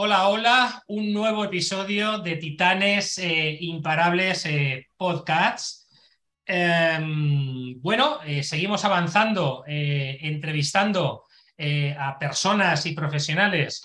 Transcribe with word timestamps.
hola, 0.00 0.28
hola, 0.28 0.84
un 0.86 1.12
nuevo 1.12 1.44
episodio 1.44 2.18
de 2.18 2.36
Titanes 2.36 3.18
eh, 3.18 3.58
Imparables 3.62 4.46
eh, 4.46 4.86
Podcasts. 4.96 5.88
Em, 6.46 7.80
bueno, 7.80 8.20
eh, 8.24 8.44
seguimos 8.44 8.84
avanzando, 8.84 9.64
entrevistando 9.66 11.24
a 11.98 12.16
personas 12.16 12.86
y 12.86 12.92
profesionales, 12.92 13.82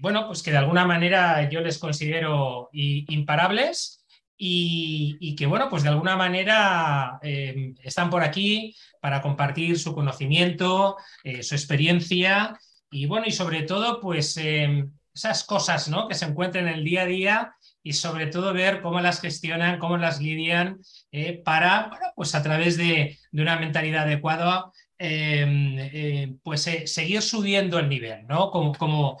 bueno, 0.00 0.26
pues 0.26 0.42
que 0.42 0.50
de 0.50 0.56
alguna 0.56 0.84
manera 0.84 1.48
yo 1.48 1.60
les 1.60 1.78
considero 1.78 2.68
imparables 2.72 4.04
y, 4.36 5.16
y, 5.20 5.36
que, 5.36 5.46
bueno, 5.46 5.68
pues 5.70 5.84
de 5.84 5.90
alguna 5.90 6.16
manera 6.16 7.20
em, 7.22 7.76
están 7.84 8.10
por 8.10 8.24
aquí 8.24 8.74
para 9.00 9.22
compartir 9.22 9.78
su 9.78 9.94
conocimiento, 9.94 10.96
su 11.40 11.54
experiencia 11.54 12.58
y, 12.90 13.06
bueno, 13.06 13.26
y 13.28 13.32
sobre 13.32 13.62
todo, 13.62 14.00
pues 14.00 14.36
em, 14.38 14.95
esas 15.16 15.44
cosas 15.44 15.88
¿no? 15.88 16.08
que 16.08 16.14
se 16.14 16.26
encuentran 16.26 16.68
en 16.68 16.74
el 16.74 16.84
día 16.84 17.02
a 17.02 17.06
día 17.06 17.54
y 17.82 17.94
sobre 17.94 18.26
todo 18.26 18.52
ver 18.52 18.82
cómo 18.82 19.00
las 19.00 19.20
gestionan, 19.20 19.78
cómo 19.78 19.96
las 19.96 20.20
lidian 20.20 20.78
eh, 21.10 21.40
para, 21.42 21.90
pues 22.14 22.34
a 22.34 22.42
través 22.42 22.76
de, 22.76 23.18
una 23.32 23.58
mentalidad 23.58 24.02
adecuada, 24.02 24.70
em, 24.98 25.78
eh, 25.78 26.34
pues 26.42 26.66
eh, 26.66 26.86
seguir 26.86 27.22
subiendo 27.22 27.78
el 27.78 27.88
nivel, 27.88 28.26
¿no? 28.26 28.50
Como, 28.50 28.74
como, 28.74 29.18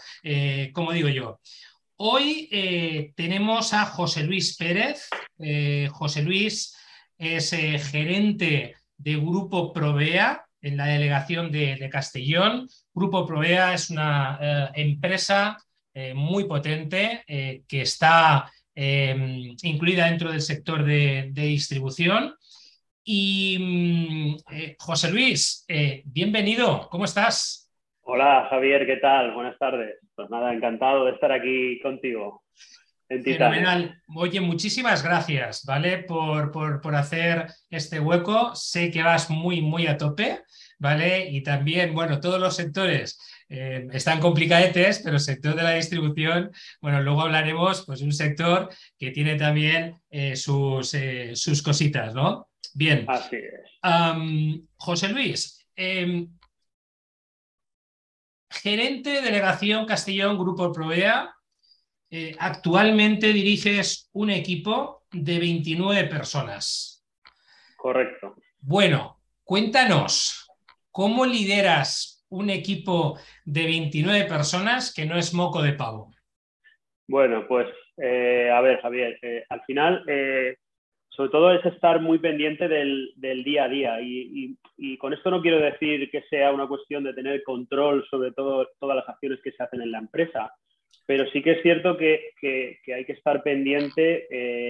como 0.72 0.92
digo 0.92 1.08
yo. 1.08 1.40
Hoy 1.96 3.12
tenemos 3.16 3.72
a 3.72 3.86
José 3.86 4.24
Luis 4.24 4.54
Pérez. 4.56 5.08
José 5.92 6.22
Luis 6.22 6.76
es 7.16 7.50
gerente 7.90 8.74
de 8.98 9.16
Grupo 9.16 9.72
Provea 9.72 10.44
en 10.60 10.76
la 10.76 10.86
delegación 10.86 11.50
de, 11.50 11.76
de 11.76 11.88
Castellón. 11.88 12.68
Grupo 12.92 13.24
Provea 13.24 13.72
es 13.72 13.88
una 13.88 14.70
empresa 14.74 15.56
eh, 15.98 16.12
muy 16.12 16.44
potente 16.44 17.24
eh, 17.26 17.62
que 17.66 17.80
está 17.80 18.52
em, 18.74 19.56
incluida 19.62 20.04
dentro 20.04 20.30
del 20.30 20.42
sector 20.42 20.84
de, 20.84 21.30
distribución. 21.32 22.34
Y 23.02 23.56
mm, 23.58 24.36
eh, 24.52 24.76
José 24.78 25.10
Luis, 25.10 25.64
bienvenido, 26.04 26.86
¿cómo 26.90 27.06
estás? 27.06 27.72
Hola 28.02 28.46
Javier, 28.50 28.84
¿qué 28.84 28.96
tal? 28.96 29.32
Buenas 29.32 29.58
tardes. 29.58 29.94
Pues 30.14 30.28
nada, 30.28 30.52
encantado 30.52 31.06
de 31.06 31.12
estar 31.12 31.32
aquí 31.32 31.80
contigo. 31.80 32.44
Fenomenal. 33.08 33.98
Oye, 34.14 34.40
muchísimas 34.40 35.02
gracias, 35.02 35.64
¿vale? 35.64 36.02
Por, 36.02 36.50
por, 36.50 36.82
por, 36.82 36.94
hacer 36.94 37.46
este 37.70 38.00
hueco. 38.00 38.54
Sé 38.54 38.90
que 38.90 39.02
vas 39.02 39.30
muy, 39.30 39.62
muy 39.62 39.86
a 39.86 39.96
tope, 39.96 40.40
¿vale? 40.78 41.26
Y 41.30 41.42
también, 41.42 41.94
bueno, 41.94 42.20
todos 42.20 42.38
los 42.38 42.54
sectores 42.54 43.18
eh, 43.48 43.86
están 43.92 44.18
complicadetes, 44.20 45.00
pero 45.04 45.16
el 45.16 45.20
sector 45.20 45.54
de 45.54 45.62
la 45.62 45.74
distribución, 45.74 46.50
bueno, 46.80 47.00
luego 47.00 47.22
hablaremos 47.22 47.84
pues, 47.86 48.00
de 48.00 48.06
un 48.06 48.12
sector 48.12 48.68
que 48.98 49.12
tiene 49.12 49.36
también 49.36 50.00
eh, 50.10 50.34
sus, 50.34 50.94
eh, 50.94 51.36
sus, 51.36 51.62
cositas, 51.62 52.12
¿no? 52.12 52.48
Bien. 52.74 53.04
Así 53.08 53.36
es. 53.36 54.60
José 54.76 55.08
Luis, 55.10 55.64
em, 55.76 56.28
gerente 58.50 59.10
de 59.10 59.22
delegación 59.22 59.86
Castellón 59.86 60.38
Grupo 60.38 60.72
Provea, 60.72 61.32
actualmente 62.38 63.32
diriges 63.32 64.08
un 64.12 64.30
equipo 64.30 65.04
de 65.12 65.38
29 65.38 66.04
personas. 66.04 67.04
Correcto. 67.76 68.36
Bueno, 68.58 69.20
cuéntanos, 69.44 70.48
¿cómo 70.90 71.26
lideras 71.26 72.15
un 72.30 72.50
equipo 72.50 73.18
de 73.44 73.64
29 73.64 74.24
personas 74.24 74.92
que 74.94 75.06
no 75.06 75.16
es 75.16 75.32
moco 75.34 75.62
de 75.62 75.72
pavo? 75.72 76.10
Bueno, 77.08 77.46
pues 77.46 77.68
eh, 77.98 78.50
a 78.50 78.60
ver, 78.60 78.80
Javier, 78.80 79.18
eh, 79.22 79.44
al 79.48 79.62
final, 79.62 80.04
eh, 80.06 80.56
sobre 81.08 81.30
todo 81.30 81.52
es 81.52 81.64
estar 81.64 82.00
muy 82.00 82.18
pendiente 82.18 82.68
del, 82.68 83.14
día 83.16 83.64
a 83.64 83.68
día 83.68 84.00
y, 84.00 84.56
con 84.98 85.14
esto 85.14 85.30
no 85.30 85.40
quiero 85.40 85.58
decir 85.58 86.10
que 86.10 86.22
sea 86.28 86.52
una 86.52 86.66
cuestión 86.66 87.04
de 87.04 87.14
tener 87.14 87.42
control 87.42 88.06
sobre 88.10 88.32
todo, 88.32 88.68
todas 88.78 88.96
las 88.96 89.08
acciones 89.08 89.40
que 89.42 89.52
se 89.52 89.62
hacen 89.62 89.80
en 89.80 89.90
la 89.90 89.98
empresa, 89.98 90.52
pero 91.06 91.24
sí 91.30 91.42
que 91.42 91.52
es 91.52 91.62
cierto 91.62 91.96
que, 91.96 92.32
que 92.38 92.94
hay 92.94 93.06
que 93.06 93.12
estar 93.12 93.42
pendiente 93.42 94.26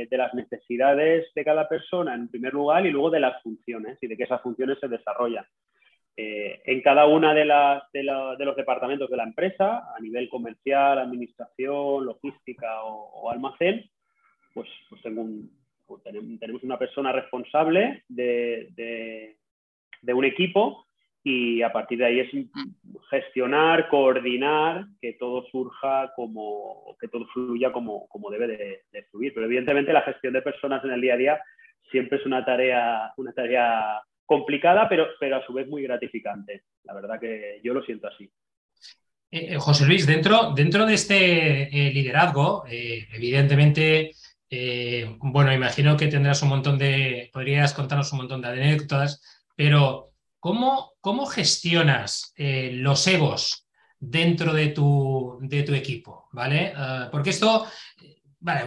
de 0.09 0.17
las 0.17 0.33
necesidades 0.35 1.27
de 1.35 1.45
cada 1.45 1.69
persona 1.69 2.15
en 2.15 2.29
primer 2.29 2.53
lugar 2.53 2.87
y 2.87 2.91
luego 2.91 3.11
de 3.11 3.21
las 3.21 3.43
funciones 3.43 3.99
y 4.01 4.07
de 4.07 4.17
que 4.17 4.25
esas 4.25 4.43
funciones 4.43 4.79
se 4.79 4.87
desarrollan. 4.87 5.47
Eh, 6.19 6.63
en 6.65 6.81
cada 6.81 7.07
una 7.07 7.35
de, 7.35 7.45
las, 7.45 7.83
de, 7.93 8.03
los 8.03 8.57
departamentos 8.57 9.11
de 9.11 9.19
la 9.19 9.25
empresa, 9.25 9.95
a 9.95 10.01
nivel 10.01 10.31
comercial, 10.31 10.99
administración, 10.99 12.07
logística 12.07 12.83
o, 12.85 13.31
almacén, 13.31 13.85
pues, 14.55 14.67
pues, 14.89 15.03
pues 15.87 16.03
tenemos 16.03 16.63
una 16.63 16.79
persona 16.79 17.13
responsable 17.13 18.03
de, 18.09 19.37
un 20.09 20.25
equipo 20.25 20.87
y 21.23 21.61
a 21.61 21.71
partir 21.71 21.99
de 21.99 22.07
ahí 22.07 22.21
es 22.21 22.31
gestionar, 23.11 23.89
coordinar, 23.91 24.87
que 25.03 25.15
todo 25.15 25.45
surja 25.51 26.13
como, 26.17 26.97
que 26.99 27.09
todo 27.09 27.27
fluya 27.27 27.73
como, 27.73 28.09
como 28.09 28.31
debe 28.31 28.47
de, 28.47 28.83
de, 28.91 29.03
fluir. 29.11 29.35
Pero 29.35 29.45
evidentemente 29.45 29.93
la 29.93 30.03
gestión 30.03 30.33
de 30.33 30.41
personas 30.41 30.83
en 30.83 30.93
el 30.93 31.01
día 31.03 31.15
a 31.15 31.19
día 31.19 31.41
siempre 31.91 32.19
es 32.19 32.25
una 32.25 32.43
tarea, 32.43 33.13
una 33.19 33.33
tarea 33.33 34.01
complicada, 34.27 34.89
pero, 34.89 35.07
pero 35.19 35.37
a 35.37 35.47
su 35.47 35.53
vez 35.53 35.67
muy 35.69 35.83
gratificante. 35.83 36.65
La 36.83 36.95
verdad 36.95 37.19
que 37.19 37.61
yo 37.63 37.73
lo 37.73 37.83
siento 37.83 38.09
así. 38.09 38.31
Eh, 39.31 39.55
eh, 39.55 39.59
José 39.59 39.87
Luis, 39.87 40.07
dentro, 40.07 40.53
dentro 40.53 40.87
de 40.87 40.95
este 40.95 41.63
eh, 41.65 41.93
liderazgo, 41.93 42.65
evidentemente, 42.69 44.13
bueno, 45.19 45.53
imagino 45.53 45.97
que 45.97 46.09
tendrás 46.09 46.43
un 46.43 46.51
montón 46.51 46.79
de, 46.79 47.31
podrías 47.33 47.73
contarnos 47.73 48.13
un 48.13 48.19
montón 48.19 48.41
de 48.43 48.49
anécdotas, 48.49 49.21
pero 49.55 50.13
¿cómo, 50.39 50.93
cómo 51.01 51.27
gestionas 51.27 52.35
los 52.37 53.07
egos 53.07 53.67
dentro 53.99 54.53
de 54.53 54.69
tu, 54.69 55.39
de 55.41 55.63
tu 55.63 55.75
equipo? 55.75 56.29
¿Vale? 56.33 56.73
Ah, 56.77 57.09
porque 57.11 57.31
esto 57.31 57.67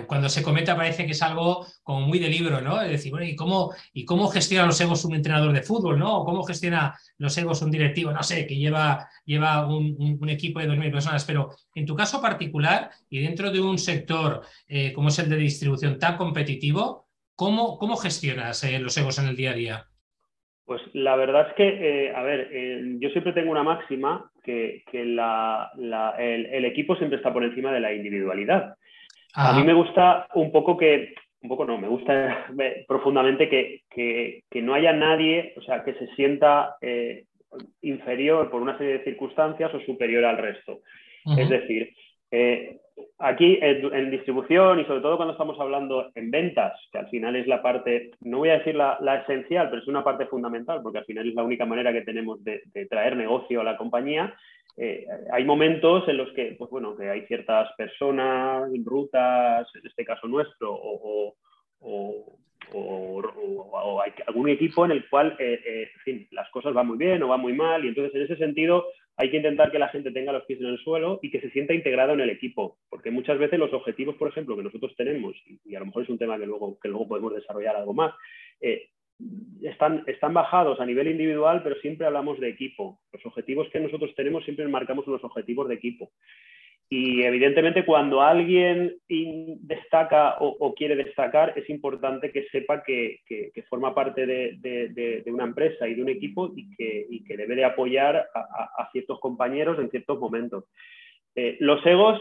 cuando 0.07 0.29
se 0.29 0.43
comenta 0.43 0.75
parece 0.75 1.05
que 1.05 1.11
es 1.11 1.21
algo 1.21 1.65
como 1.83 2.01
muy 2.01 2.19
de 2.19 2.27
libro, 2.27 2.61
¿no? 2.61 2.81
Es 2.81 2.89
decir, 2.89 3.11
bueno, 3.11 3.25
¿y 3.25 3.35
cómo, 3.35 3.73
¿y 3.93 4.05
cómo 4.05 4.27
gestiona 4.27 4.65
los 4.65 4.79
egos 4.81 5.05
un 5.05 5.15
entrenador 5.15 5.53
de 5.53 5.61
fútbol, 5.61 5.99
¿no? 5.99 6.17
O 6.17 6.25
cómo 6.25 6.43
gestiona 6.43 6.95
los 7.17 7.37
egos 7.37 7.61
un 7.61 7.71
directivo, 7.71 8.11
no 8.11 8.23
sé, 8.23 8.45
que 8.47 8.55
lleva, 8.55 9.07
un, 9.67 10.29
equipo 10.29 10.59
de 10.59 10.67
2.000 10.67 10.91
personas. 10.91 11.25
Pero 11.25 11.51
en 11.75 11.85
tu 11.85 11.95
caso 11.95 12.21
particular 12.21 12.89
y 13.09 13.21
dentro 13.21 13.51
de 13.51 13.61
un 13.61 13.77
sector 13.77 14.41
eh, 14.67 14.91
como 14.93 15.09
es 15.09 15.19
el 15.19 15.29
de 15.29 15.37
distribución 15.37 15.99
tan 15.99 16.17
competitivo, 16.17 17.07
¿cómo, 17.35 17.77
cómo 17.77 17.95
gestionas 17.95 18.63
eh, 18.63 18.79
los 18.79 18.97
egos 18.97 19.19
en 19.19 19.27
el 19.27 19.35
día 19.35 19.51
a 19.51 19.55
día? 19.55 19.85
Pues 20.65 20.81
la 20.93 21.15
verdad 21.15 21.47
es 21.49 21.55
que, 21.55 21.67
eh, 21.67 22.13
a 22.15 22.21
ver, 22.21 22.51
yo 22.99 23.09
siempre 23.09 23.33
tengo 23.33 23.49
una 23.49 23.63
máxima 23.63 24.29
que, 24.43 24.83
el, 24.93 26.65
equipo 26.65 26.95
siempre 26.95 27.17
está 27.17 27.33
por 27.33 27.43
encima 27.43 27.71
de 27.71 27.79
la 27.79 27.93
individualidad. 27.93 28.75
A 29.35 29.53
mí 29.53 29.63
me 29.63 29.73
gusta 29.73 30.27
un 30.33 30.51
poco 30.51 30.75
que, 30.77 31.13
un 31.41 31.49
poco 31.49 31.65
no, 31.65 31.77
me 31.77 31.87
gusta 31.87 32.47
profundamente 32.87 33.49
que, 33.49 34.43
no 34.61 34.73
haya 34.73 34.93
nadie, 34.93 35.53
o 35.57 35.61
sea, 35.61 35.83
que 35.83 35.93
se 35.93 36.07
sienta 36.15 36.75
eh, 36.81 37.25
inferior 37.81 38.49
por 38.49 38.61
una 38.61 38.77
serie 38.77 38.99
de 38.99 39.03
circunstancias 39.03 39.73
o 39.73 39.79
superior 39.81 40.25
al 40.25 40.37
resto. 40.37 40.79
Es 41.37 41.49
decir, 41.49 41.93
eh, 42.31 42.79
aquí 43.19 43.59
en, 43.61 44.09
distribución 44.09 44.79
y 44.79 44.85
sobre 44.85 45.01
todo 45.01 45.17
cuando 45.17 45.33
estamos 45.33 45.59
hablando 45.59 46.09
en 46.15 46.31
ventas, 46.31 46.73
que 46.91 46.97
al 46.97 47.09
final 47.09 47.35
es 47.35 47.45
la 47.45 47.61
parte, 47.61 48.11
no 48.21 48.39
voy 48.39 48.49
a 48.49 48.59
decir 48.59 48.75
la, 48.75 49.23
esencial, 49.23 49.69
pero 49.69 49.81
es 49.81 49.87
una 49.87 50.03
parte 50.03 50.25
fundamental, 50.25 50.81
porque 50.81 50.99
al 50.99 51.05
final 51.05 51.27
es 51.27 51.35
la 51.35 51.43
única 51.43 51.65
manera 51.65 51.93
que 51.93 52.01
tenemos 52.01 52.43
de 52.43 52.85
traer 52.89 53.15
negocio 53.15 53.61
a 53.61 53.63
la 53.63 53.77
compañía, 53.77 54.33
eh, 54.81 55.05
hay 55.33 55.43
momentos 55.43 56.07
en 56.07 56.15
los 56.15 56.31
que, 56.31 56.55
pues 56.57 56.71
bueno, 56.71 56.95
que 56.95 57.09
hay 57.09 57.25
ciertas 57.25 57.69
personas, 57.77 58.71
rutas, 58.85 59.67
en 59.75 59.85
este 59.85 60.05
caso 60.05 60.25
nuestro, 60.25 60.73
o, 60.73 61.35
hay 64.01 64.13
algún 64.27 64.47
equipo 64.47 64.85
en 64.85 64.91
el 64.91 65.09
cual, 65.09 65.35
eh, 65.37 65.59
eh, 65.65 65.89
en 65.93 66.01
fin, 66.01 66.27
las 66.31 66.49
cosas 66.51 66.73
van 66.73 66.87
muy 66.87 66.97
bien 66.97 67.21
o 67.21 67.27
van 67.27 67.41
muy 67.41 67.51
mal, 67.51 67.83
y 67.83 67.89
entonces 67.89 68.15
en 68.15 68.21
ese 68.21 68.37
sentido 68.37 68.85
hay 69.17 69.29
que 69.29 69.37
intentar 69.37 69.69
que 69.69 69.79
la 69.79 69.89
gente 69.89 70.11
tenga 70.11 70.31
los 70.31 70.45
pies 70.45 70.61
en 70.61 70.67
el 70.67 70.77
suelo 70.77 71.19
y 71.21 71.29
que 71.29 71.41
se 71.41 71.49
sienta 71.49 71.73
integrado 71.73 72.13
en 72.13 72.21
el 72.21 72.29
equipo, 72.29 72.77
porque 72.89 73.11
muchas 73.11 73.37
veces 73.37 73.59
los 73.59 73.73
objetivos, 73.73 74.15
por 74.15 74.29
ejemplo, 74.29 74.55
que 74.55 74.63
nosotros 74.63 74.95
tenemos, 74.95 75.35
y, 75.65 75.75
a 75.75 75.79
lo 75.79 75.87
mejor 75.87 76.03
es 76.03 76.09
un 76.09 76.17
tema 76.17 76.39
que 76.39 76.45
luego, 76.45 76.79
que 76.79 76.87
luego 76.87 77.09
podemos 77.09 77.35
desarrollar 77.35 77.75
algo 77.75 77.93
más, 77.93 78.13
están, 79.61 80.03
están 80.07 80.33
bajados 80.33 80.79
a 80.79 80.85
nivel 80.85 81.07
individual, 81.07 81.61
pero 81.63 81.75
siempre 81.81 82.07
hablamos 82.07 82.39
de 82.39 82.49
equipo. 82.49 82.99
Los 83.11 83.25
objetivos 83.25 83.67
que 83.69 83.79
nosotros 83.79 84.13
tenemos 84.15 84.43
siempre 84.43 84.67
marcamos 84.67 85.07
unos 85.07 85.23
objetivos 85.23 85.67
de 85.67 85.75
equipo. 85.75 86.11
Y 86.91 87.21
evidentemente 87.21 87.85
cuando 87.85 88.21
alguien 88.21 88.95
destaca 89.07 90.37
o, 90.39 90.73
quiere 90.73 90.95
destacar, 90.95 91.53
es 91.55 91.69
importante 91.69 92.31
que 92.31 92.47
sepa 92.47 92.81
que, 92.83 93.19
forma 93.69 93.93
parte 93.93 94.25
de, 94.25 95.23
una 95.27 95.43
empresa 95.43 95.87
y 95.87 95.93
de 95.93 96.01
un 96.01 96.09
equipo 96.09 96.51
y 96.55 96.75
que, 96.75 97.37
debe 97.37 97.55
de 97.55 97.65
apoyar 97.65 98.27
a, 98.33 98.89
ciertos 98.91 99.19
compañeros 99.19 99.77
en 99.77 99.91
ciertos 99.91 100.19
momentos. 100.19 100.65
los 101.59 101.85
egos 101.85 102.19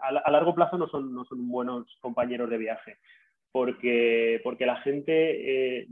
a, 0.00 0.30
largo 0.30 0.54
plazo 0.54 0.76
no 0.76 0.86
son, 0.88 1.14
no 1.14 1.24
son 1.24 1.48
buenos 1.48 1.86
compañeros 2.02 2.50
de 2.50 2.58
viaje, 2.58 2.98
porque, 3.54 4.40
porque 4.42 4.66
la 4.66 4.80
gente 4.80 5.86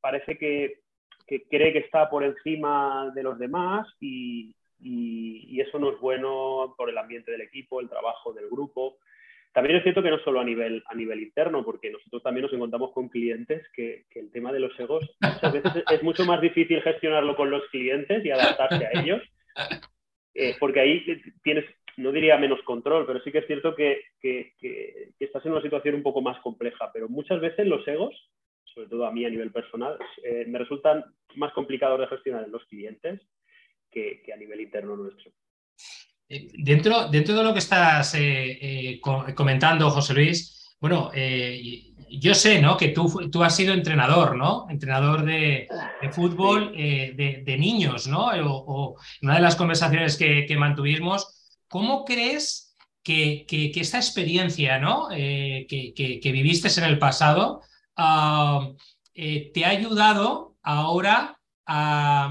parece 0.00 0.38
que, 0.38 0.78
que, 1.26 1.42
cree 1.42 1.72
que 1.72 1.80
está 1.80 2.08
por 2.08 2.22
encima 2.22 3.10
de 3.12 3.24
los 3.24 3.36
demás 3.36 3.84
y, 3.98 4.54
y, 4.80 5.60
eso 5.60 5.80
no 5.80 5.90
es 5.90 5.98
bueno 5.98 6.72
por 6.78 6.88
el 6.88 6.96
ambiente 6.96 7.32
del 7.32 7.40
equipo, 7.40 7.80
el 7.80 7.88
trabajo 7.88 8.32
del 8.32 8.48
grupo. 8.48 8.98
También 9.52 9.74
es 9.74 9.82
cierto 9.82 10.04
que 10.04 10.10
no 10.10 10.20
solo 10.20 10.38
a 10.38 10.44
nivel, 10.44 10.84
a 10.86 10.94
nivel 10.94 11.20
interno, 11.20 11.64
porque 11.64 11.90
nosotros 11.90 12.22
también 12.22 12.44
nos 12.44 12.52
encontramos 12.52 12.92
con 12.92 13.08
clientes 13.08 13.66
que, 13.74 14.04
que 14.08 14.20
el 14.20 14.30
tema 14.30 14.52
de 14.52 14.60
los 14.60 14.78
egos 14.78 15.10
muchas 15.20 15.52
veces 15.52 15.82
es 15.90 16.02
mucho 16.04 16.24
más 16.24 16.40
difícil 16.40 16.80
gestionarlo 16.80 17.34
con 17.34 17.50
los 17.50 17.64
clientes 17.70 18.24
y 18.24 18.30
adaptarse 18.30 18.86
a 18.86 19.00
ellos, 19.00 19.20
eh, 20.34 20.54
porque 20.60 20.78
ahí 20.78 21.04
tienes, 21.42 21.64
no 22.00 22.12
diría 22.12 22.36
menos 22.36 22.60
control, 22.62 23.06
pero 23.06 23.20
sí 23.22 23.30
que 23.30 23.38
es 23.38 23.46
cierto 23.46 23.74
que, 23.74 24.02
que, 24.20 24.54
que, 24.58 25.12
estás 25.18 25.44
en 25.46 25.52
una 25.52 25.62
situación 25.62 25.94
un 25.94 26.02
poco 26.02 26.20
más 26.20 26.40
compleja, 26.40 26.90
pero 26.92 27.08
muchas 27.08 27.40
veces 27.40 27.66
los 27.66 27.86
egos, 27.86 28.14
sobre 28.64 28.88
todo 28.88 29.06
a 29.06 29.12
mí 29.12 29.24
a 29.24 29.30
nivel 29.30 29.52
personal, 29.52 29.98
eh, 30.24 30.44
me 30.46 30.58
resultan 30.58 31.04
más 31.36 31.52
complicados 31.52 32.00
de 32.00 32.06
gestionar 32.06 32.44
en 32.44 32.52
los 32.52 32.64
clientes 32.64 33.20
que, 33.90 34.22
a 34.32 34.36
nivel 34.36 34.60
interno 34.60 34.96
nuestro. 34.96 35.32
Eh, 36.28 36.48
dentro, 36.58 37.08
dentro 37.08 37.34
de 37.34 37.44
lo 37.44 37.52
que 37.52 37.58
estás 37.58 38.14
eh, 38.14 38.58
eh, 38.60 39.00
comentando, 39.00 39.90
José 39.90 40.14
Luis, 40.14 40.76
bueno, 40.80 41.10
yo 42.08 42.34
sé 42.34 42.62
¿no? 42.62 42.74
que 42.78 42.88
tú, 42.88 43.28
tú 43.30 43.44
has 43.44 43.54
sido 43.54 43.74
entrenador, 43.74 44.34
¿no? 44.34 44.66
Entrenador 44.70 45.26
de, 45.26 45.68
fútbol 46.10 46.72
de, 46.72 47.56
niños, 47.58 48.08
¿no? 48.08 48.30
O, 48.46 48.96
una 49.20 49.34
de 49.34 49.40
las 49.42 49.56
conversaciones 49.56 50.16
que, 50.16 50.56
mantuvimos, 50.56 51.39
¿cómo 51.70 52.04
crees 52.04 52.76
que, 53.02 53.46
esta 53.74 53.96
experiencia 53.96 54.78
¿no? 54.78 55.08
que, 55.08 56.20
viviste 56.22 56.68
en 56.78 56.84
el 56.84 56.98
pasado 56.98 57.62
ah, 57.96 58.68
te 59.14 59.64
ha 59.64 59.68
ayudado 59.68 60.56
ahora 60.62 61.40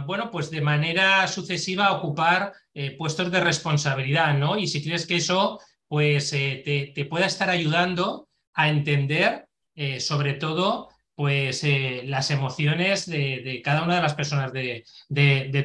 bueno, 0.05 0.29
pues 0.31 0.49
de 0.49 0.61
manera 0.61 1.27
sucesiva 1.27 1.87
a 1.87 1.93
ocupar 1.93 2.53
eh, 2.73 2.91
puestos 2.91 3.31
de 3.31 3.39
responsabilidad, 3.39 4.37
¿no? 4.37 4.57
Y 4.57 4.67
si 4.67 4.83
crees 4.83 5.05
que 5.07 5.17
eso, 5.17 5.59
pues 5.87 6.33
eh, 6.33 6.91
te, 6.93 7.05
pueda 7.05 7.25
estar 7.25 7.49
ayudando 7.49 8.27
a 8.53 8.69
entender, 8.69 9.47
eh, 9.75 9.99
sobre 9.99 10.33
todo, 10.33 10.89
pues 11.15 11.65
las 12.05 12.31
emociones 12.31 13.05
de, 13.05 13.61
cada 13.63 13.83
una 13.83 13.95
de 13.95 14.01
las 14.01 14.13
personas 14.13 14.53
de, 14.53 14.83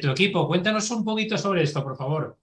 tu 0.01 0.09
equipo. 0.11 0.47
Cuéntanos 0.47 0.91
un 0.91 1.05
poquito 1.05 1.37
sobre 1.37 1.63
esto, 1.63 1.81
por 1.81 1.95
favor. 1.95 2.37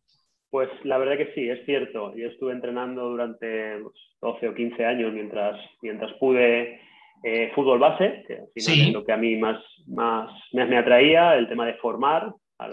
Pues 0.52 0.68
la 0.84 0.98
verdad 0.98 1.16
que 1.16 1.32
sí, 1.34 1.48
es 1.48 1.64
cierto. 1.64 2.14
Yo 2.14 2.28
estuve 2.28 2.52
entrenando 2.52 3.08
durante 3.08 3.78
12 3.78 3.90
pues, 4.20 4.52
o 4.52 4.54
15 4.54 4.84
años 4.84 5.10
mientras, 5.10 5.58
mientras 5.80 6.12
pude 6.18 6.78
eh, 7.24 7.50
fútbol 7.54 7.78
base, 7.78 8.22
que 8.28 8.42
es 8.54 8.92
lo 8.92 9.02
que 9.02 9.12
a 9.12 9.16
mí 9.16 9.36
más, 9.36 9.64
más, 9.86 10.30
me 10.52 10.76
atraía, 10.76 11.36
el 11.36 11.48
tema 11.48 11.64
de 11.64 11.72
formar 11.74 12.34
a, 12.58 12.70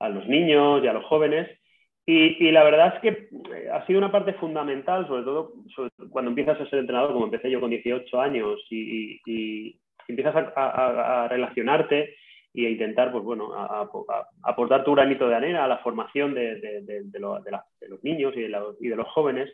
a 0.00 0.08
los 0.10 0.28
niños 0.28 0.84
y 0.84 0.86
a 0.86 0.92
los 0.92 1.06
jóvenes. 1.06 1.48
Y, 2.04 2.50
la 2.50 2.62
verdad 2.62 2.94
es 2.94 3.00
que 3.00 3.28
eh, 3.54 3.70
ha 3.72 3.86
sido 3.86 3.98
una 3.98 4.12
parte 4.12 4.34
fundamental, 4.34 5.06
sobre 5.06 5.22
todo 5.22 5.54
cuando 6.10 6.30
empiezas 6.30 6.60
a 6.60 6.68
ser 6.68 6.80
entrenador, 6.80 7.14
como 7.14 7.24
empecé 7.24 7.50
yo 7.50 7.58
con 7.58 7.70
18 7.70 8.20
años, 8.20 8.60
y, 8.68 9.80
empiezas 10.08 10.34
a, 10.54 11.26
relacionarte 11.30 12.14
y 12.56 12.66
a 12.66 12.70
intentar, 12.70 13.10
pues 13.10 13.24
bueno, 13.24 13.52
aportar 14.42 14.84
tu 14.84 14.94
granito 14.94 15.28
de 15.28 15.34
arena 15.34 15.64
a 15.64 15.68
la 15.68 15.78
formación 15.78 16.34
de, 16.34 16.60
de 16.60 17.18
los 17.20 18.04
niños 18.04 18.32
y 18.36 18.42
de, 18.42 18.96
los 18.96 19.08
jóvenes. 19.08 19.52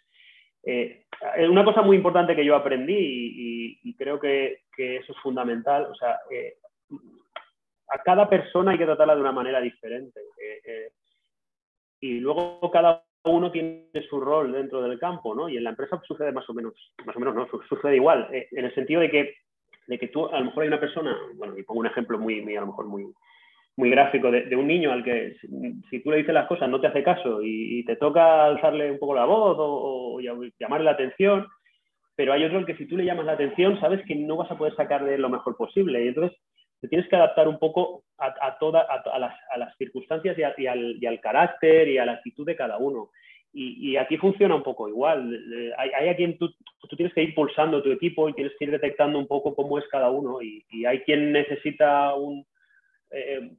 Eh, 0.63 1.07
una 1.49 1.65
cosa 1.65 1.81
muy 1.81 1.97
importante 1.97 2.37
que 2.37 2.45
yo 2.45 2.55
aprendí 2.55 3.79
y, 3.83 3.95
creo 3.97 4.21
que, 4.21 4.65
eso 4.77 5.13
es 5.13 5.19
fundamental, 5.23 5.87
o 5.87 5.95
sea, 5.95 6.19
eh, 6.31 6.57
a 7.89 8.03
cada 8.03 8.29
persona 8.29 8.73
hay 8.73 8.79
que 8.79 8.87
tratarla 8.87 9.15
de 9.15 9.21
una 9.23 9.33
manera 9.33 9.61
diferente. 9.63 10.21
Eh, 10.39 10.93
y 12.01 12.21
luego 12.21 12.71
cada 12.71 13.03
uno 13.25 13.51
tiene 13.51 13.91
su 14.11 14.21
rol 14.21 14.53
dentro 14.53 14.83
del 14.83 14.99
campo, 14.99 15.35
¿no? 15.35 15.49
Y 15.49 15.57
en 15.57 15.65
la 15.65 15.71
empresa 15.71 16.01
sucede 16.07 16.33
más 16.33 16.49
o 16.51 16.55
menos, 16.55 16.75
más 17.07 17.17
o 17.17 17.19
menos 17.19 17.35
no, 17.35 17.49
sucede 17.67 17.97
igual, 17.97 18.29
en 18.31 18.65
el 18.65 18.75
sentido 18.75 19.01
de 19.01 19.11
que, 19.11 19.35
de 19.91 19.99
que 19.99 20.07
tú, 20.07 20.27
a 20.29 20.39
lo 20.39 20.45
mejor 20.45 20.63
hay 20.63 20.69
una 20.69 20.79
persona, 20.79 21.17
bueno, 21.35 21.59
y 21.59 21.65
pongo 21.65 21.81
un 21.81 21.87
ejemplo 21.87 22.17
muy, 22.17 22.41
muy 22.43 22.55
a 22.55 22.61
lo 22.61 22.69
mejor 22.69 22.87
muy, 22.87 23.13
muy 23.77 23.91
gráfico 23.91 24.31
de, 24.31 24.55
un 24.55 24.69
niño 24.69 24.93
al 24.93 25.03
que 25.03 25.37
si, 25.91 26.01
tú 26.01 26.13
le 26.13 26.19
dices 26.19 26.33
las 26.33 26.47
cosas 26.47 26.69
no 26.69 26.81
te 26.81 26.87
hace 26.87 27.03
caso 27.03 27.41
y, 27.43 27.85
te 27.85 27.97
toca 27.97 28.45
alzarle 28.45 28.93
un 28.93 29.01
poco 29.01 29.17
la 29.17 29.25
voz 29.25 29.57
o, 29.59 30.21
llamarle 30.21 30.85
la 30.85 30.93
atención, 30.93 31.45
pero 32.15 32.33
hay 32.33 32.45
otro 32.45 32.59
al 32.59 32.67
que 32.67 32.77
si 32.77 32.87
tú 32.87 32.97
le 32.97 33.05
llamas 33.05 33.27
la 33.27 33.33
atención 33.33 33.81
sabes 33.81 34.01
que 34.07 34.15
no 34.15 34.37
vas 34.37 34.51
a 34.53 34.57
poder 34.57 34.77
sacar 34.77 35.05
de 35.05 35.17
él 35.17 35.23
lo 35.23 35.29
mejor 35.29 35.57
posible 35.57 36.05
y 36.05 36.09
entonces 36.09 36.39
te 36.81 36.87
tienes 36.87 37.09
que 37.09 37.17
adaptar 37.17 37.49
un 37.49 37.59
poco 37.59 38.05
a, 38.17 38.59
toda, 38.59 38.83
a, 38.83 39.19
las, 39.19 39.77
circunstancias 39.77 40.37
y, 40.39 40.67
al, 40.67 41.21
carácter 41.21 41.89
y 41.89 41.99
a 41.99 42.07
la 42.07 42.13
actitud 42.13 42.47
de 42.47 42.55
cada 42.55 42.79
uno. 42.79 43.11
Y, 43.53 43.97
aquí 43.97 44.17
funciona 44.17 44.55
un 44.55 44.63
poco 44.63 44.89
igual. 44.89 45.35
Eh, 45.35 45.73
hay, 45.77 45.91
hay 45.91 46.09
a 46.09 46.17
quien 46.17 46.39
tú, 46.39 46.55
tú, 46.89 46.97
tienes 46.97 47.13
que 47.13 47.23
ir 47.23 47.35
pulsando 47.35 47.83
tu 47.83 47.91
equipo 47.91 48.29
y 48.29 48.33
tienes 48.33 48.53
que 48.57 48.67
ir 48.67 48.71
detectando 48.71 49.19
un 49.19 49.27
poco 49.27 49.57
cómo 49.57 49.79
es 49.79 49.87
cada 49.89 50.11
uno. 50.11 50.41
Y, 50.41 50.65
y 50.71 50.85
hay 50.85 51.01
quien 51.01 51.33
necesita 51.33 52.15
un, 52.15 52.47
eh, 53.11 53.51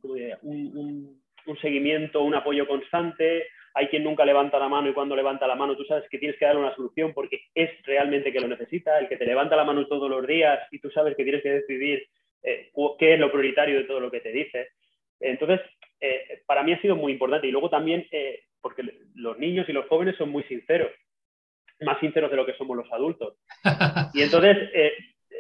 un, 0.43 1.19
seguimiento, 1.61 2.23
un 2.23 2.35
apoyo 2.35 2.65
constante. 2.67 3.47
Hay 3.73 3.87
quien 3.87 4.03
nunca 4.03 4.25
levanta 4.25 4.57
la 4.59 4.69
mano 4.69 4.89
y 4.89 4.93
cuando 4.93 5.15
levanta 5.15 5.47
la 5.47 5.55
mano 5.55 5.75
tú 5.75 5.83
sabes 5.83 6.07
que 6.09 6.17
tienes 6.17 6.37
que 6.37 6.45
darle 6.45 6.61
una 6.61 6.75
solución 6.75 7.13
porque 7.13 7.41
es 7.53 7.69
realmente 7.83 8.31
que 8.31 8.39
lo 8.39 8.47
necesita. 8.47 8.97
El 8.99 9.09
que 9.09 9.17
te 9.17 9.25
levanta 9.25 9.55
la 9.55 9.65
mano 9.65 9.85
todos 9.87 10.09
los 10.09 10.25
días 10.25 10.59
y 10.71 10.79
tú 10.79 10.89
sabes 10.91 11.15
que 11.15 11.23
tienes 11.23 11.43
que 11.43 11.51
decidir 11.51 12.07
eh, 12.43 12.71
qué 12.97 13.13
es 13.13 13.19
lo 13.19 13.31
prioritario 13.31 13.77
de 13.77 13.83
todo 13.83 13.99
lo 13.99 14.09
que 14.09 14.21
te 14.21 14.31
dice. 14.31 14.69
Entonces, 15.19 15.61
eh, 15.99 16.41
para 16.45 16.63
mí 16.63 16.73
ha 16.73 16.81
sido 16.81 16.95
muy 16.95 17.11
importante. 17.11 17.47
Y 17.47 17.51
luego 17.51 17.69
también, 17.69 18.07
porque 18.61 18.83
los 19.15 19.37
niños 19.37 19.67
y 19.67 19.73
los 19.73 19.87
jóvenes 19.87 20.15
son 20.17 20.29
muy 20.29 20.43
sinceros, 20.43 20.91
más 21.81 21.99
sinceros 21.99 22.29
de 22.29 22.37
lo 22.37 22.45
que 22.45 22.55
somos 22.55 22.77
los 22.77 22.91
adultos. 22.91 23.37
Y 24.13 24.21
entonces, 24.21 24.69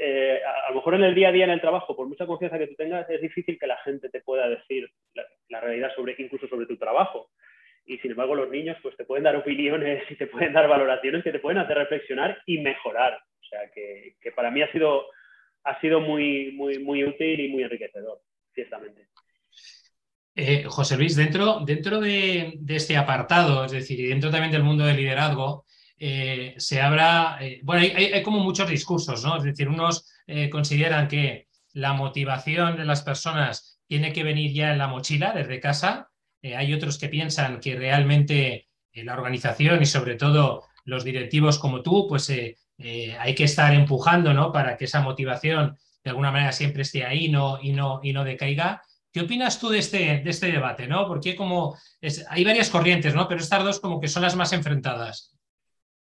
eh, 0.03 0.41
a, 0.43 0.69
lo 0.69 0.77
mejor 0.77 0.95
en 0.95 1.03
el 1.03 1.13
día 1.13 1.29
a 1.29 1.31
día 1.31 1.43
en 1.43 1.51
el 1.51 1.61
trabajo, 1.61 1.95
por 1.95 2.07
mucha 2.07 2.25
confianza 2.25 2.57
que 2.57 2.67
tú 2.67 2.75
tengas, 2.75 3.07
es 3.09 3.21
difícil 3.21 3.59
que 3.59 3.67
la 3.67 3.77
gente 3.77 4.09
te 4.09 4.21
pueda 4.21 4.49
decir 4.49 4.89
la, 5.13 5.61
realidad 5.61 5.91
sobre, 5.95 6.15
incluso 6.17 6.47
sobre 6.47 6.65
tu 6.65 6.75
trabajo. 6.77 7.29
Y 7.85 7.99
sin 7.99 8.11
embargo, 8.11 8.33
los 8.33 8.49
niños 8.49 8.77
pues, 8.81 8.97
te 8.97 9.05
pueden 9.05 9.25
dar 9.25 9.35
opiniones 9.35 10.03
y 10.09 10.15
te 10.15 10.25
pueden 10.27 10.53
dar 10.53 10.67
valoraciones 10.67 11.23
que 11.23 11.31
te 11.31 11.39
pueden 11.39 11.59
hacer 11.59 11.77
reflexionar 11.77 12.41
y 12.47 12.59
mejorar. 12.59 13.13
O 13.13 13.43
sea, 13.43 13.69
que, 13.69 14.15
para 14.35 14.49
mí 14.49 14.63
ha 14.63 14.71
sido, 14.71 15.05
ha 15.65 15.79
sido 15.81 15.99
muy, 15.99 16.51
muy, 16.53 16.79
muy 16.79 17.03
útil 17.03 17.39
y 17.39 17.49
muy 17.49 17.61
enriquecedor, 17.61 18.21
ciertamente. 18.55 19.07
Eh, 20.35 20.63
José 20.67 20.95
Luis, 20.97 21.15
dentro, 21.15 21.59
dentro 21.65 21.99
de, 21.99 22.57
este 22.69 22.95
apartado, 22.95 23.65
es 23.65 23.71
decir, 23.71 23.99
y 23.99 24.07
dentro 24.07 24.31
también 24.31 24.51
del 24.51 24.63
mundo 24.63 24.85
del 24.85 24.95
liderazgo, 24.95 25.65
eh, 25.97 26.55
se 26.57 26.81
habla, 26.81 27.37
eh, 27.41 27.59
bueno, 27.63 27.81
hay, 27.81 28.23
como 28.23 28.39
muchos 28.39 28.69
discursos, 28.69 29.23
¿no? 29.23 29.37
Es 29.37 29.43
decir, 29.43 29.67
unos 29.67 30.07
consideran 30.49 31.09
que 31.09 31.49
la 31.73 31.91
motivación 31.91 32.77
de 32.77 32.85
las 32.85 33.01
personas 33.01 33.81
tiene 33.85 34.13
que 34.13 34.23
venir 34.23 34.53
ya 34.53 34.71
en 34.71 34.77
la 34.77 34.87
mochila 34.87 35.33
desde 35.33 35.59
casa, 35.59 36.09
hay 36.41 36.73
otros 36.73 36.97
que 36.97 37.09
piensan 37.09 37.59
que 37.59 37.75
realmente 37.75 38.69
la 38.93 39.13
organización 39.13 39.81
y 39.81 39.85
sobre 39.85 40.15
todo 40.15 40.63
los 40.85 41.03
directivos 41.03 41.59
como 41.59 41.81
tú, 41.81 42.07
pues 42.07 42.29
hay 42.29 43.35
que 43.35 43.43
estar 43.43 43.73
empujando, 43.73 44.33
¿no? 44.33 44.53
Para 44.53 44.77
que 44.77 44.85
esa 44.85 45.01
motivación 45.01 45.77
de 46.01 46.09
alguna 46.09 46.31
manera 46.31 46.53
siempre 46.53 46.83
esté 46.83 47.05
ahí 47.05 47.27
no, 47.29 47.59
y, 47.61 47.73
no, 47.73 47.99
y 48.01 48.13
no 48.13 48.23
decaiga. 48.23 48.81
¿Qué 49.13 49.21
opinas 49.21 49.59
tú 49.59 49.69
de 49.69 49.79
este, 49.79 50.21
de 50.23 50.29
este 50.29 50.51
debate? 50.51 50.87
¿no? 50.87 51.07
Porque 51.07 51.35
como 51.35 51.75
hay 52.29 52.43
varias 52.45 52.69
corrientes, 52.69 53.13
¿no? 53.13 53.27
Pero 53.27 53.41
estas 53.41 53.63
dos 53.63 53.79
como 53.79 53.99
que 53.99 54.07
son 54.07 54.23
las 54.23 54.35
más 54.35 54.53
enfrentadas. 54.53 55.37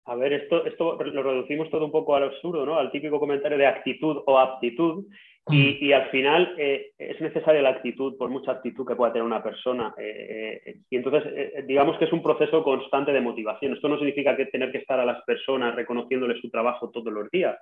A 0.05 0.15
ver, 0.15 0.33
esto, 0.33 0.65
esto 0.65 1.01
lo 1.01 1.23
reducimos 1.23 1.69
todo 1.69 1.85
un 1.85 1.91
poco 1.91 2.15
al 2.15 2.23
absurdo, 2.23 2.65
¿no? 2.65 2.77
Al 2.77 2.91
típico 2.91 3.19
comentario 3.19 3.57
de 3.57 3.67
actitud 3.67 4.21
o 4.25 4.39
aptitud. 4.39 5.05
Y, 5.49 5.89
mm. 5.89 5.93
al 5.93 6.09
final 6.09 6.55
eh, 6.57 6.91
es 6.97 7.19
necesaria 7.19 7.61
la 7.61 7.71
actitud, 7.71 8.17
por 8.17 8.29
mucha 8.29 8.53
actitud 8.53 8.87
que 8.87 8.95
pueda 8.95 9.11
tener 9.11 9.25
una 9.25 9.43
persona. 9.43 9.93
Eh, 9.97 10.61
eh, 10.65 10.75
y 10.89 10.95
entonces, 10.95 11.65
digamos 11.67 11.97
que 11.97 12.05
es 12.05 12.13
un 12.13 12.23
proceso 12.23 12.63
constante 12.63 13.11
de 13.11 13.19
motivación. 13.19 13.73
Esto 13.73 13.89
no 13.89 13.97
significa 13.97 14.37
que 14.37 14.45
tener 14.45 14.71
que 14.71 14.77
estar 14.77 14.99
a 14.99 15.05
las 15.05 15.21
personas 15.25 15.75
reconociéndole 15.75 16.39
su 16.39 16.49
trabajo 16.49 16.89
todos 16.91 17.11
los 17.11 17.29
días, 17.29 17.57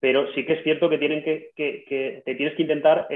pero 0.00 0.32
sí 0.32 0.46
que 0.46 0.54
es 0.54 0.62
cierto 0.62 0.88
que, 0.88 0.98
tienen 0.98 1.22
que, 1.22 1.52
te 2.24 2.34
tienes 2.34 2.54
que 2.54 2.62
intentar 2.62 3.06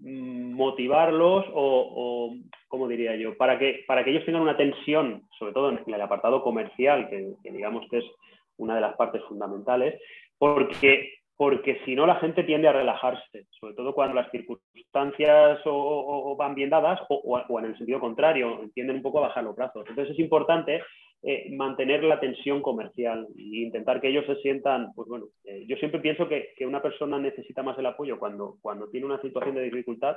motivarlos 0.00 1.46
o, 1.52 2.34
¿cómo 2.68 2.88
diría 2.88 3.16
yo? 3.16 3.36
Para 3.36 3.58
que, 3.58 3.84
para 3.86 4.04
que 4.04 4.10
ellos 4.10 4.24
tengan 4.24 4.42
una 4.42 4.56
tensión, 4.56 5.22
sobre 5.38 5.52
todo 5.52 5.70
en 5.70 5.82
el 5.86 6.00
apartado 6.00 6.42
comercial, 6.42 7.08
que, 7.08 7.32
digamos 7.50 7.86
que 7.90 7.98
es 7.98 8.04
una 8.56 8.74
de 8.74 8.80
las 8.80 8.96
partes 8.96 9.22
fundamentales, 9.24 10.00
porque 10.38 11.14
porque 11.36 11.80
si 11.84 11.94
no 11.94 12.04
la 12.04 12.16
gente 12.16 12.42
tiende 12.42 12.66
a 12.66 12.72
relajarse, 12.72 13.46
sobre 13.60 13.72
todo 13.74 13.94
cuando 13.94 14.16
las 14.16 14.28
circunstancias 14.32 15.60
o, 15.66 16.34
van 16.36 16.56
bien 16.56 16.68
dadas 16.68 16.98
o, 17.08 17.60
en 17.60 17.64
el 17.64 17.78
sentido 17.78 18.00
contrario, 18.00 18.68
tienden 18.74 18.96
un 18.96 19.02
poco 19.02 19.18
a 19.18 19.28
bajar 19.28 19.44
los 19.44 19.54
brazos. 19.54 19.86
Entonces 19.88 20.14
es 20.14 20.18
importante 20.18 20.82
eh, 21.22 21.50
mantener 21.50 22.04
la 22.04 22.20
tensión 22.20 22.62
comercial 22.62 23.26
e 23.36 23.62
intentar 23.62 24.00
que 24.00 24.08
ellos 24.08 24.24
se 24.26 24.36
sientan, 24.36 24.92
pues 24.94 25.08
bueno, 25.08 25.26
eh, 25.44 25.64
yo 25.66 25.76
siempre 25.76 26.00
pienso 26.00 26.28
que, 26.28 26.54
una 26.60 26.80
persona 26.80 27.18
necesita 27.18 27.62
más 27.62 27.76
el 27.78 27.86
apoyo 27.86 28.18
cuando, 28.18 28.56
cuando 28.62 28.88
tiene 28.88 29.06
una 29.06 29.20
situación 29.20 29.56
de 29.56 29.62
dificultad 29.62 30.16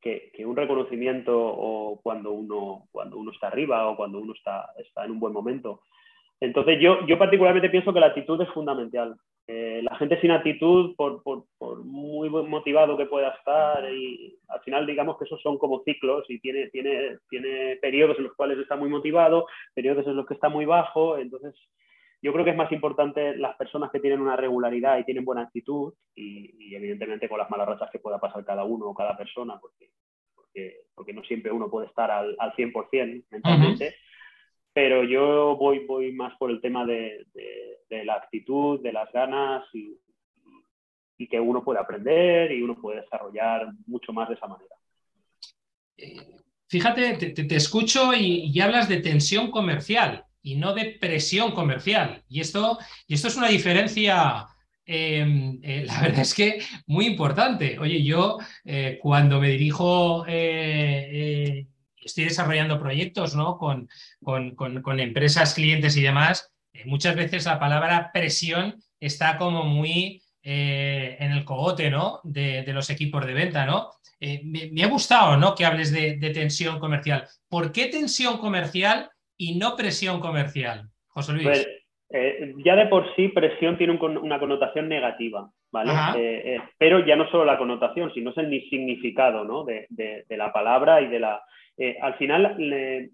que, 0.00 0.30
un 0.46 0.56
reconocimiento 0.56 1.36
o 1.36 2.00
cuando 2.02 2.30
uno, 2.30 2.84
cuando 2.92 3.18
uno 3.18 3.32
está 3.32 3.48
arriba 3.48 3.88
o 3.88 3.96
cuando 3.96 4.20
uno 4.20 4.32
está, 4.32 4.70
está 4.78 5.04
en 5.04 5.10
un 5.10 5.20
buen 5.20 5.32
momento. 5.32 5.82
Entonces 6.40 6.78
yo, 6.80 7.04
yo 7.06 7.18
particularmente 7.18 7.70
pienso 7.70 7.92
que 7.92 8.00
la 8.00 8.06
actitud 8.06 8.40
es 8.40 8.48
fundamental. 8.50 9.16
Eh, 9.50 9.80
la 9.82 9.96
gente 9.96 10.20
sin 10.20 10.30
actitud, 10.30 10.94
por, 10.94 11.22
muy 11.82 12.28
motivado 12.28 12.98
que 12.98 13.06
pueda 13.06 13.30
estar, 13.30 13.90
y 13.90 14.38
al 14.48 14.60
final 14.60 14.86
digamos 14.86 15.16
que 15.16 15.24
esos 15.24 15.40
son 15.40 15.56
como 15.56 15.82
ciclos 15.84 16.26
y 16.28 16.38
tiene, 16.38 16.68
tiene, 16.68 17.16
tiene 17.30 17.76
periodos 17.76 18.18
en 18.18 18.24
los 18.24 18.34
cuales 18.34 18.58
está 18.58 18.76
muy 18.76 18.90
motivado, 18.90 19.46
periodos 19.72 20.06
en 20.06 20.16
los 20.16 20.26
que 20.26 20.34
está 20.34 20.50
muy 20.50 20.66
bajo, 20.66 21.16
entonces 21.16 21.54
yo 22.20 22.30
creo 22.34 22.44
que 22.44 22.50
es 22.50 22.58
más 22.58 22.70
importante 22.72 23.38
las 23.38 23.56
personas 23.56 23.90
que 23.90 24.00
tienen 24.00 24.20
una 24.20 24.36
regularidad 24.36 24.98
y 24.98 25.04
tienen 25.04 25.24
buena 25.24 25.42
actitud 25.42 25.94
y, 26.14 26.74
evidentemente 26.74 27.26
con 27.26 27.38
las 27.38 27.48
malas 27.48 27.68
rachas 27.68 27.90
que 27.90 28.00
pueda 28.00 28.18
pasar 28.18 28.44
cada 28.44 28.64
uno 28.64 28.88
o 28.88 28.94
cada 28.94 29.16
persona, 29.16 29.58
porque, 29.58 30.82
porque, 30.94 31.14
no 31.14 31.24
siempre 31.24 31.52
uno 31.52 31.70
puede 31.70 31.86
estar 31.86 32.10
al, 32.10 32.36
al 32.38 32.52
100% 32.52 33.24
mentalmente 33.30 33.94
pero 34.72 35.04
yo 35.04 35.56
voy, 35.56 35.86
voy 35.86 36.12
más 36.12 36.36
por 36.38 36.50
el 36.50 36.60
tema 36.60 36.86
de, 36.86 37.26
la 37.90 38.14
actitud, 38.14 38.80
de 38.80 38.92
las 38.92 39.10
ganas 39.12 39.64
y, 39.72 39.98
que 41.28 41.40
uno 41.40 41.64
puede 41.64 41.80
aprender 41.80 42.52
y 42.52 42.62
uno 42.62 42.80
puede 42.80 43.00
desarrollar 43.00 43.72
mucho 43.86 44.12
más 44.12 44.28
de 44.28 44.36
esa 44.36 44.46
manera. 44.46 44.74
Fíjate, 46.68 47.16
te, 47.16 47.56
escucho 47.56 48.14
y, 48.14 48.58
hablas 48.60 48.88
de 48.88 48.98
tensión 48.98 49.50
comercial 49.50 50.24
y 50.42 50.56
no 50.56 50.74
de 50.74 50.96
presión 51.00 51.52
comercial. 51.52 52.22
Y 52.28 52.40
esto, 52.40 52.78
y 53.06 53.14
esto 53.14 53.28
es 53.28 53.36
una 53.36 53.48
diferencia, 53.48 54.46
em, 54.86 55.58
eh, 55.62 55.84
la 55.86 56.00
verdad 56.02 56.20
es 56.20 56.34
que 56.34 56.60
muy 56.86 57.06
importante. 57.06 57.78
Oye, 57.78 58.04
yo 58.04 58.38
eh, 58.64 58.98
cuando 59.02 59.40
me 59.40 59.48
dirijo 59.48 60.24
eh, 60.28 61.66
estoy 62.00 62.24
desarrollando 62.24 62.80
proyectos 62.80 63.34
¿no? 63.34 63.58
con, 63.58 63.88
con, 64.22 65.00
empresas, 65.00 65.54
clientes 65.54 65.96
y 65.96 66.02
demás, 66.02 66.52
eh, 66.72 66.82
muchas 66.86 67.16
veces 67.16 67.46
la 67.46 67.58
palabra 67.58 68.10
presión 68.12 68.76
está 69.00 69.36
como 69.36 69.64
muy 69.64 70.22
eh, 70.42 71.16
en 71.20 71.32
el 71.32 71.44
cogote 71.44 71.90
¿no? 71.90 72.20
de, 72.24 72.64
los 72.72 72.90
equipos 72.90 73.26
de 73.26 73.34
venta. 73.34 73.66
¿no? 73.66 73.90
Eh, 74.20 74.40
me, 74.44 74.82
ha 74.82 74.88
gustado 74.88 75.36
¿no? 75.36 75.54
que 75.54 75.64
hables 75.64 75.92
de, 75.92 76.16
tensión 76.30 76.78
comercial. 76.78 77.24
¿Por 77.48 77.72
qué 77.72 77.86
tensión 77.86 78.38
comercial 78.38 79.10
y 79.36 79.58
no 79.58 79.76
presión 79.76 80.20
comercial, 80.20 80.88
José 81.08 81.32
Luis? 81.32 81.46
Pues, 81.46 81.68
ya 82.64 82.74
de 82.74 82.86
por 82.86 83.14
sí 83.14 83.28
presión 83.28 83.76
tiene 83.76 83.98
una 84.00 84.40
connotación 84.40 84.88
negativa, 84.88 85.50
¿vale? 85.70 85.92
pero 86.78 87.04
ya 87.04 87.16
no 87.16 87.28
solo 87.30 87.44
la 87.44 87.58
connotación, 87.58 88.10
sino 88.14 88.30
es 88.30 88.38
el 88.38 88.50
significado 88.70 89.44
¿no? 89.44 89.62
de, 89.64 89.86
de 89.90 90.36
la 90.38 90.50
palabra 90.50 91.02
y 91.02 91.08
de 91.08 91.20
la, 91.20 91.42
eh, 91.78 91.96
al 92.02 92.14
final, 92.14 92.56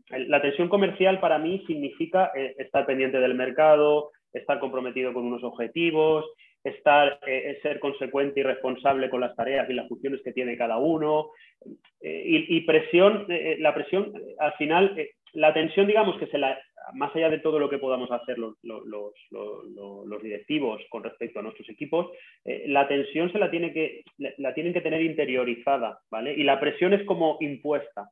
la 0.08 0.40
tensión 0.40 0.68
comercial 0.68 1.20
para 1.20 1.38
mí 1.38 1.62
significa 1.66 2.32
eh, 2.34 2.54
estar 2.58 2.86
pendiente 2.86 3.20
del 3.20 3.34
mercado, 3.34 4.10
estar 4.32 4.58
comprometido 4.58 5.12
con 5.12 5.26
unos 5.26 5.44
objetivos, 5.44 6.24
estar, 6.64 7.18
eh, 7.26 7.58
ser 7.62 7.78
consecuente 7.78 8.40
y 8.40 8.42
responsable 8.42 9.10
con 9.10 9.20
las 9.20 9.36
tareas 9.36 9.68
y 9.68 9.74
las 9.74 9.86
funciones 9.86 10.22
que 10.24 10.32
tiene 10.32 10.56
cada 10.56 10.78
uno. 10.78 11.30
Y, 12.00 12.60
presión, 12.62 13.26
la 13.58 13.74
presión, 13.74 14.12
al 14.38 14.52
final, 14.54 14.94
la 15.32 15.54
tensión, 15.54 15.86
digamos 15.86 16.18
que 16.18 16.26
se 16.26 16.36
la, 16.36 16.58
más 16.92 17.14
allá 17.16 17.30
de 17.30 17.38
todo 17.38 17.58
lo 17.58 17.70
que 17.70 17.78
podamos 17.78 18.10
hacer 18.10 18.38
los, 18.38 18.56
los, 18.62 20.22
directivos 20.22 20.82
con 20.90 21.02
respecto 21.02 21.38
a 21.38 21.42
nuestros 21.42 21.68
equipos, 21.70 22.10
la 22.44 22.86
tensión 22.88 23.32
se 23.32 23.38
la, 23.38 23.50
tiene 23.50 23.72
que, 23.72 24.02
la 24.18 24.52
tienen 24.52 24.74
que 24.74 24.82
tener 24.82 25.00
interiorizada, 25.00 25.98
¿vale? 26.10 26.34
Y 26.34 26.42
la 26.42 26.60
presión 26.60 26.92
es 26.92 27.04
como 27.06 27.38
impuesta. 27.40 28.10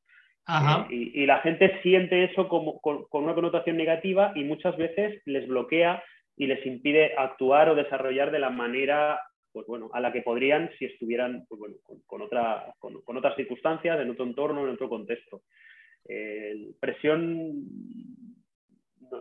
Y, 0.90 1.24
la 1.26 1.38
gente 1.38 1.80
siente 1.82 2.24
eso 2.24 2.48
como, 2.48 2.80
con, 2.80 3.06
una 3.12 3.34
connotación 3.34 3.76
negativa 3.76 4.32
y 4.34 4.44
muchas 4.44 4.76
veces 4.76 5.22
les 5.24 5.46
bloquea 5.46 6.02
y 6.36 6.46
les 6.46 6.64
impide 6.66 7.14
actuar 7.16 7.68
o 7.68 7.74
desarrollar 7.74 8.30
de 8.30 8.40
la 8.40 8.50
manera 8.50 9.20
pues 9.52 9.66
bueno, 9.66 9.90
a 9.92 10.00
la 10.00 10.12
que 10.12 10.22
podrían 10.22 10.70
si 10.78 10.86
estuvieran 10.86 11.44
pues 11.46 11.58
bueno, 11.58 11.76
con, 12.06 12.22
otra, 12.22 12.74
con, 12.78 13.16
otras 13.16 13.36
circunstancias, 13.36 14.00
en 14.00 14.10
otro 14.10 14.24
entorno, 14.24 14.62
en 14.62 14.70
otro 14.70 14.88
contexto. 14.88 15.42
Eh, 16.08 16.70
presión 16.80 17.62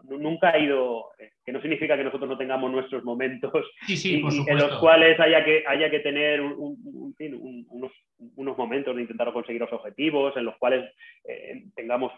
nunca 0.04 0.50
ha 0.50 0.60
ido, 0.60 1.12
eh, 1.20 1.32
que 1.46 1.52
no 1.52 1.62
significa 1.62 1.98
que 1.98 2.04
nosotros 2.04 2.30
no 2.30 2.38
tengamos 2.38 2.72
nuestros 2.72 3.04
momentos 3.04 3.52
en 3.88 4.58
los 4.58 4.80
cuales 4.80 5.20
haya 5.20 5.44
que, 5.44 5.64
haya 5.68 5.90
que 5.90 6.00
tener 6.00 6.42
unos, 6.42 7.92
unos, 8.36 8.58
momentos 8.58 8.96
de 8.96 9.02
intentar 9.02 9.32
conseguir 9.34 9.62
los 9.62 9.74
objetivos, 9.74 10.36
en 10.38 10.46
los 10.46 10.58
cuales 10.58 10.92
eh, 11.26 11.64
tengamos 11.76 12.12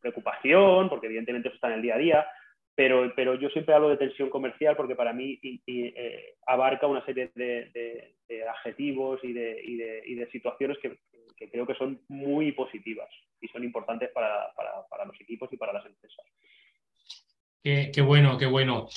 preocupación, 0.00 0.88
porque 0.88 1.06
evidentemente 1.06 1.48
eso 1.48 1.56
está 1.56 1.68
en 1.68 1.74
el 1.74 1.82
día 1.82 1.94
a 1.94 1.98
día, 1.98 2.26
pero, 2.74 3.12
pero 3.14 3.34
yo 3.34 3.48
siempre 3.50 3.74
hablo 3.74 3.90
de 3.90 3.98
tensión 3.98 4.30
comercial 4.30 4.76
porque 4.76 4.96
para 4.96 5.12
mí 5.12 5.38
eh, 5.66 6.34
abarca 6.46 6.86
una 6.86 7.04
serie 7.04 7.30
de, 7.34 8.14
adjetivos 8.48 9.20
y 9.22 9.32
de, 9.34 9.62
y 10.06 10.14
de 10.14 10.30
situaciones 10.30 10.78
que, 10.78 10.96
creo 11.50 11.66
que 11.66 11.74
son 11.74 12.00
muy 12.08 12.52
positivas 12.52 13.08
y 13.40 13.48
son 13.48 13.64
importantes 13.64 14.10
para, 14.10 14.52
para, 14.54 14.86
para 14.88 15.04
los 15.04 15.20
equipos 15.20 15.52
y 15.52 15.56
para 15.56 15.72
las 15.72 15.84
empresas. 15.84 16.24
Qué, 17.62 18.00
bueno, 18.04 18.36
qué 18.38 18.46
bueno. 18.46 18.88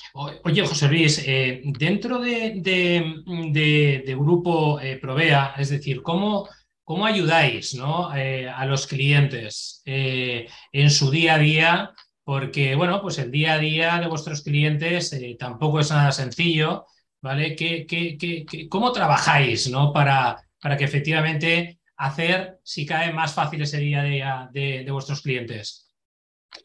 Oye, 0.44 0.66
José 0.66 0.88
Luis, 0.88 1.24
eh, 1.28 1.62
dentro 1.66 2.20
de, 2.20 4.16
Grupo 4.18 4.80
eh, 4.80 4.98
Provea, 4.98 5.54
es 5.56 5.70
decir, 5.70 6.02
¿cómo, 6.02 6.50
cómo 6.84 7.06
ayudáis 7.06 7.78
eh, 8.16 8.50
a 8.50 8.66
los 8.66 8.88
clientes 8.88 9.84
en 9.86 10.90
su 10.90 11.12
día 11.12 11.36
a 11.36 11.38
día? 11.38 11.92
Porque, 12.24 12.74
bueno, 12.76 13.04
pues 13.04 13.20
el 13.20 13.30
día 13.30 13.54
a 13.54 13.60
día 13.60 14.00
de 14.00 14.08
vuestros 14.08 14.42
clientes 14.42 15.16
tampoco 15.38 15.80
es 15.80 15.92
nada 15.92 16.12
sencillo, 16.12 16.88
¿vale? 17.22 17.56
¿Qué, 17.56 18.68
cómo 18.68 18.92
trabajáis 18.92 19.70
¿no? 19.70 19.94
para, 19.94 20.38
para 20.60 20.76
que 20.76 20.86
efectivamente 20.86 21.82
hacer, 21.98 22.60
si 22.64 22.84
cae, 22.88 23.14
más 23.14 23.36
fácil 23.36 23.62
ese 23.62 23.78
día 23.78 24.02
a 24.02 24.04
día 24.06 24.50
de 24.52 24.92
vuestros 24.92 25.22
clientes? 25.22 25.85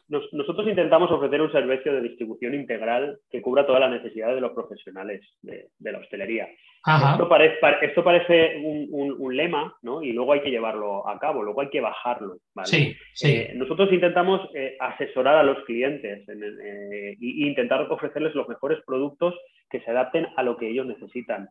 Nosotros 0.09 0.67
intentamos 0.67 1.09
ofrecer 1.11 1.41
un 1.41 1.51
servicio 1.51 1.93
de 1.93 2.01
distribución 2.01 2.53
integral 2.53 3.19
que 3.29 3.41
cubra 3.41 3.65
todas 3.65 3.81
las 3.81 3.91
necesidades 3.91 4.35
de 4.35 4.41
los 4.41 4.51
profesionales 4.51 5.21
de, 5.41 5.69
la 5.79 5.99
hostelería. 5.99 6.47
Esto, 6.85 8.03
parece 8.03 8.57
un, 8.57 9.35
lema, 9.35 9.73
¿no? 9.81 10.01
Y 10.01 10.11
luego 10.11 10.33
hay 10.33 10.41
que 10.41 10.51
llevarlo 10.51 11.07
a 11.07 11.17
cabo, 11.19 11.43
luego 11.43 11.61
hay 11.61 11.69
que 11.69 11.79
bajarlo. 11.79 12.37
Sí, 12.63 12.95
eh, 13.23 13.53
nosotros 13.55 13.91
intentamos 13.93 14.41
eh, 14.53 14.75
asesorar 14.79 15.37
a 15.37 15.43
los 15.43 15.63
clientes 15.65 16.27
e 16.27 17.15
intentar 17.19 17.81
ofrecerles 17.89 18.35
los 18.35 18.49
mejores 18.49 18.79
productos 18.85 19.35
que 19.69 19.79
se 19.81 19.91
adapten 19.91 20.27
a 20.35 20.43
lo 20.43 20.57
que 20.57 20.69
ellos 20.69 20.85
necesitan. 20.85 21.49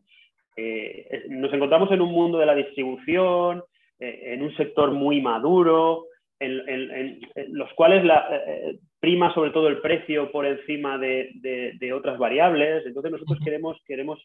nos 1.29 1.53
encontramos 1.53 1.91
en 1.91 2.01
un 2.01 2.11
mundo 2.11 2.37
de 2.37 2.45
la 2.45 2.55
distribución, 2.55 3.63
en 3.99 4.43
un 4.43 4.55
sector 4.55 4.91
muy 4.91 5.21
maduro, 5.21 6.05
en, 6.41 7.19
los 7.49 7.71
cuales 7.73 8.03
la, 8.03 8.27
eh, 8.31 8.43
eh, 8.47 8.79
prima 8.99 9.33
sobre 9.33 9.51
todo 9.51 9.67
el 9.67 9.79
precio 9.79 10.31
por 10.31 10.45
encima 10.45 10.97
de, 10.97 11.93
otras 11.93 12.17
variables. 12.17 12.85
Entonces 12.85 13.11
nosotros 13.11 13.39
queremos, 13.43 13.77
queremos 13.85 14.19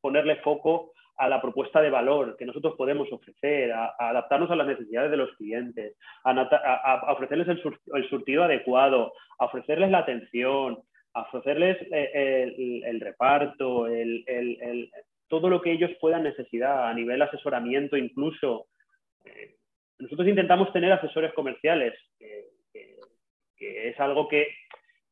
ponerle 0.00 0.36
foco 0.36 0.92
a 1.16 1.28
la 1.28 1.40
propuesta 1.40 1.80
de 1.80 1.90
valor 1.90 2.36
que 2.36 2.46
nosotros 2.46 2.74
podemos 2.76 3.10
ofrecer, 3.12 3.72
a, 3.72 3.94
adaptarnos 3.98 4.50
a 4.50 4.56
las 4.56 4.66
necesidades 4.66 5.10
de 5.10 5.16
los 5.16 5.30
clientes, 5.36 5.96
a, 6.24 7.12
ofrecerles 7.12 7.48
el, 7.48 8.08
surtido 8.08 8.44
adecuado, 8.44 9.12
a 9.38 9.46
ofrecerles 9.46 9.90
la 9.90 9.98
atención, 9.98 10.78
a 11.14 11.22
ofrecerles 11.22 11.78
eh, 11.92 12.82
el, 12.84 13.00
reparto, 13.00 13.86
todo 15.28 15.48
lo 15.48 15.62
que 15.62 15.72
ellos 15.72 15.90
puedan 16.00 16.24
necesitar 16.24 16.90
a 16.90 16.94
nivel 16.94 17.22
asesoramiento 17.22 17.96
incluso. 17.96 18.66
Nosotros 20.02 20.26
intentamos 20.26 20.72
tener 20.72 20.90
asesores 20.90 21.32
comerciales, 21.32 21.94
que, 22.18 23.88
es 23.88 24.00
algo 24.00 24.26
que 24.26 24.48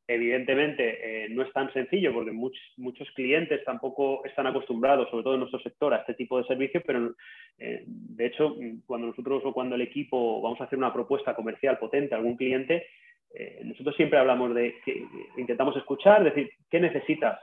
evidentemente 0.08 1.26
eh, 1.26 1.28
no 1.28 1.42
es 1.44 1.52
tan 1.52 1.72
sencillo 1.72 2.12
porque 2.12 2.32
muchos, 2.32 3.08
clientes 3.14 3.62
tampoco 3.64 4.24
están 4.24 4.48
acostumbrados, 4.48 5.08
sobre 5.08 5.22
todo 5.22 5.34
en 5.34 5.40
nuestro 5.40 5.60
sector, 5.60 5.94
a 5.94 5.98
este 5.98 6.14
tipo 6.14 6.38
de 6.38 6.48
servicios, 6.48 6.82
pero 6.84 7.14
eh, 7.58 7.84
de 7.86 8.26
hecho 8.26 8.56
cuando 8.86 9.06
nosotros 9.06 9.42
o 9.44 9.52
cuando 9.52 9.76
el 9.76 9.82
equipo 9.82 10.42
vamos 10.42 10.60
a 10.60 10.64
hacer 10.64 10.76
una 10.76 10.92
propuesta 10.92 11.36
comercial 11.36 11.78
potente 11.78 12.16
a 12.16 12.18
algún 12.18 12.36
cliente, 12.36 12.88
eh, 13.32 13.60
nosotros 13.62 13.94
siempre 13.94 14.18
hablamos 14.18 14.52
de 14.56 14.80
que 14.84 15.06
intentamos 15.36 15.76
escuchar, 15.76 16.24
decir, 16.24 16.50
¿qué 16.68 16.80
necesitas? 16.80 17.38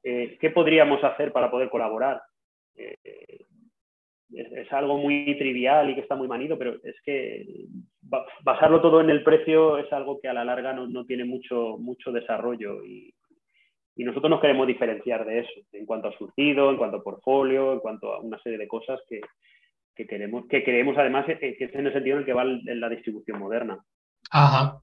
¿Qué 0.00 0.52
podríamos 0.54 1.02
hacer 1.02 1.32
para 1.32 1.50
poder 1.50 1.70
colaborar? 1.70 2.22
Es, 4.36 4.72
algo 4.72 4.98
muy 4.98 5.36
trivial 5.38 5.90
y 5.90 5.94
que 5.94 6.00
está 6.00 6.16
muy 6.16 6.28
manido, 6.28 6.58
pero 6.58 6.76
es 6.82 6.96
que 7.04 7.66
basarlo 8.42 8.80
todo 8.80 9.00
en 9.00 9.10
el 9.10 9.22
precio 9.22 9.78
es 9.78 9.92
algo 9.92 10.20
que 10.20 10.28
a 10.28 10.32
la 10.32 10.44
larga 10.44 10.72
no, 10.72 11.04
tiene 11.04 11.24
mucho, 11.24 11.76
mucho 11.78 12.12
desarrollo 12.12 12.84
y, 12.84 13.14
nosotros 13.96 14.28
nos 14.28 14.40
queremos 14.40 14.66
diferenciar 14.66 15.24
de 15.24 15.38
eso, 15.38 15.52
en 15.72 15.86
cuanto 15.86 16.08
a 16.08 16.18
surtido, 16.18 16.68
en 16.68 16.76
cuanto 16.76 16.96
a 16.96 17.02
portfolio, 17.02 17.74
en 17.74 17.78
cuanto 17.78 18.12
a 18.12 18.18
una 18.18 18.40
serie 18.40 18.58
de 18.58 18.66
cosas 18.66 18.98
que, 19.08 19.20
queremos, 20.04 20.46
que 20.48 20.64
creemos 20.64 20.98
además 20.98 21.26
que, 21.26 21.56
es 21.56 21.74
en 21.74 21.86
el 21.86 21.92
sentido 21.92 22.16
en 22.16 22.20
el 22.22 22.26
que 22.26 22.32
va 22.32 22.44
la 22.44 22.88
distribución 22.88 23.38
moderna. 23.38 23.78
Ajá. 24.32 24.80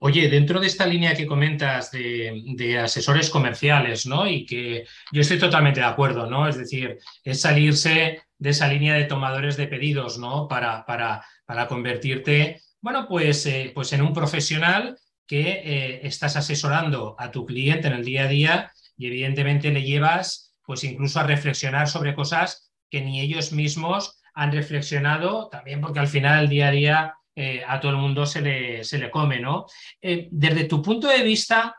Oye, 0.00 0.28
dentro 0.28 0.60
de 0.60 0.66
esta 0.66 0.86
línea 0.86 1.14
que 1.14 1.26
comentas 1.26 1.90
de, 1.90 2.78
asesores 2.82 3.30
comerciales, 3.30 4.06
¿no? 4.06 4.26
Y 4.26 4.44
que 4.46 4.84
yo 5.12 5.20
estoy 5.20 5.38
totalmente 5.38 5.80
de 5.80 5.86
acuerdo, 5.86 6.28
¿no? 6.28 6.48
Es 6.48 6.56
decir, 6.56 6.98
es 7.22 7.40
salirse 7.40 8.22
de 8.38 8.50
esa 8.50 8.68
línea 8.68 8.94
de 8.94 9.04
tomadores 9.04 9.56
de 9.56 9.66
pedidos, 9.66 10.18
¿no? 10.18 10.48
Para, 10.48 10.84
para, 10.84 11.24
para 11.46 11.68
convertirte, 11.68 12.60
bueno, 12.80 13.06
pues, 13.08 13.46
eh, 13.46 13.72
pues 13.74 13.92
en 13.92 14.02
un 14.02 14.12
profesional 14.12 14.98
que 15.26 15.40
eh, 15.40 16.06
estás 16.06 16.36
asesorando 16.36 17.16
a 17.18 17.30
tu 17.30 17.46
cliente 17.46 17.88
en 17.88 17.94
el 17.94 18.04
día 18.04 18.24
a 18.24 18.28
día 18.28 18.72
y 18.96 19.06
evidentemente 19.06 19.70
le 19.70 19.82
llevas, 19.82 20.54
pues 20.64 20.84
incluso 20.84 21.20
a 21.20 21.24
reflexionar 21.24 21.88
sobre 21.88 22.14
cosas 22.14 22.72
que 22.90 23.00
ni 23.00 23.20
ellos 23.20 23.52
mismos 23.52 24.20
han 24.34 24.52
reflexionado, 24.52 25.48
también 25.48 25.80
porque 25.80 26.00
al 26.00 26.08
final 26.08 26.44
el 26.44 26.48
día 26.50 26.68
a 26.68 26.70
día 26.72 27.14
eh, 27.36 27.62
a 27.66 27.80
todo 27.80 27.92
el 27.92 27.98
mundo 27.98 28.26
se 28.26 28.40
le, 28.40 28.84
se 28.84 28.98
le 28.98 29.10
come, 29.10 29.40
¿no? 29.40 29.66
Eh, 30.00 30.28
desde 30.30 30.68
tu 30.68 30.80
punto 30.80 31.08
de 31.08 31.24
vista, 31.24 31.76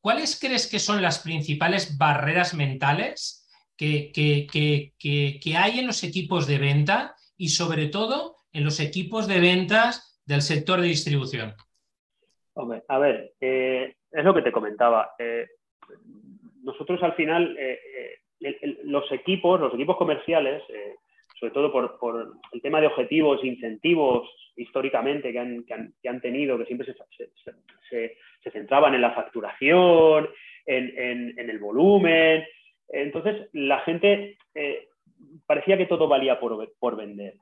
¿cuáles 0.00 0.38
crees 0.38 0.70
que 0.70 0.78
son 0.78 1.02
las 1.02 1.18
principales 1.18 1.98
barreras 1.98 2.54
mentales 2.54 3.44
que, 3.76 4.12
que, 4.12 5.56
hay 5.56 5.80
en 5.80 5.86
los 5.86 6.04
equipos 6.04 6.46
de 6.46 6.58
venta 6.58 7.16
y 7.36 7.48
sobre 7.48 7.88
todo 7.88 8.36
en 8.52 8.64
los 8.64 8.78
equipos 8.78 9.26
de 9.26 9.40
ventas 9.40 10.22
del 10.24 10.42
sector 10.42 10.80
de 10.80 10.88
distribución? 10.88 11.54
Hombre, 12.54 12.84
a 12.88 12.98
ver, 12.98 13.34
eh, 13.40 13.96
es 14.12 14.24
lo 14.24 14.32
que 14.32 14.42
te 14.42 14.52
comentaba. 14.52 15.10
nosotros 16.62 17.02
al 17.02 17.14
final, 17.14 17.58
los 18.84 19.10
equipos, 19.10 19.60
los 19.60 19.74
equipos 19.74 19.96
comerciales, 19.96 20.62
sobre 21.38 21.52
todo 21.52 21.72
por, 21.72 22.32
el 22.52 22.62
tema 22.62 22.80
de 22.80 22.86
objetivos, 22.86 23.44
incentivos 23.44 24.28
históricamente 24.56 25.32
que 25.32 26.08
han, 26.08 26.20
tenido, 26.20 26.58
que 26.58 26.64
siempre 26.64 26.86
se, 27.90 28.50
centraban 28.50 28.94
en 28.94 29.02
la 29.02 29.12
facturación, 29.12 30.28
en, 30.64 31.38
el 31.38 31.58
volumen. 31.58 32.44
Entonces, 32.88 33.48
la 33.52 33.80
gente 33.80 34.38
eh, 34.54 34.88
parecía 35.46 35.76
que 35.76 35.86
todo 35.86 36.08
valía 36.08 36.40
por, 36.40 36.96
vender. 36.96 37.34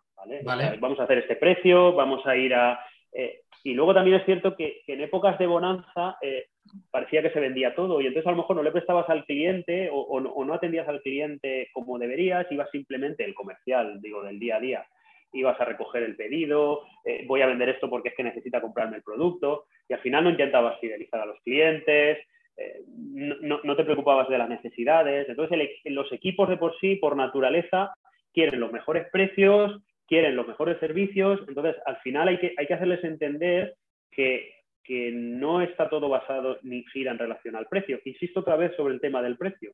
vamos 0.80 0.98
a 0.98 1.04
hacer 1.04 1.18
este 1.18 1.36
precio, 1.36 1.92
vamos 1.92 2.26
a 2.26 2.36
ir 2.36 2.54
a... 2.54 2.84
Eh, 3.12 3.42
y 3.62 3.74
luego 3.74 3.94
también 3.94 4.16
es 4.16 4.26
cierto 4.26 4.56
que, 4.56 4.82
en 4.86 5.00
épocas 5.00 5.38
de 5.38 5.46
bonanza 5.46 6.16
eh, 6.20 6.46
parecía 6.90 7.22
que 7.22 7.30
se 7.30 7.40
vendía 7.40 7.74
todo 7.74 8.00
y 8.00 8.06
entonces 8.06 8.26
a 8.26 8.30
lo 8.30 8.38
mejor 8.38 8.56
no 8.56 8.62
le 8.62 8.72
prestabas 8.72 9.08
al 9.08 9.24
cliente 9.24 9.90
o, 9.92 10.20
no, 10.20 10.54
atendías 10.54 10.88
al 10.88 11.02
cliente 11.02 11.68
como 11.72 11.98
deberías, 11.98 12.50
ibas 12.50 12.70
simplemente 12.70 13.24
el 13.24 13.34
comercial, 13.34 14.00
digo, 14.00 14.22
del 14.22 14.38
día 14.38 14.56
a 14.56 14.60
día, 14.60 14.86
ibas 15.32 15.60
a 15.60 15.64
recoger 15.64 16.02
el 16.02 16.16
pedido, 16.16 16.82
eh, 17.04 17.24
voy 17.26 17.42
a 17.42 17.46
vender 17.46 17.68
esto 17.68 17.90
porque 17.90 18.10
es 18.10 18.14
que 18.14 18.22
necesita 18.22 18.60
comprarme 18.60 18.96
el 18.96 19.02
producto 19.02 19.66
y 19.88 19.92
al 19.92 20.00
final 20.00 20.24
no 20.24 20.30
intentabas 20.30 20.80
fidelizar 20.80 21.20
a 21.20 21.26
los 21.26 21.40
clientes, 21.42 22.18
eh, 22.56 22.82
no, 22.86 23.76
te 23.76 23.84
preocupabas 23.84 24.28
de 24.28 24.38
las 24.38 24.48
necesidades. 24.48 25.28
Entonces 25.28 25.58
los 25.84 26.10
equipos 26.12 26.48
de 26.48 26.56
por 26.56 26.78
sí, 26.78 26.96
por 26.96 27.16
naturaleza, 27.16 27.92
quieren 28.32 28.60
los 28.60 28.72
mejores 28.72 29.06
precios, 29.10 29.82
quieren 30.06 30.36
los 30.36 30.46
mejores 30.46 30.78
servicios, 30.78 31.40
entonces 31.48 31.76
al 31.86 31.96
final 31.98 32.28
hay 32.28 32.38
que, 32.38 32.54
hay 32.56 32.66
que 32.66 32.74
hacerles 32.74 33.02
entender 33.04 33.74
que, 34.10 34.53
no 34.88 35.62
está 35.62 35.88
todo 35.88 36.08
basado 36.08 36.58
ni 36.62 36.84
gira 36.92 37.12
en 37.12 37.18
relación 37.18 37.56
al 37.56 37.66
precio. 37.66 38.00
Insisto 38.04 38.40
otra 38.40 38.56
vez 38.56 38.74
sobre 38.76 38.94
el 38.94 39.00
tema 39.00 39.22
del 39.22 39.36
precio. 39.36 39.72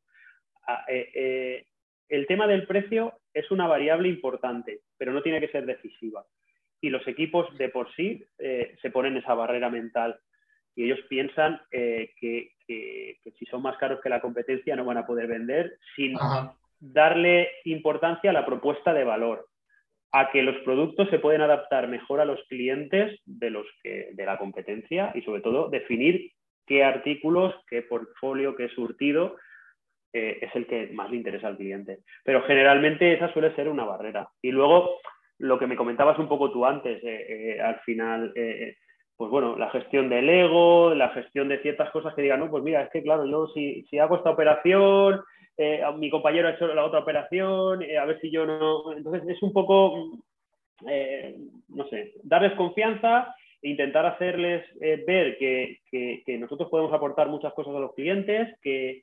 Ah, 0.66 0.84
eh, 0.88 1.10
eh, 1.14 1.66
el 2.08 2.26
tema 2.26 2.46
del 2.46 2.66
precio 2.66 3.14
es 3.32 3.50
una 3.50 3.66
variable 3.66 4.08
importante, 4.08 4.80
pero 4.96 5.12
no 5.12 5.22
tiene 5.22 5.40
que 5.40 5.48
ser 5.48 5.66
decisiva. 5.66 6.24
Y 6.80 6.90
los 6.90 7.06
equipos 7.06 7.56
de 7.58 7.68
por 7.68 7.92
sí 7.94 8.24
eh, 8.38 8.76
se 8.80 8.90
ponen 8.90 9.16
esa 9.16 9.34
barrera 9.34 9.68
mental 9.68 10.18
y 10.74 10.84
ellos 10.84 11.00
piensan 11.08 11.60
que, 11.70 12.52
si 12.66 13.46
son 13.50 13.62
más 13.62 13.76
caros 13.76 14.00
que 14.00 14.08
la 14.08 14.20
competencia 14.20 14.76
no 14.76 14.84
van 14.84 14.98
a 14.98 15.06
poder 15.06 15.26
vender 15.26 15.78
sin 15.96 16.16
darle 16.78 17.50
importancia 17.64 18.30
a 18.30 18.32
la 18.32 18.46
propuesta 18.46 18.94
de 18.94 19.04
valor 19.04 19.49
a 20.12 20.30
que 20.30 20.42
los 20.42 20.56
productos 20.64 21.08
se 21.10 21.18
pueden 21.18 21.40
adaptar 21.40 21.88
mejor 21.88 22.20
a 22.20 22.24
los 22.24 22.40
clientes 22.48 23.20
de 23.24 23.50
los 23.50 23.66
de 23.84 24.24
la 24.26 24.38
competencia 24.38 25.12
y 25.14 25.22
sobre 25.22 25.40
todo 25.40 25.68
definir 25.68 26.32
qué 26.66 26.84
artículos, 26.84 27.54
qué 27.68 27.82
portfolio, 27.82 28.56
qué 28.56 28.68
surtido 28.68 29.36
eh, 30.12 30.38
es 30.40 30.54
el 30.56 30.66
que 30.66 30.88
más 30.88 31.08
le 31.10 31.16
interesa 31.16 31.46
al 31.46 31.56
cliente. 31.56 31.98
Pero 32.24 32.42
generalmente 32.42 33.12
esa 33.12 33.32
suele 33.32 33.54
ser 33.54 33.68
una 33.68 33.84
barrera. 33.84 34.28
Y 34.42 34.50
luego 34.50 34.98
lo 35.38 35.58
que 35.58 35.68
me 35.68 35.76
comentabas 35.76 36.18
un 36.18 36.28
poco 36.28 36.50
tú 36.50 36.66
antes, 36.66 37.02
eh, 37.04 37.56
eh, 37.56 37.60
al 37.60 37.80
final, 37.80 38.32
pues 39.16 39.30
bueno, 39.30 39.56
la 39.56 39.70
gestión 39.70 40.08
del 40.08 40.28
ego, 40.28 40.94
la 40.94 41.10
gestión 41.10 41.48
de 41.48 41.60
ciertas 41.60 41.90
cosas 41.90 42.14
que 42.14 42.22
digan, 42.22 42.40
no, 42.40 42.50
pues 42.50 42.64
mira, 42.64 42.82
es 42.82 42.90
que 42.90 43.02
claro, 43.02 43.24
yo 43.26 43.46
si, 43.48 43.84
si 43.88 43.98
hago 43.98 44.16
esta 44.16 44.30
operación, 44.30 45.20
eh, 45.62 45.82
mi 45.98 46.08
compañero 46.08 46.48
ha 46.48 46.52
hecho 46.52 46.66
la 46.68 46.86
otra 46.86 47.00
operación, 47.00 47.82
eh, 47.82 47.98
a 47.98 48.06
ver 48.06 48.18
si 48.22 48.30
yo 48.30 48.46
no. 48.46 48.94
Entonces 48.96 49.28
es 49.28 49.42
un 49.42 49.52
poco, 49.52 50.10
eh, 50.88 51.36
no 51.68 51.86
sé, 51.90 52.14
darles 52.22 52.54
confianza 52.54 53.34
e 53.60 53.68
intentar 53.68 54.06
hacerles 54.06 54.64
ver 54.80 55.36
que, 55.36 56.38
nosotros 56.38 56.70
podemos 56.70 56.94
aportar 56.94 57.28
muchas 57.28 57.52
cosas 57.52 57.74
a 57.74 57.78
los 57.78 57.92
clientes, 57.92 58.58
que, 58.62 59.02